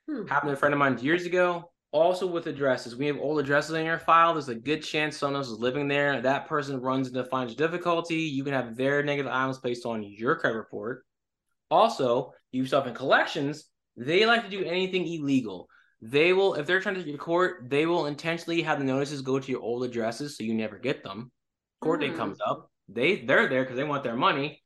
Hmm. 0.08 0.26
Happened 0.26 0.50
to 0.50 0.54
a 0.54 0.56
friend 0.56 0.72
of 0.72 0.78
mine 0.78 0.98
years 0.98 1.26
ago. 1.26 1.70
Also 1.90 2.26
with 2.26 2.46
addresses, 2.46 2.96
we 2.96 3.06
have 3.06 3.18
old 3.18 3.40
addresses 3.40 3.74
in 3.74 3.86
your 3.86 3.98
file. 3.98 4.34
There's 4.34 4.50
a 4.50 4.54
good 4.54 4.82
chance 4.82 5.16
someone 5.16 5.36
else 5.36 5.48
is 5.48 5.58
living 5.58 5.88
there. 5.88 6.20
That 6.20 6.46
person 6.46 6.80
runs 6.80 7.08
into 7.08 7.24
financial 7.24 7.56
difficulty. 7.56 8.16
You 8.16 8.44
can 8.44 8.52
have 8.52 8.76
their 8.76 9.02
negative 9.02 9.32
items 9.32 9.58
based 9.58 9.86
on 9.86 10.02
your 10.02 10.36
credit 10.36 10.56
report. 10.56 11.04
Also, 11.70 12.34
you 12.52 12.66
stuff 12.66 12.86
in 12.86 12.94
collections. 12.94 13.64
They 13.96 14.26
like 14.26 14.44
to 14.44 14.50
do 14.50 14.64
anything 14.64 15.06
illegal. 15.06 15.68
They 16.02 16.32
will, 16.32 16.54
if 16.54 16.66
they're 16.66 16.80
trying 16.80 16.96
to 16.96 17.02
get 17.02 17.18
court, 17.18 17.64
they 17.68 17.86
will 17.86 18.06
intentionally 18.06 18.62
have 18.62 18.78
the 18.78 18.84
notices 18.84 19.22
go 19.22 19.38
to 19.38 19.50
your 19.50 19.62
old 19.62 19.82
addresses 19.82 20.36
so 20.36 20.44
you 20.44 20.54
never 20.54 20.78
get 20.78 21.02
them. 21.02 21.32
Court 21.80 22.00
date 22.00 22.12
hmm. 22.12 22.18
comes 22.18 22.38
up, 22.46 22.70
they 22.88 23.24
they're 23.24 23.48
there 23.48 23.62
because 23.62 23.76
they 23.76 23.84
want 23.84 24.04
their 24.04 24.16
money. 24.16 24.62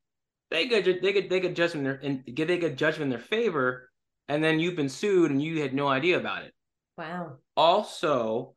They 0.50 0.66
get 0.66 0.84
they 0.84 1.12
get 1.12 1.30
they 1.30 1.40
get 1.40 1.56
judgment 1.56 1.86
in 1.86 1.92
their 1.92 2.00
and 2.02 2.36
get 2.36 2.48
they 2.48 2.58
get 2.58 2.76
judgment 2.76 3.04
in 3.04 3.10
their 3.10 3.18
favor 3.18 3.90
and 4.28 4.42
then 4.42 4.60
you've 4.60 4.76
been 4.76 4.88
sued 4.88 5.30
and 5.30 5.42
you 5.42 5.60
had 5.60 5.74
no 5.74 5.88
idea 5.88 6.18
about 6.18 6.44
it. 6.44 6.52
Wow. 6.96 7.38
Also, 7.56 8.54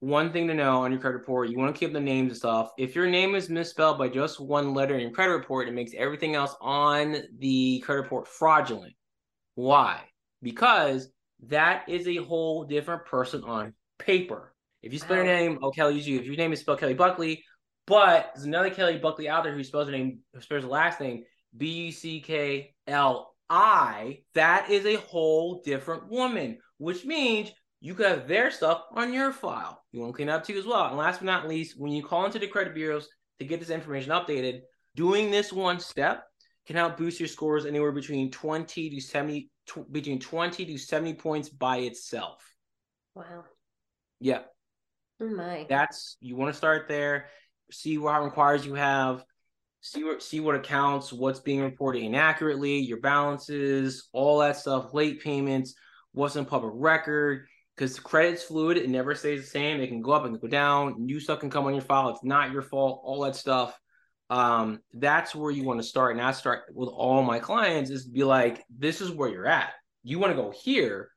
one 0.00 0.32
thing 0.32 0.46
to 0.48 0.54
know 0.54 0.82
on 0.82 0.92
your 0.92 1.00
credit 1.00 1.18
report, 1.18 1.48
you 1.48 1.58
want 1.58 1.74
to 1.74 1.78
keep 1.78 1.92
the 1.92 2.00
names 2.00 2.30
and 2.30 2.36
stuff. 2.36 2.70
If 2.78 2.94
your 2.94 3.06
name 3.06 3.34
is 3.34 3.48
misspelled 3.48 3.98
by 3.98 4.08
just 4.08 4.40
one 4.40 4.74
letter 4.74 4.94
in 4.94 5.00
your 5.00 5.10
credit 5.10 5.32
report, 5.32 5.68
it 5.68 5.74
makes 5.74 5.92
everything 5.96 6.34
else 6.34 6.54
on 6.60 7.16
the 7.38 7.80
credit 7.80 8.02
report 8.02 8.28
fraudulent. 8.28 8.94
Why? 9.54 10.00
Because 10.42 11.08
that 11.48 11.88
is 11.88 12.06
a 12.08 12.16
whole 12.16 12.64
different 12.64 13.04
person 13.06 13.42
on 13.44 13.74
paper. 13.98 14.54
If 14.82 14.92
you 14.92 14.98
spell 14.98 15.16
wow. 15.16 15.24
your 15.24 15.32
name, 15.32 15.58
oh 15.62 15.70
Kelly, 15.70 15.98
you 15.98 16.18
if 16.18 16.26
your 16.26 16.36
name 16.36 16.52
is 16.52 16.60
spelled 16.60 16.80
Kelly 16.80 16.94
Buckley, 16.94 17.42
but 17.86 18.30
there's 18.34 18.46
another 18.46 18.70
Kelly 18.70 18.98
Buckley 18.98 19.28
out 19.28 19.44
there 19.44 19.54
who 19.54 19.64
spells 19.64 19.86
her 19.86 19.92
name, 19.92 20.20
who 20.32 20.40
spells 20.40 20.62
her 20.62 20.68
last 20.68 21.00
name 21.00 21.24
B 21.56 21.86
U 21.86 21.92
C 21.92 22.20
K 22.20 22.74
L 22.86 23.34
I, 23.48 24.20
that 24.34 24.70
is 24.70 24.86
a 24.86 24.96
whole 24.96 25.62
different 25.64 26.08
woman, 26.08 26.58
which 26.78 27.04
means 27.04 27.52
you 27.80 27.94
could 27.94 28.06
have 28.06 28.28
their 28.28 28.50
stuff 28.50 28.82
on 28.92 29.12
your 29.12 29.32
file. 29.32 29.82
You 29.92 30.00
want 30.00 30.12
to 30.12 30.16
clean 30.16 30.28
up 30.28 30.44
too 30.44 30.58
as 30.58 30.66
well. 30.66 30.86
And 30.86 30.96
last 30.96 31.18
but 31.18 31.26
not 31.26 31.48
least, 31.48 31.78
when 31.78 31.92
you 31.92 32.02
call 32.02 32.24
into 32.24 32.38
the 32.38 32.48
credit 32.48 32.74
bureaus 32.74 33.08
to 33.38 33.46
get 33.46 33.60
this 33.60 33.70
information 33.70 34.12
updated, 34.12 34.60
doing 34.94 35.30
this 35.30 35.52
one 35.52 35.78
step 35.78 36.24
can 36.66 36.76
help 36.76 36.96
boost 36.96 37.20
your 37.20 37.28
scores 37.28 37.66
anywhere 37.66 37.92
between 37.92 38.30
20 38.30 38.90
to 38.90 39.00
70 39.00 39.50
tw- 39.66 39.92
between 39.92 40.18
20 40.18 40.66
to 40.66 40.78
70 40.78 41.14
points 41.14 41.48
by 41.48 41.78
itself. 41.78 42.42
Wow. 43.14 43.44
Yeah. 44.20 44.40
Oh 45.20 45.28
my. 45.28 45.66
That's 45.68 46.16
you 46.20 46.36
want 46.36 46.52
to 46.52 46.58
start 46.58 46.88
there, 46.88 47.28
see 47.70 47.98
what 47.98 48.22
requires 48.22 48.66
you 48.66 48.74
have, 48.74 49.24
see 49.86 50.04
what 50.04 50.22
see 50.22 50.40
what 50.40 50.56
accounts, 50.56 51.12
what's 51.12 51.40
being 51.40 51.60
reported 51.60 52.02
inaccurately, 52.02 52.78
your 52.78 53.00
balances, 53.00 54.08
all 54.12 54.38
that 54.38 54.56
stuff, 54.56 54.92
late 54.92 55.22
payments, 55.22 55.74
what's 56.12 56.36
in 56.36 56.44
public 56.44 56.72
record. 56.74 57.46
Because 57.76 58.00
credit's 58.00 58.42
fluid, 58.42 58.78
it 58.78 58.88
never 58.88 59.14
stays 59.14 59.42
the 59.42 59.46
same. 59.46 59.80
It 59.80 59.88
can 59.88 60.00
go 60.00 60.12
up 60.12 60.24
and 60.24 60.40
go 60.40 60.48
down. 60.48 60.94
New 60.98 61.20
stuff 61.20 61.40
can 61.40 61.50
come 61.50 61.66
on 61.66 61.74
your 61.74 61.82
file. 61.82 62.08
It's 62.08 62.24
not 62.24 62.50
your 62.50 62.62
fault. 62.62 63.02
All 63.04 63.20
that 63.20 63.36
stuff. 63.36 63.78
Um, 64.30 64.80
that's 64.94 65.34
where 65.34 65.50
you 65.50 65.62
want 65.62 65.80
to 65.80 65.86
start. 65.86 66.12
And 66.12 66.24
I 66.24 66.32
start 66.32 66.62
with 66.72 66.88
all 66.88 67.22
my 67.22 67.38
clients 67.38 67.90
is 67.90 68.06
be 68.06 68.24
like, 68.24 68.64
this 68.76 69.02
is 69.02 69.10
where 69.10 69.28
you're 69.28 69.46
at. 69.46 69.72
You 70.02 70.18
want 70.18 70.34
to 70.34 70.42
go 70.42 70.50
here 70.50 71.10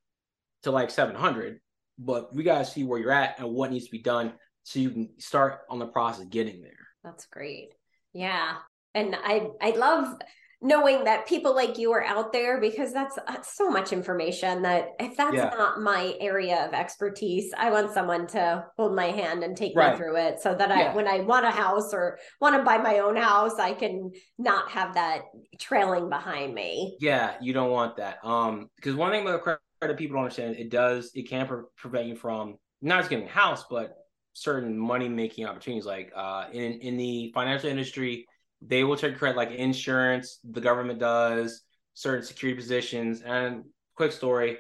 to 0.63 0.71
like 0.71 0.91
700, 0.91 1.61
but 1.97 2.35
we 2.35 2.43
got 2.43 2.59
to 2.59 2.65
see 2.65 2.83
where 2.83 2.99
you're 2.99 3.11
at 3.11 3.39
and 3.39 3.49
what 3.49 3.71
needs 3.71 3.85
to 3.85 3.91
be 3.91 4.01
done 4.01 4.33
so 4.63 4.79
you 4.79 4.89
can 4.89 5.09
start 5.17 5.61
on 5.69 5.79
the 5.79 5.87
process 5.87 6.25
getting 6.25 6.61
there. 6.61 6.87
That's 7.05 7.25
great. 7.27 7.69
Yeah. 8.13 8.55
And 8.93 9.15
I 9.15 9.47
I 9.61 9.71
love 9.71 10.15
knowing 10.61 11.05
that 11.05 11.25
people 11.25 11.55
like 11.55 11.77
you 11.77 11.93
are 11.93 12.03
out 12.03 12.33
there 12.33 12.59
because 12.59 12.91
that's, 12.91 13.17
that's 13.29 13.55
so 13.55 13.69
much 13.69 13.93
information 13.93 14.61
that 14.61 14.89
if 14.99 15.15
that's 15.15 15.33
Yeah. 15.33 15.53
not 15.57 15.79
my 15.79 16.17
area 16.19 16.65
of 16.67 16.73
expertise, 16.73 17.53
I 17.57 17.71
want 17.71 17.93
someone 17.93 18.27
to 18.27 18.65
hold 18.75 18.93
my 18.93 19.05
hand 19.05 19.41
and 19.45 19.55
take 19.55 19.71
Right. 19.73 19.93
me 19.93 19.97
through 19.97 20.17
it 20.17 20.41
so 20.41 20.53
that 20.53 20.69
I, 20.69 20.81
Yeah. 20.81 20.95
when 20.95 21.07
I 21.07 21.21
want 21.21 21.45
a 21.45 21.49
house 21.49 21.93
or 21.93 22.19
want 22.41 22.57
to 22.57 22.63
buy 22.63 22.77
my 22.77 22.99
own 22.99 23.15
house, 23.15 23.57
I 23.57 23.71
can 23.71 24.11
not 24.37 24.69
have 24.71 24.95
that 24.95 25.21
trailing 25.59 26.09
behind 26.09 26.53
me. 26.53 26.97
Yeah, 26.99 27.35
you 27.39 27.53
don't 27.53 27.71
want 27.71 27.95
that. 27.95 28.17
Um, 28.25 28.69
because 28.75 28.95
one 28.95 29.11
thing 29.11 29.25
about 29.25 29.43
credit 29.79 29.95
people 29.97 30.15
don't 30.15 30.25
understand, 30.25 30.57
it 30.57 30.69
does, 30.69 31.11
it 31.15 31.29
can 31.29 31.47
pre- 31.47 31.63
prevent 31.77 32.07
you 32.07 32.17
from 32.17 32.57
not 32.81 32.97
just 32.97 33.09
getting 33.09 33.27
a 33.27 33.31
house, 33.31 33.63
but 33.69 33.95
certain 34.33 34.77
money 34.77 35.07
making 35.07 35.45
opportunities. 35.45 35.85
Like 35.85 36.11
uh, 36.13 36.47
in 36.51 36.73
in 36.81 36.97
the 36.97 37.31
financial 37.33 37.69
industry, 37.69 38.25
they 38.61 38.83
will 38.83 38.97
take 38.97 39.17
credit, 39.17 39.37
like 39.37 39.51
insurance. 39.51 40.39
The 40.49 40.61
government 40.61 40.99
does 40.99 41.61
certain 41.93 42.25
security 42.25 42.59
positions. 42.59 43.21
And 43.21 43.65
quick 43.95 44.11
story, 44.11 44.57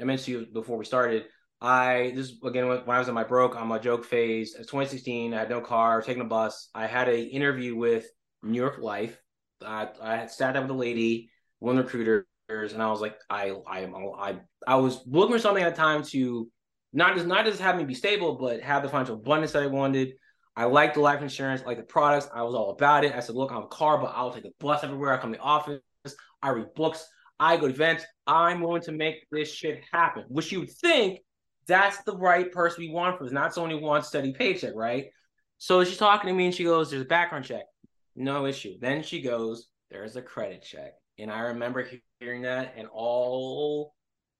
I 0.00 0.04
mentioned 0.04 0.26
to 0.26 0.32
you 0.32 0.46
before 0.52 0.78
we 0.78 0.84
started. 0.84 1.24
I 1.60 2.12
this 2.14 2.34
again 2.44 2.68
when 2.68 2.82
I 2.86 2.98
was 2.98 3.08
in 3.08 3.14
my 3.14 3.24
broke 3.24 3.56
on 3.56 3.66
my 3.66 3.78
joke 3.78 4.04
phase. 4.04 4.54
It's 4.54 4.68
2016. 4.70 5.32
I 5.32 5.38
had 5.38 5.50
no 5.50 5.60
car, 5.60 6.02
taking 6.02 6.22
a 6.22 6.26
bus. 6.26 6.68
I 6.74 6.86
had 6.86 7.08
an 7.08 7.26
interview 7.28 7.74
with 7.74 8.06
New 8.42 8.60
York 8.60 8.78
Life. 8.78 9.18
I, 9.64 9.88
I 10.02 10.26
sat 10.26 10.52
down 10.52 10.64
with 10.64 10.72
a 10.72 10.74
lady, 10.74 11.30
one 11.60 11.78
recruiters, 11.78 12.26
and 12.48 12.82
I 12.82 12.90
was 12.90 13.00
like, 13.00 13.16
I 13.30 13.54
I 13.66 13.80
am 13.80 13.94
I 13.96 14.36
I 14.66 14.76
was 14.76 15.00
looking 15.06 15.34
for 15.34 15.38
something 15.38 15.64
at 15.64 15.74
the 15.74 15.80
time 15.80 16.02
to 16.04 16.50
not 16.92 17.14
just 17.14 17.26
not 17.26 17.46
just 17.46 17.60
have 17.60 17.76
me 17.76 17.84
be 17.84 17.94
stable, 17.94 18.34
but 18.34 18.60
have 18.60 18.82
the 18.82 18.88
financial 18.88 19.16
abundance 19.16 19.52
that 19.52 19.62
I 19.62 19.68
wanted. 19.68 20.12
I 20.56 20.64
liked 20.64 20.94
the 20.94 21.00
life 21.00 21.20
insurance, 21.20 21.62
like 21.66 21.76
the 21.76 21.82
products. 21.82 22.28
I 22.34 22.42
was 22.42 22.54
all 22.54 22.70
about 22.70 23.04
it. 23.04 23.14
I 23.14 23.20
said, 23.20 23.36
look, 23.36 23.52
I'm 23.52 23.64
a 23.64 23.68
car, 23.68 23.98
but 23.98 24.12
I'll 24.14 24.32
take 24.32 24.44
the 24.44 24.52
bus 24.58 24.82
everywhere. 24.82 25.12
I 25.12 25.18
come 25.18 25.32
to 25.32 25.38
the 25.38 25.44
office. 25.44 25.80
I 26.42 26.48
read 26.50 26.72
books. 26.74 27.06
I 27.38 27.56
go 27.56 27.68
to 27.68 27.74
events. 27.74 28.04
I'm 28.26 28.62
going 28.62 28.80
to 28.82 28.92
make 28.92 29.26
this 29.30 29.52
shit 29.52 29.82
happen. 29.92 30.24
Which 30.28 30.50
you 30.50 30.60
would 30.60 30.70
think 30.72 31.20
that's 31.66 32.02
the 32.04 32.16
right 32.16 32.50
person 32.50 32.84
we 32.84 32.90
want 32.90 33.18
for 33.18 33.24
this, 33.24 33.32
not 33.32 33.52
someone 33.52 33.70
who 33.70 33.80
wants 33.80 34.08
steady 34.08 34.32
paycheck, 34.32 34.74
right? 34.74 35.06
So 35.58 35.84
she's 35.84 35.98
talking 35.98 36.28
to 36.28 36.34
me 36.34 36.46
and 36.46 36.54
she 36.54 36.64
goes, 36.64 36.90
There's 36.90 37.02
a 37.02 37.06
background 37.06 37.44
check. 37.44 37.64
No 38.14 38.46
issue. 38.46 38.74
Then 38.80 39.02
she 39.02 39.20
goes, 39.20 39.68
There's 39.90 40.16
a 40.16 40.22
credit 40.22 40.62
check. 40.62 40.92
And 41.18 41.30
I 41.30 41.40
remember 41.40 41.86
hearing 42.20 42.42
that 42.42 42.74
and 42.76 42.88
all 42.92 43.94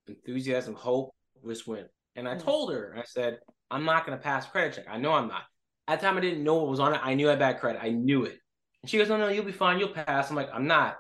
enthusiasm, 0.06 0.74
hope 0.74 1.14
just 1.46 1.66
went. 1.66 1.88
And 2.14 2.26
I 2.28 2.36
Mm. 2.36 2.42
told 2.42 2.72
her, 2.72 2.94
I 2.96 3.04
said, 3.04 3.38
I'm 3.70 3.84
not 3.84 4.06
going 4.06 4.16
to 4.16 4.22
pass 4.22 4.46
credit 4.46 4.74
check. 4.74 4.86
I 4.88 4.96
know 4.98 5.12
I'm 5.12 5.28
not. 5.28 5.42
At 5.88 6.00
the 6.00 6.06
time, 6.06 6.16
I 6.16 6.20
didn't 6.20 6.44
know 6.44 6.56
what 6.56 6.68
was 6.68 6.80
on 6.80 6.94
it. 6.94 7.00
I 7.02 7.14
knew 7.14 7.28
I 7.28 7.30
had 7.30 7.38
bad 7.38 7.60
credit. 7.60 7.80
I 7.82 7.90
knew 7.90 8.24
it. 8.24 8.38
And 8.82 8.90
she 8.90 8.98
goes, 8.98 9.08
No, 9.08 9.16
no, 9.16 9.28
you'll 9.28 9.44
be 9.44 9.52
fine. 9.52 9.78
You'll 9.78 9.88
pass. 9.88 10.30
I'm 10.30 10.36
like, 10.36 10.50
I'm 10.52 10.66
not. 10.66 10.96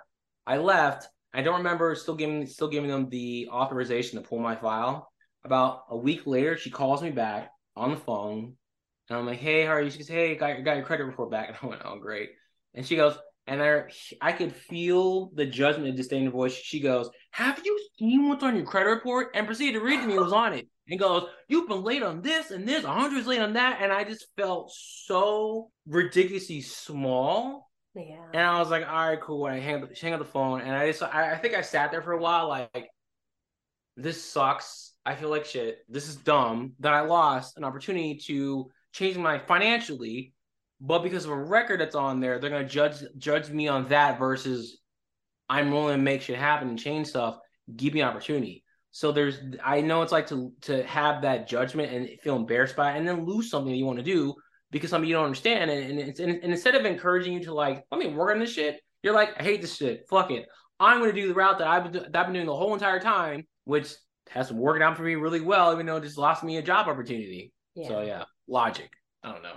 I 0.46 0.58
left. 0.58 1.08
I 1.34 1.42
don't 1.42 1.58
remember 1.58 1.94
still 1.94 2.14
giving 2.14 2.46
still 2.46 2.68
giving 2.68 2.88
them 2.88 3.08
the 3.10 3.48
authorization 3.50 4.20
to 4.20 4.26
pull 4.26 4.38
my 4.38 4.56
file. 4.56 5.10
About 5.44 5.82
a 5.90 5.96
week 5.96 6.26
later, 6.26 6.56
she 6.56 6.70
calls 6.70 7.02
me 7.02 7.10
back 7.10 7.50
on 7.76 7.90
the 7.90 7.96
phone, 7.96 8.54
and 9.08 9.18
I'm 9.18 9.26
like, 9.26 9.38
"Hey, 9.38 9.64
how 9.64 9.72
are 9.72 9.82
you?" 9.82 9.90
She 9.90 9.98
goes, 9.98 10.08
"Hey, 10.08 10.34
got 10.34 10.64
got 10.64 10.76
your 10.76 10.86
credit 10.86 11.04
report 11.04 11.30
back." 11.30 11.48
And 11.48 11.58
I 11.62 11.66
went, 11.66 11.82
"Oh, 11.84 11.98
great." 11.98 12.30
And 12.74 12.86
she 12.86 12.96
goes, 12.96 13.16
and 13.46 13.62
I 13.62 13.84
I 14.20 14.32
could 14.32 14.54
feel 14.54 15.30
the 15.34 15.46
judgment 15.46 15.88
and 15.88 15.96
disdain 15.96 16.20
in 16.20 16.26
her 16.26 16.32
voice. 16.32 16.54
She 16.54 16.80
goes, 16.80 17.10
"Have 17.32 17.60
you 17.64 17.78
seen 17.98 18.28
what's 18.28 18.42
on 18.42 18.56
your 18.56 18.66
credit 18.66 18.90
report?" 18.90 19.30
And 19.34 19.46
proceeded 19.46 19.78
to 19.78 19.84
read 19.84 20.00
to 20.00 20.06
me 20.06 20.14
what 20.14 20.24
was 20.24 20.32
on 20.32 20.52
it. 20.52 20.68
And 20.88 21.00
goes, 21.00 21.28
"You've 21.48 21.68
been 21.68 21.82
late 21.82 22.02
on 22.02 22.22
this 22.22 22.50
and 22.50 22.68
this, 22.68 22.84
a 22.84 22.92
hundred's 22.92 23.26
late 23.26 23.40
on 23.40 23.54
that," 23.54 23.78
and 23.80 23.92
I 23.92 24.04
just 24.04 24.26
felt 24.36 24.72
so 24.72 25.70
ridiculously 25.86 26.60
small. 26.60 27.70
Yeah. 27.94 28.26
And 28.34 28.42
I 28.42 28.58
was 28.58 28.68
like, 28.68 28.86
all 28.86 29.08
right, 29.08 29.20
cool. 29.20 29.46
And 29.46 29.56
I 29.56 29.60
hang 29.60 29.82
up, 29.82 29.96
hang 29.96 30.12
up 30.12 30.18
the 30.18 30.26
phone, 30.26 30.60
and 30.60 30.72
I 30.72 30.86
just, 30.86 31.02
I, 31.02 31.32
I 31.32 31.38
think 31.38 31.54
I 31.54 31.62
sat 31.62 31.90
there 31.90 32.02
for 32.02 32.12
a 32.12 32.20
while, 32.20 32.46
like, 32.46 32.90
this 33.96 34.22
sucks. 34.22 34.92
I 35.06 35.14
feel 35.14 35.30
like 35.30 35.46
shit. 35.46 35.78
This 35.88 36.06
is 36.06 36.16
dumb 36.16 36.74
that 36.80 36.92
I 36.92 37.00
lost 37.00 37.56
an 37.56 37.64
opportunity 37.64 38.16
to 38.26 38.70
change 38.92 39.16
my 39.16 39.38
financially, 39.38 40.34
but 40.80 41.02
because 41.02 41.24
of 41.24 41.30
a 41.30 41.36
record 41.36 41.80
that's 41.80 41.94
on 41.94 42.20
there, 42.20 42.38
they're 42.38 42.50
gonna 42.50 42.68
judge 42.68 43.02
judge 43.18 43.50
me 43.50 43.68
on 43.68 43.88
that 43.88 44.18
versus 44.18 44.80
I'm 45.48 45.70
willing 45.70 45.96
to 45.96 46.02
make 46.02 46.22
shit 46.22 46.38
happen 46.38 46.68
and 46.68 46.78
change 46.78 47.08
stuff. 47.08 47.38
Give 47.74 47.94
me 47.94 48.00
an 48.00 48.08
opportunity. 48.08 48.64
So 48.90 49.12
there's, 49.12 49.38
I 49.62 49.82
know 49.82 50.02
it's 50.02 50.12
like 50.12 50.26
to 50.28 50.52
to 50.62 50.82
have 50.84 51.22
that 51.22 51.48
judgment 51.48 51.92
and 51.92 52.08
feel 52.20 52.36
embarrassed 52.36 52.76
by 52.76 52.92
it, 52.92 52.98
and 52.98 53.06
then 53.06 53.24
lose 53.24 53.50
something 53.50 53.70
that 53.70 53.76
you 53.76 53.84
want 53.84 53.98
to 53.98 54.04
do 54.04 54.34
because 54.70 54.90
something 54.90 55.08
you 55.08 55.14
don't 55.14 55.26
understand. 55.26 55.70
And, 55.70 55.90
and, 55.90 56.00
it's, 56.00 56.20
and, 56.20 56.32
and 56.42 56.52
instead 56.52 56.74
of 56.74 56.84
encouraging 56.84 57.34
you 57.34 57.44
to 57.44 57.54
like, 57.54 57.84
let 57.90 57.98
me 57.98 58.08
work 58.08 58.32
on 58.32 58.40
this 58.40 58.52
shit, 58.52 58.80
you're 59.02 59.14
like, 59.14 59.38
I 59.38 59.42
hate 59.42 59.60
this 59.60 59.76
shit. 59.76 60.06
Fuck 60.08 60.30
it. 60.30 60.46
I'm 60.80 60.98
going 60.98 61.14
to 61.14 61.20
do 61.20 61.28
the 61.28 61.34
route 61.34 61.58
that 61.58 61.68
I've 61.68 61.92
been, 61.92 62.02
that 62.02 62.16
I've 62.16 62.26
been 62.26 62.34
doing 62.34 62.46
the 62.46 62.56
whole 62.56 62.74
entire 62.74 63.00
time, 63.00 63.46
which 63.64 63.94
has 64.30 64.48
been 64.48 64.58
working 64.58 64.82
out 64.82 64.96
for 64.96 65.02
me 65.02 65.14
really 65.14 65.40
well, 65.40 65.72
even 65.72 65.86
though 65.86 65.96
it 65.96 66.02
just 66.02 66.18
lost 66.18 66.42
me 66.42 66.56
a 66.56 66.62
job 66.62 66.88
opportunity. 66.88 67.52
So 67.86 68.00
yeah, 68.00 68.24
logic. 68.48 68.90
I 69.26 69.32
don't 69.32 69.42
know. 69.42 69.56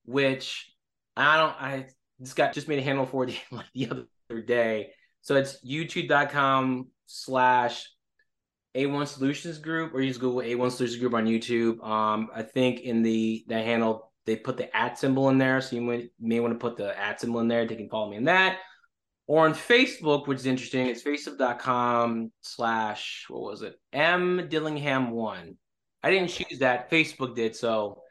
which 0.05 0.72
I 1.15 1.38
don't 1.38 1.55
I 1.59 1.88
just 2.22 2.36
got 2.36 2.53
just 2.53 2.68
made 2.68 2.80
a 2.80 2.84
handle 2.84 3.05
for 3.05 3.26
the 3.26 3.38
like 3.51 3.65
the 3.74 3.89
other 3.89 4.41
day. 4.41 4.91
So 5.22 5.36
it's 5.36 5.63
youtube.com 5.65 6.88
slash 7.05 7.88
A1 8.76 9.07
Solutions 9.07 9.57
Group, 9.57 9.93
or 9.93 10.01
you 10.01 10.09
just 10.09 10.20
Google 10.20 10.41
A1 10.41 10.72
Solutions 10.72 10.99
Group 10.99 11.13
on 11.13 11.26
YouTube. 11.26 11.84
Um, 11.86 12.30
I 12.34 12.43
think 12.43 12.82
in 12.82 13.03
the 13.03 13.43
the 13.47 13.55
handle 13.55 14.11
they 14.26 14.36
put 14.36 14.57
the 14.57 14.76
at 14.76 14.99
symbol 14.99 15.30
in 15.30 15.38
there, 15.38 15.61
so 15.61 15.76
you 15.76 15.82
may, 15.82 16.09
may 16.20 16.39
want 16.39 16.53
to 16.53 16.59
put 16.59 16.76
the 16.76 16.97
at 16.99 17.22
symbol 17.22 17.39
in 17.39 17.47
there. 17.47 17.65
They 17.65 17.76
can 17.76 17.89
follow 17.89 18.09
me 18.09 18.18
in 18.18 18.26
that. 18.26 18.59
Or 19.26 19.45
on 19.45 19.53
Facebook, 19.53 20.28
which 20.28 20.39
is 20.39 20.45
interesting, 20.45 20.88
it's 20.88 21.03
facebook.com 21.03 22.32
slash 22.41 23.26
what 23.30 23.41
was 23.41 23.61
it? 23.61 23.76
M 23.91 24.47
Dillingham 24.49 25.11
one. 25.11 25.57
I 26.03 26.11
didn't 26.11 26.30
choose 26.30 26.59
that. 26.59 26.89
Facebook 26.89 27.36
did, 27.36 27.55
so 27.55 28.01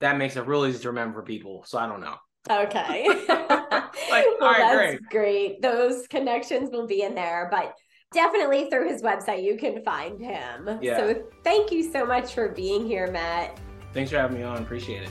that 0.00 0.18
makes 0.18 0.36
it 0.36 0.46
real 0.46 0.66
easy 0.66 0.80
to 0.80 0.88
remember 0.88 1.20
for 1.20 1.26
people. 1.26 1.64
So 1.66 1.78
I 1.78 1.86
don't 1.86 2.00
know. 2.00 2.16
Okay 2.50 3.06
Like, 4.10 4.24
well 4.40 4.42
all 4.42 4.52
right, 4.52 4.92
that's 4.92 5.06
great 5.10 5.60
those 5.62 6.06
connections 6.08 6.70
will 6.70 6.86
be 6.86 7.02
in 7.02 7.14
there 7.14 7.48
but 7.50 7.74
definitely 8.12 8.70
through 8.70 8.88
his 8.88 9.02
website 9.02 9.42
you 9.42 9.56
can 9.58 9.82
find 9.84 10.20
him 10.20 10.78
Yeah. 10.80 10.96
so 10.96 11.22
thank 11.44 11.70
you 11.72 11.90
so 11.90 12.06
much 12.06 12.32
for 12.34 12.48
being 12.48 12.86
here 12.86 13.10
matt 13.10 13.58
Thanks 13.94 14.10
for 14.10 14.18
having 14.18 14.36
me 14.38 14.42
on. 14.44 14.58
Appreciate 14.62 15.02
it. 15.04 15.08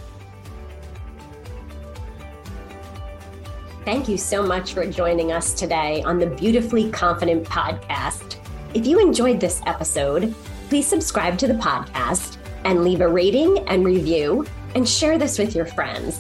Thank 3.86 4.08
you 4.08 4.18
so 4.18 4.44
much 4.44 4.74
for 4.74 4.86
joining 4.86 5.32
us 5.32 5.54
today 5.54 6.04
on 6.04 6.20
the 6.20 6.28
Beautifully 6.28 6.90
Confident 6.92 7.46
podcast. 7.46 8.36
If 8.74 8.86
you 8.86 9.00
enjoyed 9.00 9.40
this 9.40 9.62
episode, 9.66 10.34
please 10.70 10.86
subscribe 10.86 11.38
to 11.40 11.48
the 11.48 11.54
podcast 11.54 12.38
and 12.66 12.84
leave 12.84 13.02
a 13.02 13.08
rating 13.08 13.60
and 13.70 13.86
review 13.86 14.46
and 14.76 14.88
share 14.88 15.18
this 15.18 15.40
with 15.40 15.56
your 15.56 15.66
friends. 15.66 16.20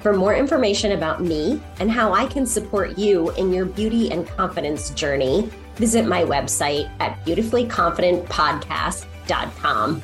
For 0.00 0.12
more 0.12 0.34
information 0.34 0.92
about 0.92 1.22
me 1.22 1.60
and 1.80 1.90
how 1.90 2.12
I 2.12 2.26
can 2.26 2.46
support 2.46 2.96
you 2.96 3.30
in 3.32 3.52
your 3.52 3.64
beauty 3.64 4.12
and 4.12 4.24
confidence 4.26 4.90
journey, 4.90 5.50
visit 5.74 6.06
my 6.06 6.22
website 6.22 6.88
at 7.00 7.24
beautifullyconfidentpodcast.com. 7.24 10.02